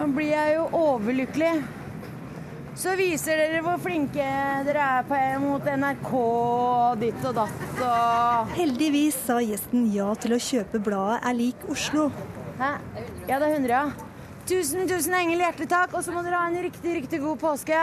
Nå 0.00 0.10
blir 0.16 0.32
jeg 0.32 0.56
jo 0.56 0.68
overlykkelig. 0.80 1.54
Så 2.74 2.96
viser 2.98 3.38
dere 3.38 3.60
hvor 3.62 3.78
flinke 3.78 4.26
dere 4.66 4.86
er 4.98 5.04
på, 5.06 5.18
mot 5.44 5.62
NRK 5.62 6.08
og 6.18 6.96
ditt 6.98 7.22
og 7.22 7.36
datt 7.36 7.82
og 7.86 8.54
Heldigvis 8.56 9.20
sa 9.28 9.38
gjesten 9.38 9.86
ja 9.94 10.08
til 10.18 10.34
å 10.34 10.40
kjøpe 10.42 10.82
bladet 10.82 11.20
Er 11.22 11.38
lik 11.38 11.62
Oslo. 11.70 12.08
Hæ? 12.58 12.70
Ja, 13.28 13.38
det 13.38 13.46
er 13.48 13.52
100, 13.56 13.70
ja. 13.72 13.84
Tusen, 14.44 14.88
tusen 14.88 15.14
engel, 15.16 15.42
hjertelig 15.42 15.68
takk. 15.72 15.94
Og 15.96 16.04
så 16.06 16.14
må 16.14 16.22
dere 16.24 16.40
ha 16.40 16.48
en 16.50 16.64
riktig, 16.66 16.96
riktig 17.00 17.20
god 17.22 17.40
påske. 17.42 17.78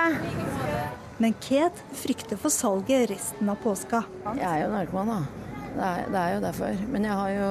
Men 1.21 1.35
Kate 1.43 1.97
frykter 1.97 2.39
for 2.41 2.53
salget 2.53 3.09
resten 3.11 3.49
av 3.51 3.59
påska. 3.61 4.03
Jeg 4.37 4.47
er 4.47 4.65
jo 4.65 4.73
narkoman, 4.73 5.11
da. 5.11 5.47
Det 5.71 5.87
er, 5.87 6.05
det 6.11 6.21
er 6.21 6.35
jo 6.35 6.43
derfor. 6.45 6.85
Men 6.93 7.09
jeg 7.09 7.17
har 7.21 7.33
jo 7.37 7.49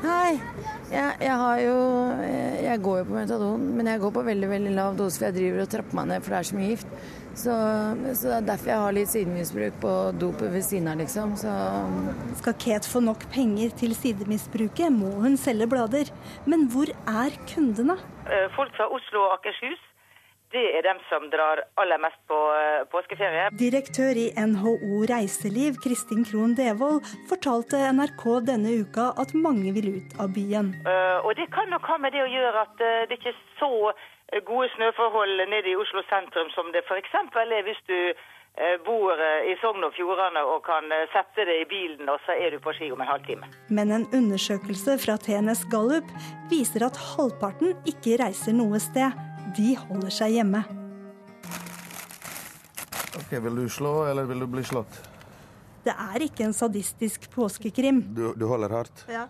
Hei. 0.00 0.40
Jeg, 0.88 1.16
jeg 1.20 1.34
har 1.36 1.58
jo 1.60 1.74
jeg, 2.24 2.52
jeg 2.64 2.80
går 2.82 3.02
jo 3.02 3.08
på 3.10 3.16
metadon, 3.18 3.66
men 3.76 3.90
jeg 3.90 4.00
går 4.00 4.12
på 4.14 4.22
veldig 4.30 4.48
veldig 4.48 4.70
lav 4.72 4.94
dose, 4.96 5.20
for 5.20 5.28
jeg 5.28 5.36
driver 5.36 5.64
og 5.66 5.68
trapper 5.74 5.98
meg 5.98 6.08
ned, 6.08 6.24
for 6.24 6.32
det 6.32 6.38
er 6.38 6.48
så 6.48 6.56
mye 6.56 6.70
gift. 6.70 6.94
Så, 7.40 7.54
så 8.18 8.28
det 8.28 8.36
er 8.36 8.48
derfor 8.50 8.68
jeg 8.72 8.82
har 8.84 8.92
litt 8.96 9.08
sidemisbruk 9.12 9.76
på 9.80 9.92
dopet 10.20 10.50
ved 10.52 10.64
siden 10.66 10.90
av, 10.92 10.98
liksom. 11.00 11.36
Så 11.40 11.52
Skal 12.40 12.56
Kate 12.60 12.90
få 12.90 13.00
nok 13.04 13.24
penger 13.32 13.72
til 13.80 13.94
sidemisbruket, 13.96 14.92
må 14.92 15.14
hun 15.24 15.38
selge 15.40 15.68
blader. 15.72 16.10
Men 16.50 16.66
hvor 16.72 16.90
er 17.08 17.36
kundene? 17.48 17.96
Eh, 18.28 18.48
Folk 18.56 18.74
fra 18.76 18.90
Oslo 18.92 19.24
og 19.28 19.38
Akershus, 19.38 19.80
det 20.50 20.64
er 20.76 20.82
dem 20.82 20.98
som 21.08 21.28
drar 21.30 21.60
aller 21.78 22.00
mest 22.02 22.18
på 22.28 22.36
eh, 22.58 22.84
påskeferie. 22.92 23.48
Direktør 23.60 24.18
i 24.18 24.28
NHO 24.50 25.04
Reiseliv, 25.10 25.78
Kristin 25.84 26.24
Krohn 26.26 26.56
Devold, 26.58 27.06
fortalte 27.30 27.80
NRK 27.94 28.24
denne 28.50 28.72
uka 28.82 29.12
at 29.22 29.32
mange 29.46 29.72
vil 29.78 29.92
ut 30.00 30.16
av 30.20 30.34
byen. 30.36 30.74
Eh, 30.84 31.18
Og 31.24 31.36
det 31.38 31.46
kan 31.54 31.68
nok 31.70 31.84
ha 31.86 31.96
med 32.02 32.12
det 32.16 32.22
å 32.24 32.30
gjøre 32.32 32.66
at 32.66 32.80
det 33.08 33.16
ikke 33.20 33.30
er 33.32 33.40
så 33.60 33.70
gode 34.46 34.68
snøforhold 34.74 35.40
nede 35.50 35.72
i 35.72 35.78
Oslo 35.82 36.02
sentrum 36.10 36.50
som 36.54 36.70
det 36.74 36.84
f.eks. 36.86 37.14
er 37.34 37.64
hvis 37.66 37.80
du 37.90 37.98
eh, 38.10 38.76
bor 38.86 39.18
i 39.50 39.56
Sogn 39.62 39.84
og 39.86 39.94
Fjordane 39.96 40.42
og 40.52 40.62
kan 40.66 40.86
sette 41.14 41.46
det 41.48 41.56
i 41.62 41.68
bilen, 41.70 42.08
og 42.08 42.20
så 42.26 42.36
er 42.38 42.54
du 42.54 42.58
på 42.62 42.74
ski 42.76 42.90
om 42.94 43.02
en 43.02 43.10
halvtime. 43.10 43.50
Men 43.68 43.90
en 43.96 44.06
undersøkelse 44.14 44.98
fra 45.02 45.18
TNS 45.18 45.64
Gallup 45.72 46.06
viser 46.52 46.86
at 46.86 47.00
halvparten 47.14 47.74
ikke 47.90 48.20
reiser 48.22 48.54
noe 48.54 48.78
sted. 48.82 49.10
De 49.58 49.74
holder 49.82 50.14
seg 50.14 50.38
hjemme. 50.38 50.62
Ok, 53.18 53.32
Vil 53.42 53.56
du 53.56 53.68
slå, 53.68 54.06
eller 54.10 54.24
vil 54.30 54.46
du 54.46 54.46
bli 54.46 54.62
slått? 54.64 55.02
Det 55.84 55.92
er 55.96 56.22
ikke 56.22 56.44
en 56.44 56.54
sadistisk 56.54 57.30
påskekrim. 57.34 58.02
Du, 58.14 58.32
du 58.36 58.46
holder 58.46 58.74
hardt? 58.74 59.04
Ja. 59.08 59.26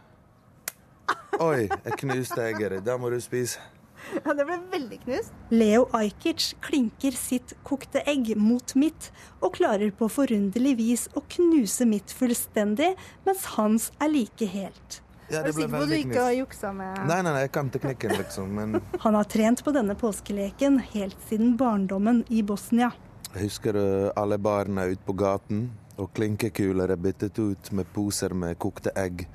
Oi, 1.40 1.68
jeg 1.70 1.98
knuste 2.02 2.42
egget 2.50 2.74
ditt. 2.74 2.84
Da 2.84 2.96
må 3.00 3.10
du 3.10 3.20
spise. 3.22 3.62
Ja, 4.24 4.34
Det 4.34 4.44
ble 4.46 4.56
veldig 4.72 4.98
knust. 5.04 5.34
Leo 5.50 5.84
Ajkic 5.96 6.54
klinker 6.64 7.14
sitt 7.16 7.54
kokte 7.66 8.02
egg 8.10 8.32
mot 8.36 8.74
mitt, 8.78 9.10
og 9.40 9.54
klarer 9.58 9.92
på 9.96 10.08
forunderlig 10.10 10.74
vis 10.78 11.06
å 11.16 11.22
knuse 11.36 11.86
mitt 11.88 12.12
fullstendig, 12.14 12.94
mens 13.26 13.44
hans 13.56 13.90
er 14.02 14.10
like 14.12 14.48
helt. 14.50 15.00
Ja, 15.30 15.44
det 15.44 15.52
ble 15.54 15.68
sikker 15.68 15.76
på 15.76 15.82
at 15.84 15.92
du 15.92 15.94
ikke 15.94 16.22
har 16.24 16.32
juksa 16.34 16.72
med 16.74 17.04
Nei, 17.06 17.20
nei, 17.22 17.30
nei, 17.30 17.42
jeg 17.44 17.52
kan 17.54 17.68
teknikken, 17.70 18.16
liksom. 18.18 18.48
Men 18.56 18.80
Han 19.04 19.14
har 19.14 19.28
trent 19.30 19.62
på 19.62 19.70
denne 19.76 19.94
påskeleken 19.94 20.80
helt 20.90 21.20
siden 21.28 21.52
barndommen 21.60 22.24
i 22.34 22.42
Bosnia. 22.42 22.90
jeg 23.30 23.44
husker 23.46 23.78
alle 24.18 24.38
barna 24.42 24.88
ute 24.90 25.04
på 25.06 25.14
gaten, 25.14 25.68
og 26.00 26.10
klinkekuler 26.16 26.90
er 26.90 26.98
byttet 26.98 27.38
ut 27.38 27.70
med 27.76 27.86
poser 27.94 28.34
med 28.34 28.58
kokte 28.58 28.90
egg. 28.98 29.28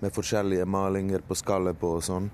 Med 0.00 0.14
forskjellige 0.14 0.66
malinger 0.70 1.24
på 1.26 1.34
skallet 1.34 1.78
på 1.78 1.96
og 1.96 2.04
sånn. 2.06 2.28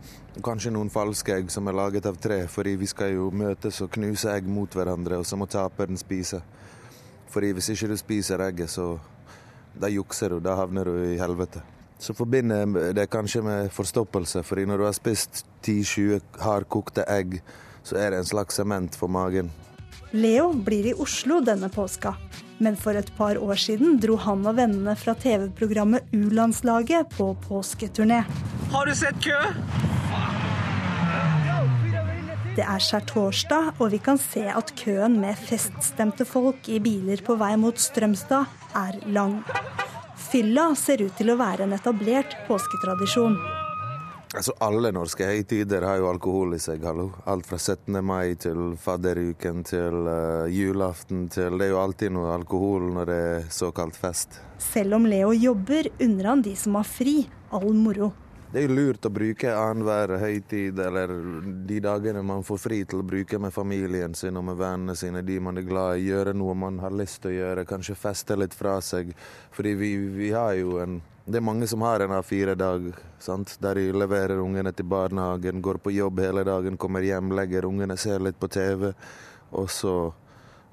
Kanskje 0.44 0.74
noen 0.74 0.90
falske 0.92 1.32
egg 1.38 1.52
som 1.52 1.68
er 1.68 1.78
laget 1.78 2.06
av 2.06 2.18
tre, 2.20 2.42
fordi 2.50 2.74
vi 2.76 2.88
skal 2.90 3.14
jo 3.14 3.30
møtes 3.32 3.80
og 3.80 3.92
knuse 3.94 4.34
egg 4.34 4.48
mot 4.50 4.68
hverandre, 4.68 5.22
og 5.22 5.24
så 5.24 5.38
må 5.40 5.48
taperen 5.48 5.96
spise. 5.96 6.42
Fordi 7.32 7.54
hvis 7.56 7.70
ikke 7.72 7.88
du 7.90 7.96
spiser 7.96 8.44
egget, 8.44 8.70
så 8.70 8.98
da 9.80 9.88
jukser 9.88 10.36
du, 10.36 10.42
da 10.44 10.58
havner 10.60 10.84
du 10.84 10.98
i 11.14 11.18
helvete. 11.18 11.64
Så 11.98 12.12
forbinder 12.12 12.66
jeg 12.66 12.94
det 12.98 13.08
kanskje 13.10 13.42
med 13.42 13.72
forstoppelse, 13.72 14.42
fordi 14.44 14.66
når 14.68 14.78
du 14.78 14.84
har 14.84 14.96
spist 14.96 15.46
10-20 15.64 16.20
hardkokte 16.44 17.06
egg, 17.08 17.40
så 17.82 17.96
er 17.96 18.10
det 18.10 18.18
en 18.20 18.28
slags 18.28 18.60
sement 18.60 18.96
for 18.96 19.08
magen. 19.08 19.50
Leo 20.14 20.52
blir 20.52 20.86
i 20.86 20.94
Oslo 20.94 21.40
denne 21.40 21.68
påska. 21.68 22.14
Men 22.58 22.76
for 22.78 22.94
et 22.94 23.08
par 23.16 23.34
år 23.42 23.58
siden 23.58 23.96
dro 23.98 24.14
han 24.22 24.44
og 24.46 24.54
vennene 24.60 24.94
fra 24.94 25.16
TV-programmet 25.18 26.06
U-landslaget 26.14 27.10
på 27.16 27.32
påsketurné. 27.48 28.20
Har 28.70 28.86
du 28.86 28.94
sett 28.94 29.18
kø? 29.24 29.40
Det 32.54 32.62
er 32.62 32.78
skjærtorsdag, 32.86 33.72
og 33.82 33.90
vi 33.90 33.98
kan 33.98 34.20
se 34.22 34.44
at 34.46 34.70
køen 34.78 35.18
med 35.18 35.34
feststemte 35.34 36.22
folk 36.22 36.70
i 36.70 36.78
biler 36.78 37.18
på 37.26 37.34
vei 37.40 37.56
mot 37.58 37.82
Strømstad 37.82 38.46
er 38.78 39.02
lang. 39.10 39.40
Fylla 40.30 40.70
ser 40.78 41.02
ut 41.02 41.18
til 41.18 41.34
å 41.34 41.40
være 41.42 41.66
en 41.66 41.74
etablert 41.74 42.38
påsketradisjon. 42.46 43.34
Altså 44.34 44.50
Alle 44.66 44.90
norske 44.90 45.26
høytider 45.28 45.84
har 45.86 46.00
jo 46.00 46.08
alkohol 46.10 46.56
i 46.56 46.58
seg. 46.58 46.82
hallo. 46.82 47.12
Alt 47.30 47.46
fra 47.46 47.54
17. 47.58 48.00
mai 48.02 48.34
til 48.34 48.74
fadderuken 48.82 49.62
til 49.62 50.08
uh, 50.10 50.50
julaften 50.50 51.28
til 51.30 51.54
Det 51.58 51.68
er 51.68 51.70
jo 51.70 51.78
alltid 51.78 52.10
noe 52.16 52.32
alkohol 52.34 52.88
når 52.96 53.06
det 53.06 53.20
er 53.28 53.46
såkalt 53.54 53.94
fest. 53.94 54.40
Selv 54.58 54.98
om 54.98 55.06
Leo 55.06 55.30
jobber, 55.30 55.86
unner 56.02 56.30
han 56.32 56.42
de 56.42 56.56
som 56.58 56.74
har 56.74 56.88
fri, 56.88 57.20
all 57.54 57.70
moro. 57.78 58.10
Det 58.50 58.64
er 58.64 58.66
jo 58.66 58.74
lurt 58.74 59.06
å 59.06 59.14
bruke 59.14 59.54
annenhver 59.54 60.16
høytid 60.18 60.82
eller 60.82 61.14
de 61.70 61.78
dagene 61.82 62.26
man 62.26 62.42
får 62.46 62.58
fri 62.66 62.82
til 62.90 63.02
å 63.02 63.06
bruke 63.06 63.38
med 63.38 63.54
familien 63.54 64.18
sin 64.18 64.34
og 64.38 64.48
med 64.50 64.58
vennene 64.58 64.98
sine, 64.98 65.22
de 65.22 65.38
man 65.38 65.62
er 65.62 65.66
glad 65.70 66.02
i. 66.02 66.10
Gjøre 66.10 66.34
noe 66.34 66.58
man 66.58 66.82
har 66.82 66.94
lyst 66.94 67.22
til 67.22 67.36
å 67.36 67.38
gjøre, 67.38 67.70
kanskje 67.70 67.98
feste 67.98 68.34
litt 68.38 68.54
fra 68.54 68.80
seg. 68.82 69.14
Fordi 69.54 69.78
vi, 69.78 69.96
vi 70.18 70.34
har 70.34 70.58
jo 70.58 70.80
en 70.82 71.02
Det 71.24 71.38
er 71.40 71.44
mange 71.44 71.64
som 71.66 71.80
har 71.80 72.02
en 72.04 72.12
A4-dag, 72.12 72.90
sant? 73.18 73.54
der 73.64 73.78
de 73.80 73.92
leverer 73.96 74.42
ungene 74.42 74.72
til 74.76 74.84
barnehagen, 74.84 75.62
går 75.64 75.78
på 75.80 75.94
jobb 75.94 76.20
hele 76.20 76.42
dagen, 76.44 76.76
kommer 76.76 77.00
hjem, 77.00 77.30
legger 77.32 77.64
ungene, 77.64 77.96
ser 77.96 78.20
litt 78.20 78.36
på 78.36 78.50
TV, 78.52 78.90
og 79.56 79.70
så 79.72 79.94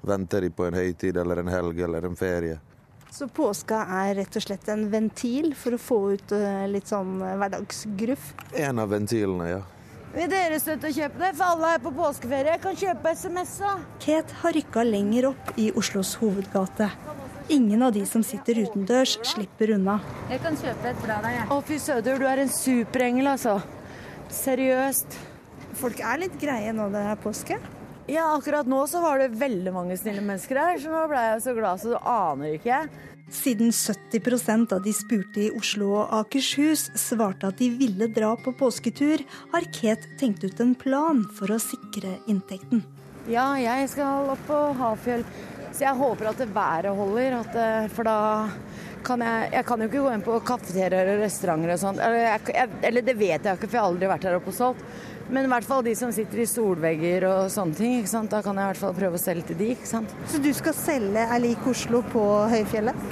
venter 0.04 0.44
de 0.44 0.50
på 0.52 0.66
en 0.66 0.76
høytid 0.76 1.16
eller 1.16 1.40
en 1.40 1.48
helg 1.48 1.80
eller 1.86 2.04
en 2.04 2.18
ferie. 2.20 2.58
Så 3.12 3.30
påska 3.32 3.80
er 4.02 4.14
rett 4.20 4.36
og 4.36 4.44
slett 4.44 4.68
en 4.72 4.84
ventil 4.92 5.54
for 5.56 5.76
å 5.76 5.80
få 5.80 5.98
ut 6.18 6.36
eh, 6.36 6.66
litt 6.68 6.92
sånn 6.92 7.16
eh, 7.24 7.34
hverdagsgruff? 7.40 8.28
En 8.60 8.84
av 8.84 8.92
ventilene, 8.92 9.48
ja. 9.54 9.62
Vil 10.12 10.28
dere 10.28 10.60
støtte 10.60 10.90
å 10.90 10.96
kjøpe 10.98 11.20
det? 11.20 11.32
For 11.38 11.48
alle 11.48 11.72
er 11.78 11.80
på 11.80 11.94
påskeferie. 11.96 12.58
Jeg 12.58 12.64
kan 12.66 12.76
kjøpe 12.76 13.16
SMS-a. 13.16 13.74
Kate 14.04 14.40
har 14.42 14.56
rykka 14.56 14.84
lenger 14.84 15.30
opp 15.32 15.54
i 15.56 15.70
Oslos 15.80 16.12
hovedgate. 16.20 16.92
Ingen 17.52 17.82
av 17.84 17.92
de 17.92 18.06
som 18.08 18.22
sitter 18.24 18.62
utendørs, 18.62 19.18
slipper 19.28 19.74
unna. 19.74 19.98
Jeg 20.30 20.40
kan 20.40 20.56
kjøpe 20.56 20.88
et 20.88 21.00
blad 21.02 21.20
av, 21.20 21.34
jeg. 21.34 21.48
Å, 21.52 21.58
fy 21.68 21.76
søder, 21.84 22.16
du 22.16 22.24
er 22.24 22.40
en 22.40 22.52
superengel, 22.52 23.28
altså. 23.34 23.58
Seriøst. 24.32 25.18
Folk 25.76 26.00
er 26.00 26.22
litt 26.22 26.38
greie 26.40 26.72
nå 26.72 26.88
det 26.94 27.02
er 27.10 27.20
påske? 27.20 27.58
Ja, 28.08 28.30
akkurat 28.32 28.68
nå 28.68 28.80
så 28.88 29.02
var 29.04 29.20
det 29.20 29.34
veldig 29.36 29.74
mange 29.74 29.98
snille 30.00 30.24
mennesker 30.24 30.58
her, 30.62 30.80
så 30.80 30.94
nå 30.94 31.04
ble 31.12 31.26
jeg 31.26 31.44
så 31.44 31.54
glad 31.58 31.82
så 31.82 31.92
du 31.92 31.98
aner 32.00 32.56
ikke. 32.56 32.80
Siden 33.32 33.68
70% 33.72 34.72
av 34.72 34.82
de 34.84 34.96
spurte 34.96 35.44
i 35.44 35.52
Oslo 35.56 35.92
og 36.00 36.16
Akershus 36.22 36.88
svarte 36.98 37.52
at 37.52 37.60
de 37.60 37.68
ville 37.76 38.08
dra 38.16 38.32
på 38.40 38.56
påsketur, 38.56 39.22
har 39.52 39.68
Ket 39.76 40.08
tenkt 40.20 40.44
ut 40.44 40.60
en 40.64 40.74
plan 40.76 41.22
for 41.36 41.52
å 41.52 41.60
sikre 41.60 42.16
inntekten. 42.32 42.82
Ja, 43.30 43.52
jeg 43.60 43.86
skal 43.92 44.32
opp 44.32 44.40
på 44.48 44.58
Hafjell, 44.80 45.22
så 45.72 45.86
jeg 45.86 45.98
håper 45.98 46.30
at 46.30 46.42
det 46.42 46.50
været 46.52 46.96
holder. 46.96 47.38
At, 47.40 47.90
for 47.96 48.08
da 48.08 48.18
kan 49.02 49.22
jeg 49.24 49.48
Jeg 49.52 49.66
kan 49.66 49.80
jo 49.80 49.88
ikke 49.88 50.02
gå 50.04 50.10
inn 50.14 50.22
på 50.22 50.36
kafeteriaer 50.46 51.14
og 51.14 51.22
restauranter 51.24 51.74
og 51.74 51.80
sånt. 51.80 52.02
Eller, 52.02 52.76
eller 52.82 53.02
det 53.02 53.16
vet 53.18 53.44
jeg 53.44 53.58
ikke, 53.58 53.66
for 53.68 53.78
jeg 53.78 53.82
har 53.82 53.90
aldri 53.90 54.10
vært 54.12 54.28
her 54.28 54.38
oppe 54.38 54.52
og 54.52 54.58
solgt. 54.58 54.84
Men 55.32 55.46
i 55.46 55.50
hvert 55.52 55.66
fall 55.66 55.84
de 55.86 55.94
som 55.96 56.10
sitter 56.12 56.42
i 56.42 56.48
solvegger 56.48 57.26
og 57.28 57.50
sånne 57.52 57.78
ting. 57.78 58.02
Da 58.30 58.42
kan 58.44 58.58
jeg 58.58 58.66
i 58.66 58.70
hvert 58.72 58.82
fall 58.82 58.96
prøve 58.96 59.18
å 59.18 59.22
selge 59.22 59.48
til 59.50 59.60
de, 59.62 59.70
ikke 59.76 59.88
sant. 59.88 60.12
Så 60.28 60.42
du 60.42 60.50
skal 60.56 60.76
selge 60.76 61.24
er 61.24 61.42
lik 61.42 61.66
Oslo 61.70 62.02
på 62.12 62.24
høyfjellet? 62.52 63.08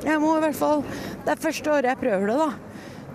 Jeg 0.00 0.16
må 0.16 0.32
i 0.32 0.40
hvert 0.40 0.56
fall 0.56 0.80
Det 1.26 1.34
er 1.34 1.40
første 1.42 1.72
året 1.74 1.90
jeg 1.90 2.00
prøver 2.00 2.30
det, 2.30 2.36
da. 2.40 2.50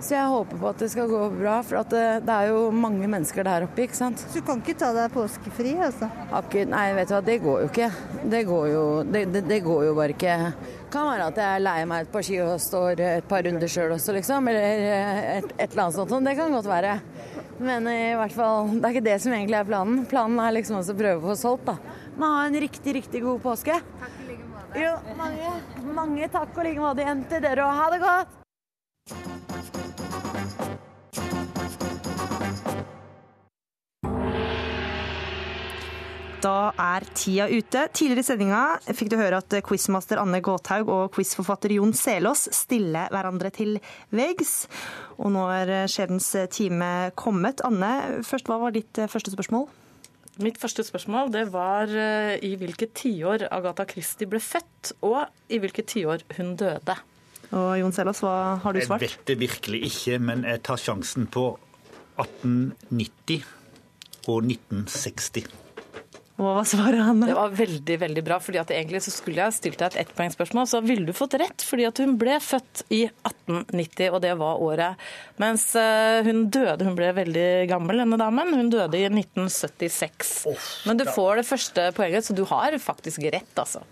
Så 0.05 0.13
jeg 0.13 0.29
håper 0.29 0.59
på 0.61 0.67
at 0.69 0.81
det 0.83 0.87
skal 0.93 1.07
gå 1.09 1.19
bra, 1.33 1.55
for 1.65 1.79
at 1.79 1.89
det, 1.89 2.01
det 2.27 2.33
er 2.35 2.51
jo 2.51 2.67
mange 2.69 3.07
mennesker 3.09 3.45
der 3.47 3.63
oppe, 3.65 3.87
ikke 3.87 3.97
sant. 3.97 4.21
Så 4.21 4.37
du 4.37 4.45
kan 4.45 4.59
ikke 4.61 4.75
ta 4.77 4.91
deg 4.93 5.09
påskefri, 5.15 5.71
altså? 5.81 6.11
Akkur, 6.29 6.67
nei, 6.69 6.83
vet 6.93 7.09
du 7.09 7.15
hva, 7.15 7.21
det 7.25 7.37
går 7.41 7.63
jo 7.63 7.69
ikke. 7.71 7.87
Det 8.35 8.41
går 8.45 8.67
jo, 8.69 8.83
det, 9.09 9.23
det, 9.33 9.41
det 9.49 9.59
går 9.65 9.87
jo 9.87 9.95
bare 9.97 10.13
ikke. 10.13 10.35
Kan 10.93 11.09
være 11.09 11.31
at 11.31 11.41
jeg 11.41 11.63
leier 11.65 11.89
meg 11.89 12.05
et 12.05 12.13
par 12.13 12.27
ski 12.27 12.37
og 12.43 12.53
står 12.61 13.01
et 13.07 13.31
par 13.31 13.49
runder 13.49 13.73
sjøl 13.77 13.95
også, 13.97 14.13
liksom. 14.19 14.51
Eller 14.53 14.85
et, 15.39 15.49
et 15.57 15.65
eller 15.71 15.87
annet 15.87 15.97
sånt. 15.97 16.15
Det 16.29 16.37
kan 16.37 16.53
godt 16.59 16.69
være. 16.69 16.93
Men 17.65 17.89
i 17.89 18.13
hvert 18.21 18.37
fall, 18.37 18.75
det 18.77 18.85
er 18.85 18.93
ikke 18.93 19.05
det 19.09 19.19
som 19.25 19.33
egentlig 19.33 19.57
er 19.63 19.69
planen. 19.73 20.05
Planen 20.11 20.45
er 20.45 20.57
liksom 20.59 20.83
å 20.83 20.97
prøve 21.01 21.17
å 21.17 21.27
få 21.31 21.39
solgt, 21.47 21.65
da. 21.73 21.79
Men 22.13 22.29
ha 22.29 22.45
en 22.45 22.61
riktig, 22.67 22.99
riktig 23.01 23.25
god 23.25 23.41
påske. 23.49 23.81
Takk 24.05 24.17
i 24.21 24.31
like 24.35 24.49
måte. 24.53 24.85
Jo, 24.85 24.95
mange, 25.17 25.59
mange 25.97 26.33
takk 26.37 26.53
og 26.53 26.67
like 26.69 26.89
måte 26.91 27.07
igjen 27.07 27.29
til 27.31 27.47
dere, 27.49 27.65
òg. 27.65 27.79
ha 27.81 27.93
det 27.95 28.03
godt! 28.05 28.41
Da 36.45 36.69
er 36.77 37.01
tida 37.17 37.47
ute. 37.49 37.87
Tidligere 37.95 38.21
i 38.21 38.25
sendinga 38.27 38.59
fikk 38.93 39.09
du 39.09 39.15
høre 39.17 39.39
at 39.41 39.55
quizmaster 39.65 40.19
Anne 40.21 40.43
Gåthaug 40.45 40.91
og 40.93 41.15
quizforfatter 41.15 41.73
Jon 41.73 41.95
Selås 41.97 42.43
stiller 42.53 43.09
hverandre 43.13 43.49
til 43.55 43.79
veggs. 44.13 44.67
Og 45.17 45.33
nå 45.33 45.47
er 45.55 45.89
skjebnens 45.89 46.29
time 46.53 46.91
kommet. 47.17 47.65
Anne, 47.65 48.21
først, 48.27 48.51
hva 48.51 48.59
var 48.61 48.75
ditt 48.77 49.01
første 49.09 49.33
spørsmål? 49.33 49.65
Mitt 50.45 50.61
første 50.61 50.85
spørsmål 50.85 51.33
det 51.33 51.47
var 51.49 51.89
eh, 51.89 52.35
i 52.43 52.53
hvilket 52.59 52.93
tiår 52.99 53.47
Agatha 53.55 53.87
Christie 53.89 54.29
ble 54.29 54.43
født, 54.43 54.93
og 55.07 55.23
i 55.49 55.61
hvilket 55.63 55.89
tiår 55.95 56.29
hun 56.37 56.53
døde. 56.59 56.99
Og 57.55 57.69
Jon 57.79 57.95
Selås, 57.95 58.21
hva 58.21 58.37
har 58.61 58.75
du 58.75 58.83
svart? 58.85 59.01
Jeg 59.01 59.15
vet 59.15 59.29
det 59.31 59.41
virkelig 59.41 59.85
ikke, 59.89 60.21
men 60.29 60.45
jeg 60.45 60.61
tar 60.67 60.77
sjansen 60.77 61.25
på 61.25 61.53
1890 62.21 63.45
og 64.27 64.43
1960. 64.43 65.64
Og 66.35 66.49
hva 66.51 66.63
svarer 66.67 66.99
han? 66.99 67.21
Det 67.23 67.35
var 67.35 67.53
veldig 67.55 67.95
veldig 68.01 68.23
bra, 68.27 68.37
fordi 68.43 68.59
at 68.59 68.71
egentlig 68.75 68.99
så 69.05 69.11
skulle 69.13 69.39
jeg 69.39 69.55
stilt 69.55 69.79
deg 69.79 69.93
et 69.93 70.01
ettpoengspørsmål, 70.03 70.65
så 70.67 70.81
ville 70.83 71.07
du 71.07 71.15
fått 71.15 71.37
rett, 71.39 71.63
fordi 71.63 71.85
at 71.87 72.01
hun 72.03 72.17
ble 72.19 72.35
født 72.43 72.83
i 72.91 73.05
1890, 73.07 74.09
og 74.09 74.19
det 74.25 74.33
var 74.41 74.63
året. 74.65 75.05
Mens 75.39 75.69
eh, 75.79 76.19
hun 76.27 76.49
døde, 76.51 76.83
hun 76.83 76.97
ble 76.97 77.13
veldig 77.21 77.47
gammel, 77.71 78.03
denne 78.03 78.19
damen, 78.19 78.51
hun 78.59 78.73
døde 78.73 78.99
i 78.99 79.07
1976. 79.07 80.33
Men 80.89 80.99
du 80.99 81.07
får 81.07 81.39
det 81.39 81.47
første 81.47 81.87
poenget, 81.95 82.27
så 82.27 82.35
du 82.35 82.43
har 82.51 82.75
faktisk 82.83 83.23
rett, 83.31 83.55
altså. 83.63 83.85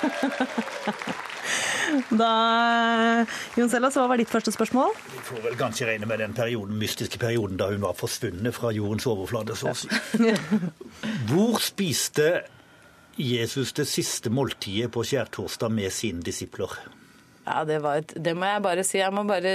Da, 2.14 2.30
Jon 3.58 3.70
Sellas, 3.72 3.96
hva 3.98 4.06
var 4.10 4.20
ditt 4.20 4.30
første 4.30 4.52
spørsmål? 4.54 4.94
Vi 5.10 5.24
får 5.30 5.42
vel 5.48 5.58
kanskje 5.58 5.88
regne 5.90 6.08
med 6.10 6.22
den 6.22 6.36
perioden, 6.36 6.78
mystiske 6.80 7.20
perioden 7.20 7.58
da 7.60 7.70
hun 7.72 7.82
var 7.84 7.96
forsvunnet 7.98 8.54
fra 8.56 8.72
jordens 8.74 9.08
overflate, 9.10 9.56
så 9.58 9.72
å 9.72 9.76
si. 9.78 9.90
Hvor 11.30 11.60
spiste 11.64 12.30
Jesus 13.20 13.74
det 13.76 13.88
siste 13.90 14.32
måltidet 14.32 14.90
på 14.94 15.04
skjærtorsdag 15.06 15.74
med 15.74 15.92
sine 15.94 16.24
disipler? 16.24 16.72
Ja, 17.46 17.64
det, 17.66 17.80
var 17.82 18.02
et, 18.02 18.12
det 18.14 18.34
må 18.38 18.46
jeg 18.46 18.62
bare 18.62 18.84
si. 18.86 18.98
Jeg 19.00 19.14
må 19.16 19.24
bare 19.28 19.54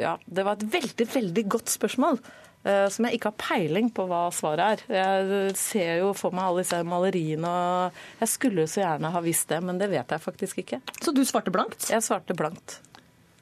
Ja, 0.00 0.16
det 0.26 0.46
var 0.46 0.56
et 0.56 0.66
veldig, 0.72 1.06
veldig 1.14 1.44
godt 1.52 1.70
spørsmål. 1.70 2.18
Uh, 2.62 2.86
som 2.94 3.08
jeg 3.08 3.18
ikke 3.18 3.32
har 3.32 3.38
peiling 3.42 3.88
på 3.90 4.04
hva 4.06 4.28
svaret 4.34 4.84
er. 4.86 5.00
Jeg 5.00 5.54
ser 5.58 5.96
jo 6.02 6.12
for 6.14 6.34
meg 6.34 6.46
alle 6.46 6.62
disse 6.62 6.78
maleriene 6.86 7.48
og 7.50 8.02
Jeg 8.20 8.30
skulle 8.30 8.68
så 8.70 8.84
gjerne 8.84 9.10
ha 9.10 9.22
visst 9.24 9.50
det, 9.50 9.58
men 9.66 9.80
det 9.80 9.90
vet 9.90 10.14
jeg 10.14 10.22
faktisk 10.22 10.62
ikke. 10.62 10.78
Så 11.02 11.14
du 11.14 11.24
svarte 11.26 11.50
blankt? 11.54 11.88
Jeg 11.90 12.06
svarte 12.06 12.36
blankt. 12.38 12.78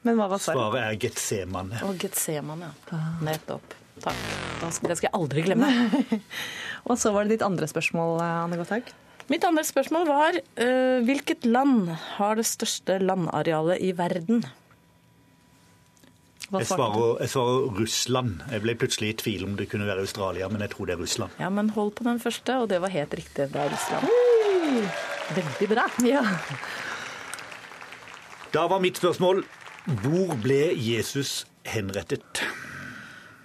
Men 0.01 0.17
hva 0.17 0.25
var 0.31 0.41
svaret? 0.41 0.57
Svaret 0.57 0.87
er 0.87 0.97
Getsemane. 1.03 1.83
Å, 1.85 1.93
Getsemane, 2.01 2.71
ja. 2.89 3.03
Nettopp. 3.27 3.77
Takk. 4.01 4.25
Det 4.61 4.97
skal 4.97 5.07
jeg 5.11 5.13
aldri 5.13 5.43
glemme. 5.45 5.69
og 6.89 6.97
så 6.97 7.13
var 7.13 7.27
det 7.27 7.35
ditt 7.35 7.45
andre 7.45 7.69
spørsmål, 7.69 8.17
Anne 8.25 8.57
Gotthaug. 8.57 8.89
Mitt 9.29 9.45
andre 9.47 9.63
spørsmål 9.63 10.07
var 10.09 10.39
uh, 10.41 10.97
hvilket 11.05 11.45
land 11.45 11.91
har 12.17 12.39
det 12.39 12.47
største 12.49 12.97
landarealet 13.03 13.83
i 13.85 13.93
verden? 13.95 14.41
Jeg 16.51 16.67
svarer, 16.67 17.21
jeg 17.23 17.31
svarer, 17.31 17.69
Russland. 17.79 18.41
Jeg 18.51 18.63
ble 18.65 18.73
plutselig 18.75 19.13
i 19.13 19.17
tvil 19.21 19.45
om 19.47 19.53
det 19.55 19.69
kunne 19.71 19.87
være 19.87 20.03
Australia, 20.03 20.49
men 20.51 20.63
jeg 20.65 20.73
tror 20.73 20.89
det 20.89 20.97
er 20.97 20.99
Russland. 20.99 21.37
Ja, 21.39 21.47
men 21.53 21.71
hold 21.77 21.93
på 21.95 22.03
den 22.03 22.19
første, 22.19 22.57
og 22.59 22.67
det 22.73 22.81
var 22.83 22.91
helt 22.91 23.13
riktig. 23.15 23.47
Det 23.53 23.61
er 23.61 23.71
Russland. 23.71 24.11
Veldig 25.37 25.69
bra. 25.71 25.85
Ja. 26.03 26.25
Da 28.51 28.65
var 28.67 28.83
mitt 28.83 28.99
spørsmål 28.99 29.45
hvor 30.03 30.35
ble 30.43 30.59
Jesus 30.75 31.45
henrettet? 31.65 32.43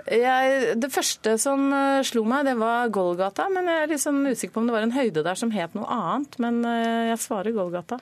Jeg, 0.07 0.75
det 0.79 0.91
første 0.95 1.35
som 1.43 1.71
eh, 1.75 2.03
slo 2.07 2.23
meg, 2.29 2.45
det 2.47 2.57
var 2.59 2.91
Golgata. 2.95 3.49
Men 3.51 3.71
jeg 3.71 3.87
er 3.87 3.95
liksom 3.95 4.21
usikker 4.27 4.55
på 4.55 4.63
om 4.63 4.69
det 4.69 4.77
var 4.77 4.87
en 4.87 4.95
høyde 4.95 5.25
der 5.27 5.39
som 5.39 5.55
het 5.55 5.79
noe 5.79 5.87
annet. 5.91 6.39
Men 6.43 6.63
eh, 6.67 7.09
jeg 7.13 7.23
svarer 7.23 7.55
Golgata. 7.55 7.99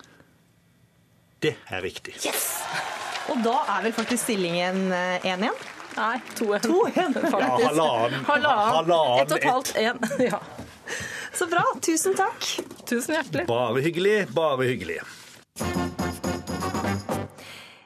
Det 1.45 1.57
er 1.69 1.85
riktig. 1.85 2.17
Yes! 2.25 2.94
Og 3.33 3.41
da 3.45 3.55
er 3.77 3.87
vel 3.87 3.95
faktisk 3.97 4.27
stillingen 4.27 4.91
1 4.93 5.25
eh? 5.33 5.64
Nei, 5.95 6.18
2-1. 6.35 6.68
Ja, 6.95 7.49
halvannen. 7.62 8.25
Halvannen. 8.27 9.20
Ett 9.22 9.33
og 9.33 9.39
et 9.39 9.49
halvt, 9.49 9.75
én. 9.79 10.01
Ja. 10.31 10.41
Så 11.35 11.47
bra. 11.51 11.62
Tusen 11.83 12.14
takk. 12.18 12.49
Tusen 12.87 13.16
hjertelig. 13.16 13.47
Bare 13.51 13.83
hyggelig, 13.83 14.16
bare 14.35 14.68
hyggelig. 14.68 15.01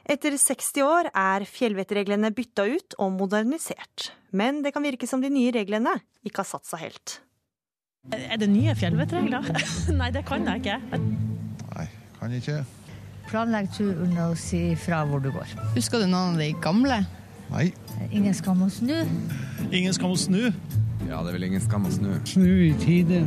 Etter 0.09 0.35
60 0.41 0.83
år 0.85 1.09
er 1.13 1.45
fjellvettreglene 1.45 2.31
bytta 2.33 2.65
ut 2.65 2.97
og 2.97 3.13
modernisert. 3.13 4.11
Men 4.33 4.63
det 4.65 4.73
kan 4.73 4.85
virke 4.85 5.09
som 5.09 5.21
de 5.21 5.29
nye 5.33 5.53
reglene 5.53 5.95
ikke 6.25 6.43
har 6.43 6.49
satt 6.49 6.69
seg 6.69 6.87
helt. 6.87 7.19
Er 8.15 8.37
det 8.41 8.49
nye 8.49 8.73
fjellvettregler? 8.77 9.49
Nei, 9.99 10.09
det 10.15 10.25
kan 10.29 10.45
jeg 10.49 10.63
ikke. 10.63 10.99
Nei, 11.75 11.87
kan 12.17 12.33
jeg 12.33 12.45
ikke. 12.45 12.59
Planlegg 13.29 13.67
turen 13.75 14.15
og 14.23 14.37
si 14.41 14.73
fra 14.79 15.03
hvor 15.05 15.21
du 15.21 15.29
går. 15.33 15.51
Husker 15.75 16.01
du 16.01 16.07
noen 16.09 16.33
av 16.33 16.39
de 16.41 16.47
gamle? 16.63 17.03
Nei. 17.51 17.67
Ingen 18.09 18.33
skam 18.33 18.63
å 18.65 18.69
snu. 18.73 18.95
Ingen 19.69 19.93
skam 19.93 20.15
å 20.15 20.17
snu? 20.17 20.47
Ja, 21.05 21.21
det 21.21 21.29
er 21.29 21.35
vel 21.37 21.45
ingen 21.51 21.61
skam 21.61 21.85
å 21.85 21.93
snu. 21.93 22.09
Snu 22.29 22.49
i 22.69 22.73
tide. 22.81 23.21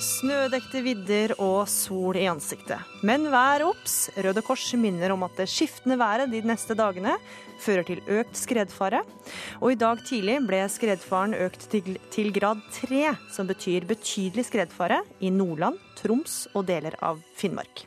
Snødekte 0.00 0.80
vidder 0.80 1.34
og 1.44 1.66
sol 1.68 2.16
i 2.16 2.22
ansiktet. 2.30 2.80
Men 3.04 3.26
vær 3.28 3.66
obs! 3.66 4.06
Røde 4.16 4.40
Kors 4.40 4.64
minner 4.80 5.12
om 5.12 5.26
at 5.26 5.36
det 5.36 5.44
skiftende 5.52 5.98
været 6.00 6.30
de 6.32 6.40
neste 6.48 6.72
dagene 6.78 7.18
fører 7.60 7.84
til 7.84 8.00
økt 8.08 8.38
skredfare. 8.40 9.02
Og 9.60 9.74
i 9.74 9.78
dag 9.80 10.00
tidlig 10.08 10.38
ble 10.48 10.62
skredfaren 10.72 11.36
økt 11.36 11.68
til, 11.68 11.98
til 12.08 12.32
grad 12.32 12.64
tre, 12.72 13.12
som 13.28 13.50
betyr 13.50 13.84
betydelig 13.90 14.46
skredfare 14.48 15.02
i 15.20 15.28
Nordland, 15.34 15.76
Troms 16.00 16.46
og 16.54 16.64
deler 16.72 16.96
av 17.04 17.20
Finnmark. 17.36 17.84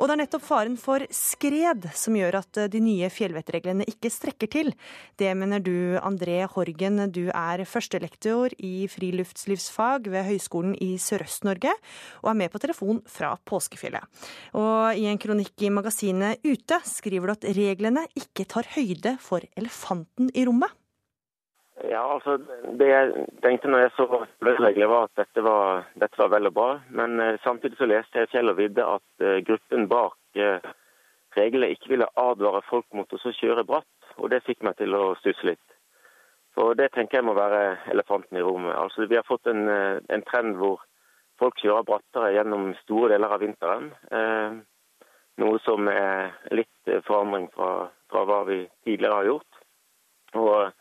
Og 0.00 0.08
det 0.08 0.14
er 0.14 0.20
nettopp 0.22 0.44
faren 0.46 0.76
for 0.80 1.04
skred 1.12 1.84
som 1.98 2.14
gjør 2.16 2.38
at 2.38 2.60
eh, 2.62 2.70
de 2.72 2.80
nye 2.80 3.10
fjellvettreglene 3.12 3.84
ikke 3.90 4.08
strekker 4.12 4.48
til. 4.48 4.72
Det 5.20 5.28
mener 5.36 5.60
du, 5.60 6.00
André 6.00 6.38
Horgen. 6.48 7.02
Du 7.12 7.26
er 7.28 7.66
førstelektor 7.68 8.54
i 8.64 8.88
friluftslivsfag 8.88 10.08
ved 10.08 10.24
Høgskolen 10.30 10.72
i 10.80 10.94
Sørøst-Norge, 10.96 11.76
og 12.24 12.32
er 12.32 12.40
med 12.40 12.52
på 12.52 12.62
telefon 12.64 13.04
fra 13.04 13.34
påskefjellet. 13.44 14.08
Og 14.56 14.96
i 14.96 15.04
en 15.10 15.20
kronikk 15.20 15.68
i 15.68 15.72
magasinet 15.74 16.40
Ute 16.48 16.80
skriver 16.88 17.28
du 17.28 17.36
at 17.36 17.48
reglene 17.60 18.06
ikke 18.16 18.48
tar 18.48 18.72
høyde 18.72 19.18
for 19.20 19.44
elefanten 19.52 20.32
i 20.32 20.48
rommet. 20.48 20.79
Ja, 21.88 22.14
altså, 22.14 22.36
Det 22.78 22.88
jeg 22.88 23.26
tenkte 23.42 23.68
når 23.68 23.78
jeg 23.78 23.90
så 23.96 24.26
løsregler, 24.44 24.86
var 24.86 25.08
at 25.08 25.16
dette 25.16 25.42
var, 25.44 25.86
dette 26.00 26.18
var 26.18 26.28
vel 26.34 26.50
og 26.50 26.54
bra. 26.54 26.68
Men 26.90 27.20
uh, 27.20 27.38
samtidig 27.44 27.78
så 27.78 27.88
leste 27.88 28.18
jeg 28.18 28.28
Fjell 28.32 28.52
og 28.52 28.58
vidde 28.58 28.84
at 28.84 29.24
uh, 29.24 29.40
gruppen 29.46 29.88
bak 29.88 30.18
uh, 30.36 30.70
reglene 31.36 31.70
ikke 31.72 31.94
ville 31.94 32.10
advare 32.20 32.60
folk 32.68 32.86
mot 32.92 33.12
å 33.12 33.32
kjøre 33.32 33.64
bratt. 33.64 33.88
Og 34.18 34.30
det 34.30 34.42
fikk 34.44 34.64
meg 34.66 34.76
til 34.76 34.94
å 34.94 35.14
stusse 35.22 35.46
litt. 35.46 35.76
For 36.54 36.74
det 36.74 36.90
tenker 36.92 37.20
jeg 37.20 37.28
må 37.28 37.36
være 37.38 37.78
elefanten 37.92 38.36
i 38.36 38.44
rommet. 38.44 38.76
Altså, 38.76 39.06
Vi 39.06 39.16
har 39.16 39.24
fått 39.28 39.46
en, 39.46 39.68
en 39.70 40.24
trend 40.26 40.58
hvor 40.58 40.82
folk 41.40 41.56
kjører 41.62 41.86
brattere 41.86 42.34
gjennom 42.34 42.74
store 42.82 43.14
deler 43.14 43.32
av 43.32 43.40
vinteren. 43.40 43.92
noe 45.38 45.58
som 45.64 45.88
er 45.88 46.34
litt 46.50 46.90
forandring 47.06 47.46
fra, 47.54 47.88
fra 48.10 48.24
hva 48.26 48.42
vi 48.50 48.58
tidligere 48.84 49.14
har 49.14 49.28
gjort. 49.30 49.60
Og 50.34 50.72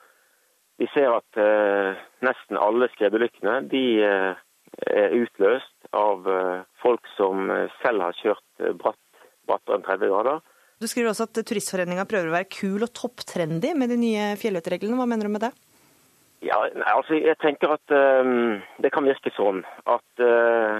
vi 0.79 0.87
ser 0.93 1.11
at 1.11 1.39
eh, 1.39 1.99
nesten 2.23 2.59
alle 2.59 2.87
skredulykkene 2.93 3.57
de 3.71 3.83
eh, 4.05 4.43
er 4.87 5.15
utløst 5.17 5.89
av 5.95 6.27
eh, 6.29 6.61
folk 6.83 7.09
som 7.17 7.49
selv 7.81 8.05
har 8.05 8.19
kjørt 8.21 8.69
bratt, 8.79 9.01
brattere 9.49 9.79
enn 9.79 9.87
30 9.87 10.13
grader. 10.13 10.43
Du 10.79 10.87
skriver 10.87 11.11
også 11.11 11.27
at 11.27 11.41
Turistforeninga 11.43 12.05
prøver 12.07 12.29
å 12.29 12.37
være 12.37 12.47
kul 12.55 12.85
og 12.85 12.93
topptrendy 12.95 13.73
med 13.75 13.91
de 13.91 13.97
nye 13.99 14.29
fjellvettreglene. 14.39 14.95
Hva 14.95 15.09
mener 15.11 15.27
du 15.27 15.33
med 15.33 15.43
det? 15.43 15.51
Ja, 16.45 16.61
altså 16.93 17.17
Jeg 17.19 17.35
tenker 17.43 17.73
at 17.75 17.91
um, 17.91 18.61
det 18.79 18.93
kan 18.95 19.03
virke 19.03 19.33
sånn 19.35 19.59
at, 19.91 20.23
uh, 20.23 20.79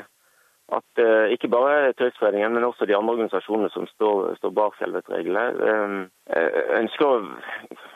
at 0.72 1.02
uh, 1.04 1.28
ikke 1.36 1.52
bare 1.52 1.92
Turistforeningen, 2.00 2.56
men 2.56 2.64
også 2.70 2.88
de 2.88 2.96
andre 2.96 3.18
organisasjonene 3.18 3.74
som 3.74 3.90
står, 3.92 4.38
står 4.40 4.56
bak 4.56 4.80
fjellvettreglene, 4.80 5.44
um, 5.60 6.00
ønsker 6.80 7.10
å 7.10 7.20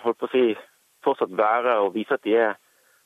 holdt 0.03 0.19
på 0.19 0.27
å 0.27 0.33
si, 0.33 0.43
fortsatt 1.05 1.33
være 1.37 1.79
og 1.83 1.93
vise 1.95 2.15
at 2.15 2.23
de 2.25 2.37
er 2.39 2.55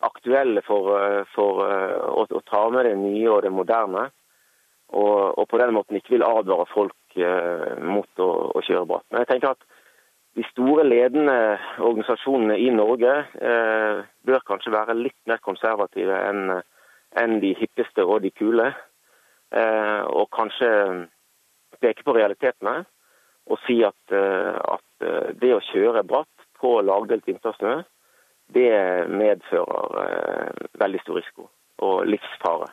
aktuelle 0.06 0.62
for, 0.66 0.94
eh, 1.00 1.24
for 1.34 1.64
eh, 1.66 1.96
å, 1.98 2.26
å, 2.30 2.42
ta 2.46 2.68
med 2.74 2.86
det 2.86 2.96
nye 3.00 3.30
og 3.32 3.42
det 3.46 3.54
moderne. 3.54 4.08
Og, 4.88 5.34
og, 5.36 5.44
på 5.50 5.60
den 5.60 5.74
måten 5.76 5.98
ikke 5.98 6.14
vil 6.16 6.24
advare 6.24 6.64
folk 6.72 7.18
uh, 7.20 7.74
mot 7.84 8.22
å, 8.24 8.28
å, 8.56 8.62
kjøre 8.64 8.86
bratt. 8.88 9.04
Men 9.12 9.26
jeg 9.26 9.34
tenker 9.34 9.50
at 9.52 9.66
de 10.40 10.46
store 10.48 10.86
ledende 10.88 11.36
organisasjonene 11.84 12.56
i 12.62 12.70
Norge 12.72 13.10
eh, 13.36 14.00
bør 14.24 14.46
kanskje 14.48 14.72
være 14.72 14.96
litt 14.96 15.18
mer 15.28 15.42
konservative 15.44 16.22
enn 16.30 16.54
en 17.20 17.36
de 17.42 17.52
hippeste 17.58 18.06
og 18.06 18.22
de 18.24 18.32
kule. 18.32 18.70
Eh, 19.50 20.02
og 20.08 20.30
kanskje 20.38 20.70
peke 21.82 22.06
på 22.08 22.16
realitetene 22.16 22.86
og 23.50 23.60
si 23.66 23.82
at, 23.84 24.14
at 24.14 25.10
det 25.42 25.52
å 25.56 25.64
kjøre 25.74 26.06
bratt 26.08 26.37
på 26.62 26.78
lagdelt 26.86 27.28
vintersnø, 27.28 27.82
det 28.56 28.72
medfører 29.12 29.98
eh, 30.04 30.68
veldig 30.80 31.02
stor 31.04 31.20
risiko 31.20 31.50
og 31.84 32.08
livsfare. 32.08 32.70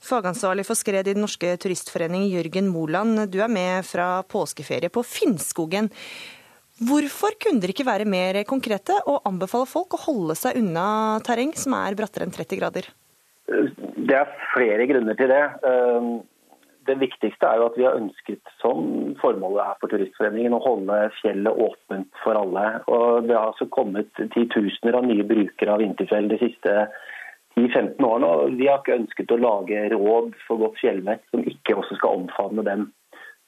Fagansvarlig 0.00 0.64
for 0.64 0.78
skred 0.78 1.10
i 1.10 1.14
Den 1.14 1.24
norske 1.26 1.52
turistforening, 1.60 2.24
Jørgen 2.32 2.70
Moland. 2.72 3.26
Du 3.28 3.40
er 3.44 3.52
med 3.52 3.84
fra 3.84 4.22
påskeferie 4.24 4.88
på 4.92 5.04
Finnskogen. 5.04 5.90
Hvorfor 6.80 7.36
kunne 7.36 7.60
dere 7.60 7.74
ikke 7.74 7.84
være 7.84 8.08
mer 8.08 8.38
konkrete 8.48 8.96
og 9.04 9.26
anbefale 9.28 9.68
folk 9.68 9.98
å 9.98 10.04
holde 10.06 10.38
seg 10.38 10.56
unna 10.62 11.20
terreng 11.26 11.52
som 11.52 11.76
er 11.76 11.98
brattere 11.98 12.24
enn 12.24 12.32
30 12.32 12.60
grader? 12.62 12.88
Det 13.50 14.16
er 14.16 14.32
flere 14.54 14.86
grunner 14.88 15.18
til 15.18 15.28
det. 15.28 15.44
Det 16.90 16.98
viktigste 16.98 17.46
er 17.46 17.60
jo 17.60 17.68
at 17.68 17.76
vi 17.78 17.84
har 17.86 17.98
ønsket, 17.98 18.40
som 18.58 19.14
formålet 19.20 19.62
er 19.62 19.76
for 19.78 19.92
Turistforeningen, 19.92 20.56
å 20.56 20.64
holde 20.64 20.96
fjellet 21.20 21.62
åpent 21.66 22.10
for 22.24 22.38
alle. 22.38 22.64
Og 22.90 23.28
Det 23.28 23.36
har 23.36 23.52
altså 23.52 23.68
kommet 23.70 24.10
titusener 24.34 24.98
av 24.98 25.06
nye 25.06 25.26
brukere 25.26 25.76
av 25.76 25.84
vinterfjell 25.84 26.26
de 26.32 26.40
siste 26.40 26.74
10-15 27.54 28.02
årene. 28.08 28.26
og 28.26 28.56
Vi 28.58 28.66
har 28.66 28.80
ikke 28.80 28.98
ønsket 28.98 29.36
å 29.36 29.38
lage 29.38 29.84
råd 29.94 30.34
for 30.48 30.64
godt 30.64 30.80
fjellvett 30.82 31.22
som 31.30 31.46
ikke 31.46 31.78
også 31.78 32.00
skal 32.00 32.24
omfavne 32.24 32.66
dem. 32.66 32.88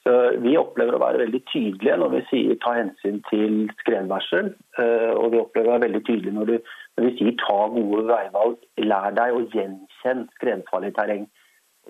Så 0.07 0.15
Vi 0.43 0.55
opplever 0.59 0.95
å 0.95 1.03
være 1.03 1.25
veldig 1.25 1.43
tydelige 1.51 1.99
når 1.99 2.15
vi 2.15 2.25
sier 2.31 2.57
ta 2.63 2.77
hensyn 2.79 3.21
til 3.29 3.69
skredvarsel. 3.83 4.53
Eh, 4.79 5.11
og 5.15 5.31
vi 5.35 5.43
opplever 5.43 5.69
å 5.69 5.75
være 5.75 5.87
veldig 5.89 6.03
tydelige 6.07 6.39
når, 6.39 6.51
du, 6.51 6.73
når 6.95 7.09
vi 7.09 7.15
sier 7.19 7.39
ta 7.43 7.59
gode 7.75 8.07
veivalg. 8.11 8.57
Lær 8.83 9.15
deg 9.19 9.35
å 9.35 9.47
gjenkjenne 9.51 10.27
skredfarlig 10.39 10.95
terreng. 10.95 11.27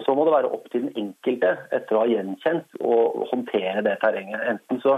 Så 0.02 0.16
må 0.18 0.26
det 0.26 0.34
være 0.34 0.50
opp 0.56 0.70
til 0.72 0.88
den 0.88 0.96
enkelte 0.98 1.52
etter 1.76 1.96
å 1.96 2.02
ha 2.02 2.10
gjenkjent 2.10 2.80
å 2.82 2.96
håndtere 3.30 3.84
det 3.86 4.00
terrenget. 4.02 4.42
Enten 4.50 4.80
så 4.82 4.96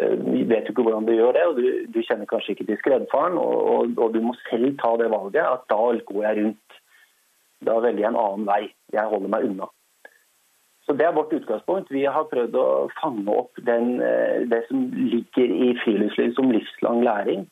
eh, 0.00 0.14
vet 0.48 0.64
jo 0.64 0.72
ikke 0.72 0.86
hvordan 0.86 1.08
du 1.08 1.12
gjør 1.12 1.36
det, 1.36 1.42
og 1.50 1.60
du, 1.60 1.66
du 1.92 2.00
kjenner 2.00 2.30
kanskje 2.30 2.54
ikke 2.54 2.70
til 2.70 2.80
skredfaren, 2.80 3.36
og, 3.40 3.58
og, 3.74 3.92
og, 3.98 4.14
du 4.16 4.24
må 4.24 4.32
selv 4.46 4.72
ta 4.80 4.94
det 5.00 5.10
valget 5.12 5.44
at 5.44 5.68
da 5.68 5.82
går 6.12 6.24
jeg 6.28 6.40
rundt 6.40 6.80
Da 7.68 7.76
velger 7.84 8.06
jeg 8.06 8.08
en 8.08 8.22
annen 8.22 8.48
vei. 8.48 8.62
Jeg 8.94 9.10
holder 9.12 9.34
meg 9.34 9.44
unna. 9.50 9.68
Så 10.88 10.96
Det 10.96 11.04
er 11.06 11.12
vårt 11.12 11.32
utgangspunkt. 11.36 11.90
Vi 11.92 12.06
har 12.08 12.24
prøvd 12.32 12.56
å 12.56 12.68
fange 12.96 13.28
opp 13.28 13.60
den, 13.66 14.00
eh, 14.00 14.48
det 14.48 14.64
som 14.68 14.88
ligger 14.96 15.52
i 15.66 15.74
friluftsliv 15.84 16.32
som 16.34 16.50
livslang 16.50 17.04
læring. 17.04 17.44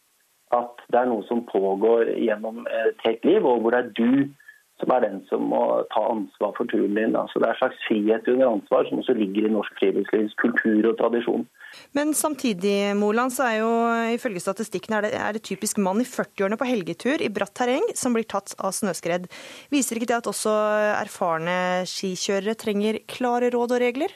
At 0.57 0.81
det 0.89 0.99
er 1.03 1.11
noe 1.11 1.23
som 1.29 1.45
pågår 1.47 2.17
gjennom 2.17 2.65
et 2.67 3.05
helt 3.05 3.25
liv, 3.29 3.45
og 3.45 3.61
hvor 3.61 3.77
det 3.77 3.79
er 3.85 3.93
du 4.01 4.33
som 4.79 4.93
er 4.95 5.05
den 5.05 5.19
som 5.29 5.47
må 5.51 5.63
ta 5.93 6.03
ansvar 6.13 6.53
for 6.57 6.71
turen 6.71 6.95
din. 6.95 7.17
Altså 7.19 7.41
det 7.43 7.49
er 7.49 7.57
en 7.57 7.61
slags 7.61 7.81
frihet 7.87 8.29
under 8.31 8.53
ansvar 8.53 8.87
som 8.89 9.01
også 9.03 9.17
ligger 9.19 9.49
i 9.49 9.53
norsk 9.55 9.81
friluftslivs 9.81 10.37
kultur 10.39 10.91
og 10.91 10.99
tradisjon. 11.01 11.47
Men 11.97 12.15
samtidig, 12.17 12.95
Moland, 12.97 13.35
så 13.35 13.49
er 13.49 13.57
jo 13.61 13.73
ifølge 14.15 14.43
statistikken 14.43 14.97
er 14.97 15.07
det, 15.07 15.13
er 15.19 15.35
det 15.37 15.45
typisk 15.49 15.81
mann 15.83 16.01
i 16.03 16.07
40-årene 16.09 16.61
på 16.61 16.69
helgetur 16.69 17.25
i 17.25 17.33
bratt 17.33 17.55
terreng 17.59 17.85
som 17.99 18.15
blir 18.17 18.29
tatt 18.29 18.55
av 18.63 18.73
snøskred. 18.77 19.27
Viser 19.75 19.99
ikke 19.99 20.13
det 20.13 20.23
at 20.23 20.31
også 20.31 20.55
erfarne 20.95 21.59
skikjørere 21.89 22.57
trenger 22.59 23.03
klare 23.11 23.53
råd 23.55 23.77
og 23.77 23.85
regler? 23.85 24.15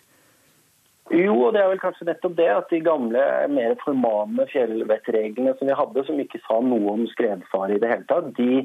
Jo, 1.12 1.34
og 1.48 1.52
det 1.52 1.60
er 1.60 1.68
vel 1.68 1.82
kanskje 1.82 2.06
nettopp 2.08 2.38
det 2.38 2.48
at 2.48 2.70
de 2.70 2.78
gamle, 2.84 3.22
mer 3.52 3.74
formane 3.82 4.46
fjellvettreglene 4.48 5.52
som 5.58 5.68
vi 5.68 5.76
hadde, 5.76 6.04
som 6.06 6.20
ikke 6.22 6.40
sa 6.46 6.60
noe 6.64 6.94
om 6.94 7.02
skredfare 7.10 7.76
i 7.76 7.82
det 7.82 7.90
hele 7.90 8.06
tatt, 8.08 8.30
de 8.38 8.62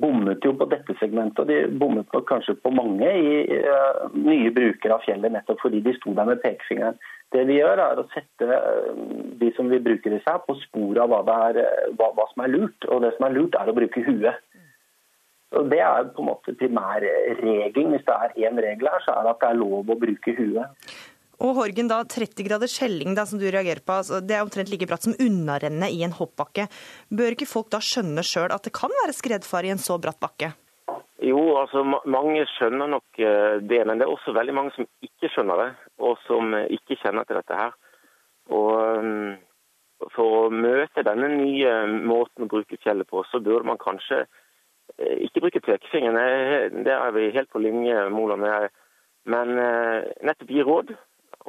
bommet 0.00 0.44
jo 0.44 0.52
på 0.58 0.66
dette 0.70 0.94
segmentet. 1.00 1.40
og 1.42 1.50
De 1.50 1.78
bommet 1.80 2.08
på, 2.12 2.20
kanskje 2.28 2.56
på 2.60 2.72
mange 2.74 3.10
i 3.10 3.60
uh, 3.64 4.06
nye 4.14 4.52
brukere 4.54 4.96
av 4.96 5.04
fjellet, 5.06 5.32
nettopp 5.34 5.62
fordi 5.62 5.82
de 5.84 5.94
sto 5.98 6.14
der 6.16 6.28
med 6.28 6.42
pekefingeren. 6.44 6.98
Det 7.34 7.44
vi 7.48 7.58
gjør, 7.58 7.82
er 7.82 8.00
å 8.00 8.06
sette 8.14 8.48
uh, 8.48 8.90
de 9.40 9.52
som 9.56 9.70
vil 9.72 9.82
bruke 9.84 10.12
disse 10.12 10.30
her, 10.30 10.42
på 10.46 10.56
sporet 10.62 11.02
av 11.04 11.14
hva, 11.14 11.38
er, 11.50 11.62
hva, 11.98 12.10
hva, 12.16 12.28
som 12.32 12.44
er 12.46 12.52
lurt. 12.54 12.90
Og 12.90 13.02
det 13.04 13.14
som 13.16 13.28
er 13.28 13.38
lurt, 13.38 13.58
er 13.58 13.72
å 13.72 13.76
bruke 13.76 14.04
huet. 14.06 14.44
Og 15.54 15.70
Det 15.70 15.80
er 15.86 16.08
på 16.14 16.22
en 16.22 16.30
måte 16.32 16.54
primærregelen. 16.58 17.94
Hvis 17.94 18.06
det 18.08 18.14
er 18.14 18.48
én 18.48 18.62
regel 18.62 18.90
her, 18.90 19.02
så 19.04 19.14
er 19.14 19.26
det 19.26 19.34
at 19.36 19.42
det 19.42 19.50
er 19.52 19.60
lov 19.60 19.92
å 19.92 19.98
bruke 20.00 20.34
huet. 20.34 20.88
Og 21.44 21.58
Horgen, 21.58 21.90
da, 21.90 21.98
30 22.08 22.46
grader 22.46 22.70
skjelling 22.70 23.12
da, 23.18 23.26
som 23.28 23.40
du 23.40 23.44
reagerer 23.44 23.82
på, 23.84 23.98
altså, 24.00 24.22
det 24.24 24.38
er 24.38 24.44
omtrent 24.46 24.70
like 24.72 24.86
bratt 24.88 25.04
som 25.04 25.16
unnarennet 25.20 25.92
i 25.92 26.00
en 26.06 26.14
hoppbakke. 26.16 26.70
Bør 27.12 27.36
ikke 27.36 27.50
folk 27.50 27.68
da 27.74 27.82
skjønne 27.84 28.24
sjøl 28.24 28.54
at 28.54 28.64
det 28.64 28.72
kan 28.76 28.92
være 29.02 29.12
skredfare 29.12 29.68
i 29.68 29.74
en 29.74 29.82
så 29.82 29.98
bratt 30.00 30.22
bakke? 30.24 30.54
Jo, 31.24 31.42
altså 31.60 31.84
mange 31.84 32.46
skjønner 32.54 32.88
nok 32.96 33.20
eh, 33.20 33.60
det, 33.60 33.82
men 33.84 34.00
det 34.00 34.06
er 34.06 34.12
også 34.12 34.32
veldig 34.36 34.56
mange 34.56 34.72
som 34.74 34.88
ikke 35.04 35.30
skjønner 35.34 35.60
det, 35.60 35.68
og 36.00 36.16
som 36.24 36.56
eh, 36.56 36.70
ikke 36.78 36.98
kjenner 37.02 37.28
til 37.28 37.38
dette 37.38 37.60
her. 37.60 37.76
Og 38.52 39.04
mm, 39.04 39.30
For 40.16 40.40
å 40.48 40.50
møte 40.52 41.04
denne 41.06 41.30
nye 41.32 41.76
måten 42.08 42.44
å 42.44 42.50
bruke 42.50 42.80
fjellet 42.82 43.08
på, 43.08 43.22
så 43.30 43.40
burde 43.44 43.68
man 43.68 43.80
kanskje 43.80 44.24
eh, 44.24 45.16
ikke 45.28 45.44
bruke 45.44 45.64
pekefingeren. 45.64 46.84
Der 46.88 46.98
er 46.98 47.16
vi 47.16 47.30
helt 47.36 47.52
på 47.52 47.62
linje, 47.62 48.08
Moland 48.12 48.48
og 48.48 48.54
jeg. 48.56 48.72
Men 49.32 49.56
nettopp 49.56 50.50
gi 50.52 50.64
råd. 50.66 50.90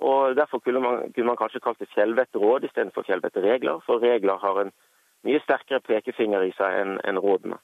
Og 0.03 0.35
Derfor 0.35 0.59
kunne 0.59 0.81
man, 0.83 1.13
kunne 1.13 1.31
man 1.31 1.39
kanskje 1.39 1.61
kalt 1.63 1.79
det 1.79 1.91
fjellvettråd 1.93 2.67
istedenfor 2.67 3.05
fjellvettregler. 3.07 3.79
For 3.85 4.03
regler 4.03 4.41
har 4.41 4.61
en 4.61 4.73
mye 5.25 5.39
sterkere 5.43 5.79
pekefinger 5.85 6.43
i 6.45 6.53
seg 6.57 6.81
enn 6.81 6.99
en 7.07 7.21
rådene. 7.21 7.57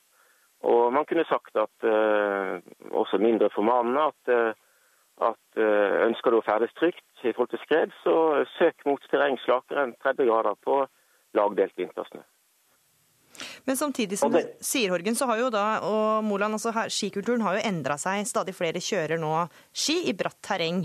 Og 0.72 0.94
man 0.94 1.06
kunne 1.10 1.26
sagt 1.26 1.58
at 1.58 1.88
uh, 1.88 2.62
også 2.92 3.18
mindre 3.18 3.50
formanende 3.54 4.08
at, 4.12 4.32
uh, 4.32 5.30
at 5.30 5.62
uh, 5.62 6.08
ønsker 6.08 6.32
du 6.32 6.38
å 6.38 6.46
ferdes 6.46 6.74
trygt 6.78 7.26
i 7.26 7.34
forhold 7.34 7.52
til 7.54 7.64
skred, 7.66 7.96
så 8.04 8.44
søk 8.58 8.86
mot 8.86 9.02
terreng 9.10 9.40
slakere 9.42 9.88
enn 9.88 9.96
30 10.06 10.30
grader 10.30 10.60
på 10.62 10.84
lagdelt 11.38 11.74
vintersnø. 11.78 12.22
Men 13.66 13.78
samtidig 13.78 14.20
som 14.20 14.34
du 14.34 14.42
sier, 14.62 14.92
Horgen, 14.92 15.16
så 15.16 15.26
har 15.30 15.40
jo 15.40 15.50
da, 15.54 15.66
og 15.88 16.26
Moland, 16.28 16.58
altså 16.58 16.74
her, 16.76 16.92
skikulturen 16.94 17.46
har 17.46 17.58
jo 17.58 17.66
endra 17.70 17.98
seg. 18.02 18.26
Stadig 18.28 18.54
flere 18.58 18.82
kjører 18.84 19.22
nå 19.22 19.32
ski 19.72 20.02
i 20.12 20.16
bratt 20.18 20.42
terreng. 20.46 20.84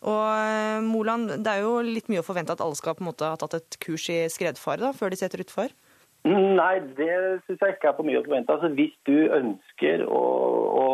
Og 0.00 0.26
eh, 0.32 0.80
Moland, 0.84 1.28
det 1.44 1.52
er 1.52 1.64
jo 1.66 1.80
litt 1.84 2.08
mye 2.08 2.22
å 2.22 2.26
forvente 2.26 2.54
at 2.56 2.62
alle 2.64 2.78
skal 2.78 2.96
på 2.96 3.04
en 3.04 3.10
måte 3.10 3.28
ha 3.28 3.38
tatt 3.40 3.58
et 3.58 3.80
kurs 3.84 4.08
i 4.12 4.22
skredfare 4.32 4.80
da, 4.80 4.94
før 4.96 5.12
de 5.12 5.20
setter 5.20 5.44
utfor? 5.44 5.74
Nei, 6.24 6.74
det 6.98 7.12
syns 7.46 7.62
jeg 7.64 7.76
ikke 7.76 7.92
er 7.92 7.96
for 7.96 8.08
mye 8.08 8.20
å 8.20 8.24
forvente. 8.24 8.52
Altså, 8.52 8.72
hvis 8.76 8.96
du 9.08 9.16
ønsker 9.32 10.04
å, 10.04 10.22
å 10.80 10.86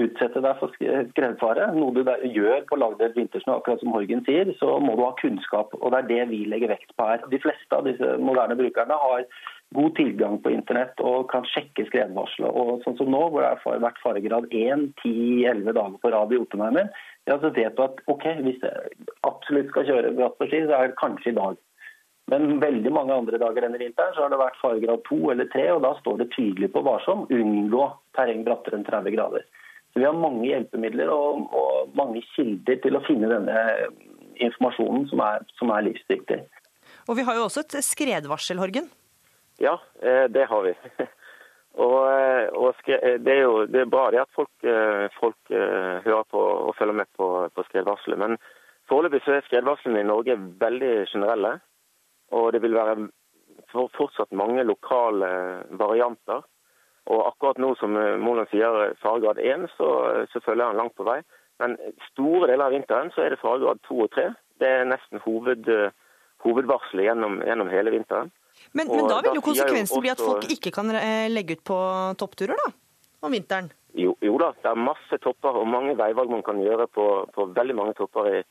utsette 0.00 0.42
deg 0.44 0.60
for 0.60 0.72
skredfare, 1.12 1.70
noe 1.76 1.94
du 1.94 2.02
gjør 2.32 2.64
på 2.68 2.78
lagdelt 2.80 3.16
vintersnø, 3.16 3.58
akkurat 3.58 3.80
som 3.80 3.94
Horgen 3.94 4.24
sier, 4.26 4.50
så 4.58 4.76
må 4.82 4.96
du 4.98 5.04
ha 5.04 5.12
kunnskap. 5.20 5.76
og 5.80 5.92
Det 5.92 6.00
er 6.00 6.10
det 6.10 6.22
vi 6.32 6.40
legger 6.50 6.74
vekt 6.74 6.92
på 6.96 7.08
her. 7.08 7.24
De 7.32 7.40
fleste 7.40 7.76
av 7.76 7.88
disse 7.88 8.16
moderne 8.20 8.58
brukerne 8.58 8.98
har 9.04 9.24
god 9.74 9.96
tilgang 9.98 10.38
på 10.42 10.52
internett 10.54 11.00
og 11.02 11.28
kan 11.32 11.46
sjekke 11.50 11.86
skredvarselet. 11.88 12.50
Og 12.52 12.84
sånn 12.84 12.98
som 12.98 13.10
nå, 13.10 13.22
hvor 13.30 13.44
det 13.44 13.52
har 13.54 13.84
vært 13.86 14.02
faregrad 14.04 14.50
1, 14.52 14.90
10-11 15.02 15.72
dager 15.72 15.98
på 16.02 16.12
rad 16.14 16.34
i 16.34 16.40
Jotunheimen, 16.40 16.92
ja, 17.24 17.38
så 17.40 17.50
vet 17.50 17.76
du 17.76 17.84
at 17.84 18.00
ok, 18.10 18.24
hvis 18.44 18.64
jeg 18.64 19.06
absolutt 19.24 19.70
skal 19.72 19.86
kjøre 19.88 20.12
bratt 20.16 20.36
på 20.40 20.48
ski, 20.50 20.64
så 20.68 20.76
er 20.76 20.90
det 20.90 21.00
kanskje 21.00 21.32
i 21.32 21.38
dag. 21.38 21.60
Men 22.32 22.58
veldig 22.60 22.92
mange 22.92 23.16
andre 23.16 23.40
dager 23.40 23.66
denne 23.66 23.80
vinteren 23.80 24.14
så 24.16 24.24
har 24.24 24.32
det 24.32 24.40
vært 24.40 24.60
faregrad 24.60 25.02
2 25.08 25.18
eller 25.34 25.48
3, 25.52 25.64
og 25.74 25.82
da 25.84 25.92
står 25.98 26.20
det 26.20 26.30
tydelig 26.32 26.70
på 26.72 26.84
varsom 26.84 27.26
unngå 27.32 27.88
terreng 28.16 28.44
brattere 28.46 28.80
enn 28.80 28.86
30 28.88 29.16
grader. 29.16 29.44
Så 29.92 30.00
Vi 30.00 30.06
har 30.08 30.16
mange 30.16 30.46
hjelpemidler 30.48 31.12
og, 31.12 31.48
og 31.54 31.96
mange 31.96 32.24
kilder 32.34 32.80
til 32.82 32.96
å 32.96 33.04
finne 33.06 33.30
denne 33.30 33.58
informasjonen 34.42 35.08
som 35.12 35.20
er, 35.22 35.44
som 35.60 35.70
er 35.70 35.84
livsviktig. 35.86 36.40
Og 37.08 37.18
vi 37.18 37.26
har 37.28 37.36
jo 37.38 37.44
også 37.46 37.62
et 37.64 37.76
skredvarsel, 37.84 38.58
Horgen? 38.58 38.88
Ja, 39.62 39.76
eh, 40.02 40.24
det 40.32 40.48
har 40.50 40.64
vi. 40.64 40.74
Og, 41.74 41.96
eh, 42.06 42.48
og 42.54 42.74
eh, 42.86 43.18
det, 43.18 43.32
er 43.32 43.42
jo, 43.42 43.64
det 43.66 43.80
er 43.82 43.90
bra 43.90 44.06
det 44.14 44.22
at 44.22 44.34
folk, 44.34 44.52
folk 45.18 45.54
hører 46.06 46.24
på 46.30 46.40
og 46.40 46.74
følger 46.78 47.00
med 47.00 47.10
på, 47.18 47.28
på 47.54 47.66
skredvarselet. 47.68 48.18
Men 48.18 48.38
foreløpig 48.88 49.22
så 49.24 49.36
er 49.36 49.46
skredvarslene 49.48 50.04
i 50.04 50.08
Norge 50.08 50.38
veldig 50.60 50.94
generelle. 51.10 51.58
Og 52.32 52.52
det 52.52 52.62
vil 52.62 52.76
være 52.78 53.08
fortsatt 53.74 54.32
mange 54.32 54.62
lokale 54.64 55.28
varianter. 55.78 56.44
Og 57.10 57.26
akkurat 57.26 57.58
nå 57.60 57.74
som 57.76 57.92
Moland 58.22 58.48
sier 58.48 58.94
faregrad 59.02 59.38
1, 59.42 59.66
så, 59.76 59.88
så 60.32 60.40
følger 60.40 60.70
han 60.70 60.78
langt 60.80 60.94
på 60.96 61.04
vei. 61.04 61.18
Men 61.60 61.76
store 62.10 62.48
deler 62.48 62.68
av 62.68 62.74
vinteren 62.74 63.12
så 63.14 63.26
er 63.26 63.34
det 63.34 63.42
faregrad 63.42 63.82
2 63.88 63.98
og 64.06 64.14
3. 64.14 64.30
Det 64.62 64.70
er 64.70 64.88
nesten 64.88 65.20
hoved, 65.26 65.68
hovedvarselet 66.44 67.08
gjennom, 67.08 67.38
gjennom 67.44 67.70
hele 67.72 67.92
vinteren. 67.94 68.32
Men, 68.72 68.88
men 68.88 69.08
da 69.08 69.20
vil 69.22 69.38
jo 69.38 69.44
konsekvensen 69.44 70.02
bli 70.02 70.12
at 70.12 70.22
folk 70.22 70.46
ikke 70.50 70.72
kan 70.74 70.90
eh, 70.96 71.30
legge 71.30 71.58
ut 71.58 71.64
på 71.66 71.78
toppturer 72.20 72.58
da, 72.58 72.70
om 73.24 73.34
vinteren? 73.34 73.70
Jo, 73.94 74.16
jo, 74.24 74.34
da, 74.42 74.50
det 74.58 74.70
er 74.72 74.80
masse 74.80 75.18
topper 75.22 75.54
og 75.60 75.68
mange 75.70 75.94
veivalg 75.98 76.32
man 76.32 76.42
kan 76.46 76.58
gjøre 76.62 76.88
på, 76.90 77.06
på 77.34 77.48
veldig 77.54 77.76
mange 77.78 77.94
topper 77.98 78.30
i, 78.32 78.42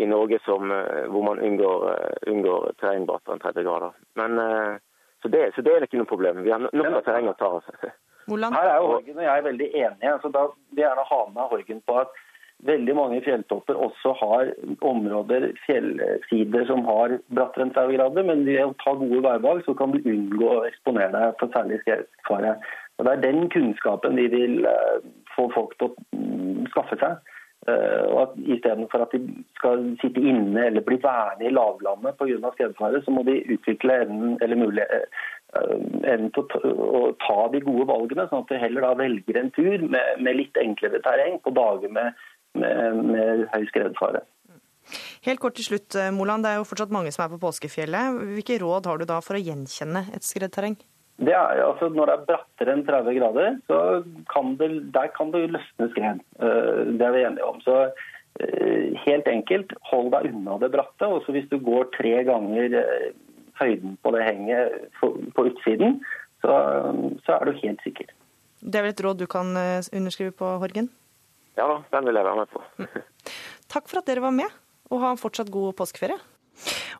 i 0.00 0.08
Norge 0.08 0.40
som, 0.46 0.72
eh, 0.72 1.04
hvor 1.12 1.26
man 1.26 1.42
unngår, 1.44 1.88
eh, 1.92 2.28
unngår 2.32 2.70
terrengbrater 2.80 3.36
enn 3.36 3.44
30 3.44 3.66
grader. 3.68 3.96
Men, 4.20 4.42
så, 5.22 5.30
det, 5.32 5.48
så 5.54 5.64
det 5.66 5.74
er 5.74 5.88
ikke 5.88 6.00
noe 6.00 6.08
problem. 6.08 6.44
Vi 6.46 6.54
har 6.54 6.62
nok 6.64 6.92
av 6.92 7.02
terreng 7.06 7.28
å 7.30 7.36
ta 7.38 7.50
av. 7.58 7.72
Her 8.28 8.66
er 8.68 8.80
jo 8.82 8.88
Horgen 8.92 9.20
og 9.20 9.24
jeg 9.24 9.44
veldig 9.44 9.68
enige. 9.72 10.16
så 10.22 10.28
da 10.32 10.48
vil 10.52 10.82
jeg 10.82 10.84
gjerne 10.84 11.04
ha 11.10 11.20
med 11.32 11.52
Horgen 11.52 11.80
på 11.88 12.00
at 12.02 12.18
veldig 12.66 12.94
mange 12.98 13.20
fjelltopper 13.22 13.78
også 13.78 14.12
har 14.18 14.50
områder, 14.86 15.52
fjellsider 15.66 16.66
som 16.66 16.84
har 16.88 17.18
brattere 17.30 17.68
enn 17.68 17.72
30 17.76 17.96
grader, 17.98 18.26
men 18.26 18.44
ved 18.48 18.64
å 18.64 18.74
ta 18.82 18.96
gode 18.98 19.22
værvalg 19.26 19.64
så 19.66 19.76
kan 19.78 19.94
du 19.94 20.02
unngå 20.02 20.50
å 20.56 20.66
eksponere 20.66 21.14
deg 21.14 21.38
for 21.40 21.54
særlig 21.54 21.80
skredfare. 21.84 22.56
Det 22.98 23.10
er 23.12 23.22
den 23.22 23.46
kunnskapen 23.54 24.18
vi 24.18 24.26
vil 24.32 24.64
eh, 24.66 25.02
få 25.36 25.46
folk 25.54 25.76
til 25.78 25.92
å 25.92 26.18
mm, 26.18 26.64
skaffe 26.72 26.98
seg. 26.98 27.34
Eh, 27.70 28.04
og 28.10 28.20
at 28.24 28.36
Istedenfor 28.56 29.04
at 29.04 29.14
de 29.14 29.20
skal 29.58 29.84
sitte 30.02 30.22
inne 30.22 30.64
eller 30.66 30.82
bli 30.86 30.98
værende 31.02 31.46
i 31.46 31.54
lavlandet 31.54 32.18
pga. 32.18 32.52
skredfare, 32.56 33.02
så 33.04 33.14
må 33.14 33.22
de 33.28 33.38
utvikle 33.54 34.00
evnen 34.02 34.38
eller 34.42 34.82
eh, 34.82 35.26
evnen 35.58 36.32
til 36.34 36.48
å 36.74 37.04
ta, 37.22 37.38
de 37.52 37.62
gode 37.62 37.86
valgene, 37.90 38.26
sånn 38.30 38.42
at 38.42 38.50
de 38.50 38.62
heller 38.62 38.88
velger 38.98 39.38
en 39.38 39.54
tur 39.54 39.86
med, 39.86 40.18
med 40.18 40.40
litt 40.40 40.58
enklere 40.58 41.02
terreng 41.06 41.38
på 41.44 41.54
dager 41.54 41.94
med 41.94 42.18
med, 42.60 43.04
med 43.12 43.46
høy 43.54 43.64
skredfare. 43.70 44.24
Helt 45.26 45.40
kort 45.42 45.56
til 45.58 45.66
slutt, 45.66 45.94
eh, 45.98 46.12
Moland. 46.14 46.44
Det 46.44 46.52
er 46.52 46.60
jo 46.60 46.68
fortsatt 46.68 46.94
mange 46.94 47.12
som 47.12 47.24
er 47.24 47.32
på 47.34 47.40
påskefjellet. 47.42 48.20
Hvilke 48.36 48.60
råd 48.62 48.86
har 48.86 48.98
du 48.98 49.04
da 49.08 49.18
for 49.24 49.36
å 49.36 49.42
gjenkjenne 49.42 50.06
et 50.14 50.24
skredterreng? 50.26 50.78
Det 51.18 51.34
er, 51.34 51.64
altså 51.64 51.88
Når 51.90 52.06
det 52.06 52.14
er 52.14 52.26
brattere 52.28 52.74
enn 52.76 52.84
30 52.86 53.16
grader, 53.18 53.56
så 53.66 53.78
kan 54.30 54.54
det, 54.60 54.68
der 54.94 55.08
kan 55.16 55.32
det 55.34 55.48
løsne 55.50 55.88
skred. 55.90 56.22
Eh, 56.38 56.84
det 56.94 57.04
er 57.04 57.16
vi 57.16 57.24
enige 57.26 57.48
om. 57.48 57.58
Så 57.64 57.76
eh, 58.40 58.94
helt 59.04 59.26
enkelt, 59.28 59.74
hold 59.90 60.12
deg 60.14 60.30
unna 60.30 60.60
det 60.62 60.70
bratte. 60.76 61.10
Også 61.10 61.34
hvis 61.34 61.50
du 61.50 61.58
går 61.58 61.90
tre 61.96 62.22
ganger 62.28 62.78
høyden 63.58 63.98
på 64.02 64.14
det 64.14 64.22
henget 64.22 64.78
på 65.02 65.44
utsiden, 65.50 65.98
så, 66.40 66.54
så 67.26 67.34
er 67.34 67.44
du 67.44 67.60
helt 67.64 67.82
sikker. 67.82 68.14
Det 68.62 68.78
er 68.78 68.86
vel 68.86 68.94
et 68.94 69.02
råd 69.02 69.18
du 69.18 69.26
kan 69.26 69.50
underskrive 69.92 70.30
på, 70.38 70.46
Horgen? 70.62 70.88
Ja 71.58 71.66
da, 71.66 71.78
den 71.96 72.06
vil 72.06 72.18
jeg 72.20 72.26
være 72.28 72.38
med 72.38 72.50
på. 72.52 73.04
Takk 73.72 73.88
for 73.90 74.00
at 74.00 74.08
dere 74.08 74.22
var 74.22 74.34
med, 74.34 74.52
og 74.92 75.02
ha 75.02 75.12
en 75.12 75.20
fortsatt 75.20 75.50
god 75.52 75.74
påskeferie. 75.80 76.18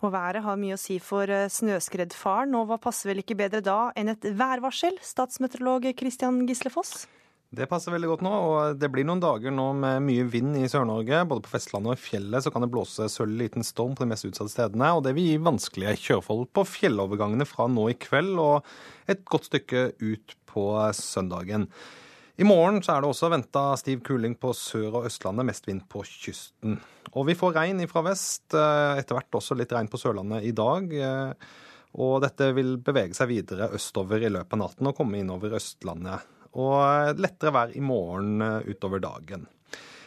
Og 0.05 0.13
været 0.15 0.45
har 0.45 0.59
mye 0.59 0.77
å 0.77 0.81
si 0.81 0.99
for 1.03 1.31
eh, 1.31 1.51
snøskredfaren, 1.51 2.55
og 2.59 2.69
hva 2.71 2.79
passer 2.83 3.11
vel 3.11 3.23
ikke 3.23 3.39
bedre 3.39 3.63
da 3.65 3.89
enn 3.99 4.13
et 4.13 4.27
værvarsel? 4.39 4.99
Statsmeteorolog 5.03 5.89
Kristian 5.99 6.45
Gislefoss? 6.47 7.07
Det 7.49 7.65
passer 7.65 7.95
veldig 7.95 8.11
godt 8.11 8.23
nå, 8.27 8.31
og 8.45 8.77
det 8.77 8.91
blir 8.93 9.07
noen 9.09 9.23
dager 9.25 9.55
nå 9.55 9.71
med 9.81 10.03
mye 10.05 10.27
vind 10.29 10.59
i 10.61 10.67
Sør-Norge. 10.69 11.23
Både 11.31 11.47
på 11.47 11.55
Vestlandet 11.55 11.95
og 11.95 11.97
i 11.97 12.03
fjellet 12.03 12.45
så 12.45 12.53
kan 12.53 12.61
det 12.61 12.69
blåse 12.75 13.07
sølv 13.09 13.39
liten 13.41 13.65
storm 13.65 13.95
på 13.97 14.05
de 14.05 14.11
mest 14.11 14.29
utsatte 14.29 14.53
stedene. 14.53 14.91
Og 14.93 15.01
det 15.07 15.15
vil 15.17 15.31
gi 15.31 15.39
vanskelige 15.47 15.97
kjøreforhold 16.03 16.51
på 16.53 16.67
fjellovergangene 16.69 17.49
fra 17.49 17.65
nå 17.73 17.87
i 17.89 17.97
kveld 17.97 18.37
og 18.43 18.69
et 19.09 19.25
godt 19.33 19.49
stykke 19.49 19.87
ut 19.97 20.37
på 20.53 20.67
søndagen. 20.99 21.71
I 22.39 22.47
morgen 22.47 22.77
så 22.87 22.95
er 22.95 23.03
det 23.03 23.09
også 23.11 23.33
venta 23.33 23.63
stiv 23.81 23.99
kuling 24.07 24.37
på 24.39 24.53
Sør- 24.55 25.01
og 25.01 25.09
Østlandet, 25.09 25.49
mest 25.49 25.65
vind 25.67 25.81
på 25.91 26.05
kysten. 26.07 26.77
Og 27.19 27.25
vi 27.27 27.35
får 27.35 27.57
regn 27.57 27.83
fra 27.91 28.05
vest, 28.07 28.55
eh, 28.55 29.01
etter 29.01 29.19
hvert 29.19 29.39
også 29.41 29.57
litt 29.59 29.75
regn 29.75 29.91
på 29.91 29.99
Sørlandet 29.99 30.47
i 30.47 30.53
dag. 30.55 30.87
Eh, 30.95 31.33
og 31.99 32.23
dette 32.23 32.53
vil 32.55 32.77
bevege 32.79 33.19
seg 33.19 33.33
videre 33.33 33.73
østover 33.75 34.23
i 34.23 34.31
løpet 34.31 34.55
av 34.55 34.63
natten 34.63 34.87
og 34.87 34.95
komme 34.95 35.19
innover 35.19 35.57
Østlandet 35.59 36.31
og 36.55 37.19
lettere 37.19 37.53
vær 37.59 37.75
i 37.75 37.83
morgen 37.83 38.41
eh, 38.41 38.71
utover 38.71 39.03
dagen. 39.03 39.49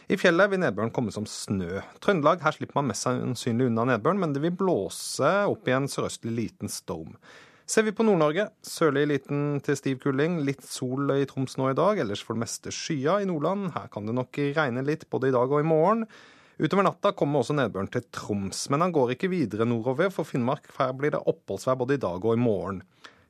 I 0.08 0.16
fjellet 0.16 0.50
vil 0.54 0.64
nedbøren 0.64 0.90
komme 0.90 1.12
som 1.12 1.28
snø. 1.28 1.82
Trøndelag 2.00 2.40
her 2.40 2.56
slipper 2.56 2.80
man 2.80 2.94
mest 2.94 3.04
sannsynlig 3.04 3.68
unna 3.68 3.84
nedbøren, 3.92 4.18
men 4.24 4.32
det 4.32 4.40
vil 4.40 4.56
blåse 4.56 5.36
opp 5.52 5.68
i 5.68 5.76
en 5.76 5.84
sørøstlig 5.84 6.32
liten 6.32 6.72
storm. 6.72 7.12
Ser 7.66 7.86
vi 7.86 7.92
på 7.94 8.04
Nord-Norge, 8.04 8.48
sørlig 8.66 9.04
liten 9.06 9.60
til 9.64 9.76
stiv 9.78 10.00
kuling, 10.02 10.40
litt 10.44 10.64
sol 10.66 11.12
i 11.14 11.26
Troms 11.30 11.54
nå 11.60 11.70
i 11.70 11.76
dag, 11.78 12.00
ellers 12.02 12.22
for 12.26 12.34
det 12.34 12.42
meste 12.42 12.72
skya 12.74 13.20
i 13.22 13.28
Nordland. 13.28 13.70
Her 13.76 13.86
kan 13.92 14.08
det 14.08 14.16
nok 14.18 14.40
regne 14.56 14.82
litt 14.86 15.06
både 15.12 15.30
i 15.30 15.34
dag 15.34 15.46
og 15.46 15.62
i 15.62 15.66
morgen. 15.66 16.02
Utover 16.62 16.84
natta 16.86 17.14
kommer 17.16 17.40
også 17.40 17.54
nedbøren 17.56 17.88
til 17.90 18.04
Troms, 18.14 18.66
men 18.70 18.82
han 18.84 18.92
går 18.94 19.14
ikke 19.14 19.30
videre 19.32 19.66
nordover. 19.68 20.10
For 20.14 20.28
Finnmark 20.28 20.68
her 20.76 20.92
blir 20.98 21.14
det 21.14 21.22
oppholdsvær 21.22 21.78
både 21.80 21.96
i 21.96 22.02
dag 22.02 22.26
og 22.26 22.36
i 22.36 22.42
morgen. 22.42 22.82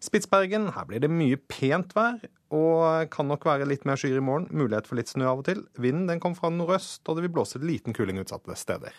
Spitsbergen, 0.03 0.73
her 0.75 0.89
blir 0.89 1.05
det 1.05 1.13
mye 1.13 1.39
pent 1.39 1.93
vær, 1.95 2.19
og 2.53 3.13
kan 3.13 3.29
nok 3.31 3.47
være 3.47 3.69
litt 3.71 3.87
mer 3.87 4.01
skyer 4.01 4.19
i 4.19 4.25
morgen. 4.25 4.49
Mulighet 4.51 4.89
for 4.89 4.99
litt 4.99 5.13
snø 5.13 5.29
av 5.31 5.45
og 5.45 5.47
til. 5.47 5.63
Vinden 5.79 6.09
den 6.11 6.25
kom 6.25 6.35
fra 6.35 6.51
nordøst, 6.51 7.05
og 7.07 7.21
det 7.21 7.29
vil 7.29 7.37
blåse 7.37 7.63
liten 7.63 7.95
kuling 7.95 8.19
utsatte 8.25 8.59
steder. 8.59 8.97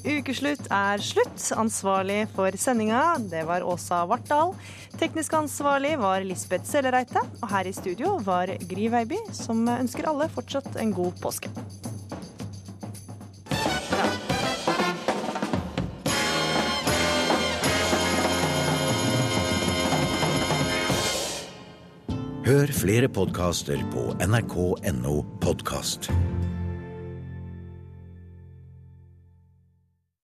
Ukeslutt 0.00 0.64
er 0.72 1.02
slutt. 1.04 1.42
Ansvarlig 1.60 2.22
for 2.34 2.54
sendinga, 2.56 3.18
det 3.30 3.44
var 3.48 3.64
Åsa 3.68 4.02
Vartdal. 4.08 4.54
Teknisk 5.00 5.34
ansvarlig 5.36 5.96
var 6.00 6.24
Lisbeth 6.24 6.64
Sellereite. 6.68 7.22
Og 7.42 7.48
her 7.52 7.68
i 7.68 7.74
studio 7.76 8.16
var 8.24 8.52
Gry 8.70 8.88
Veiby, 8.92 9.20
som 9.36 9.66
ønsker 9.68 10.08
alle 10.08 10.30
fortsatt 10.32 10.80
en 10.80 10.94
god 10.96 11.20
påske. 11.20 11.52
Hør 22.50 22.72
flere 22.74 23.06
podkaster 23.06 23.78
på 23.92 24.08
nrk.no 24.26 25.20
podkast. 25.44 26.08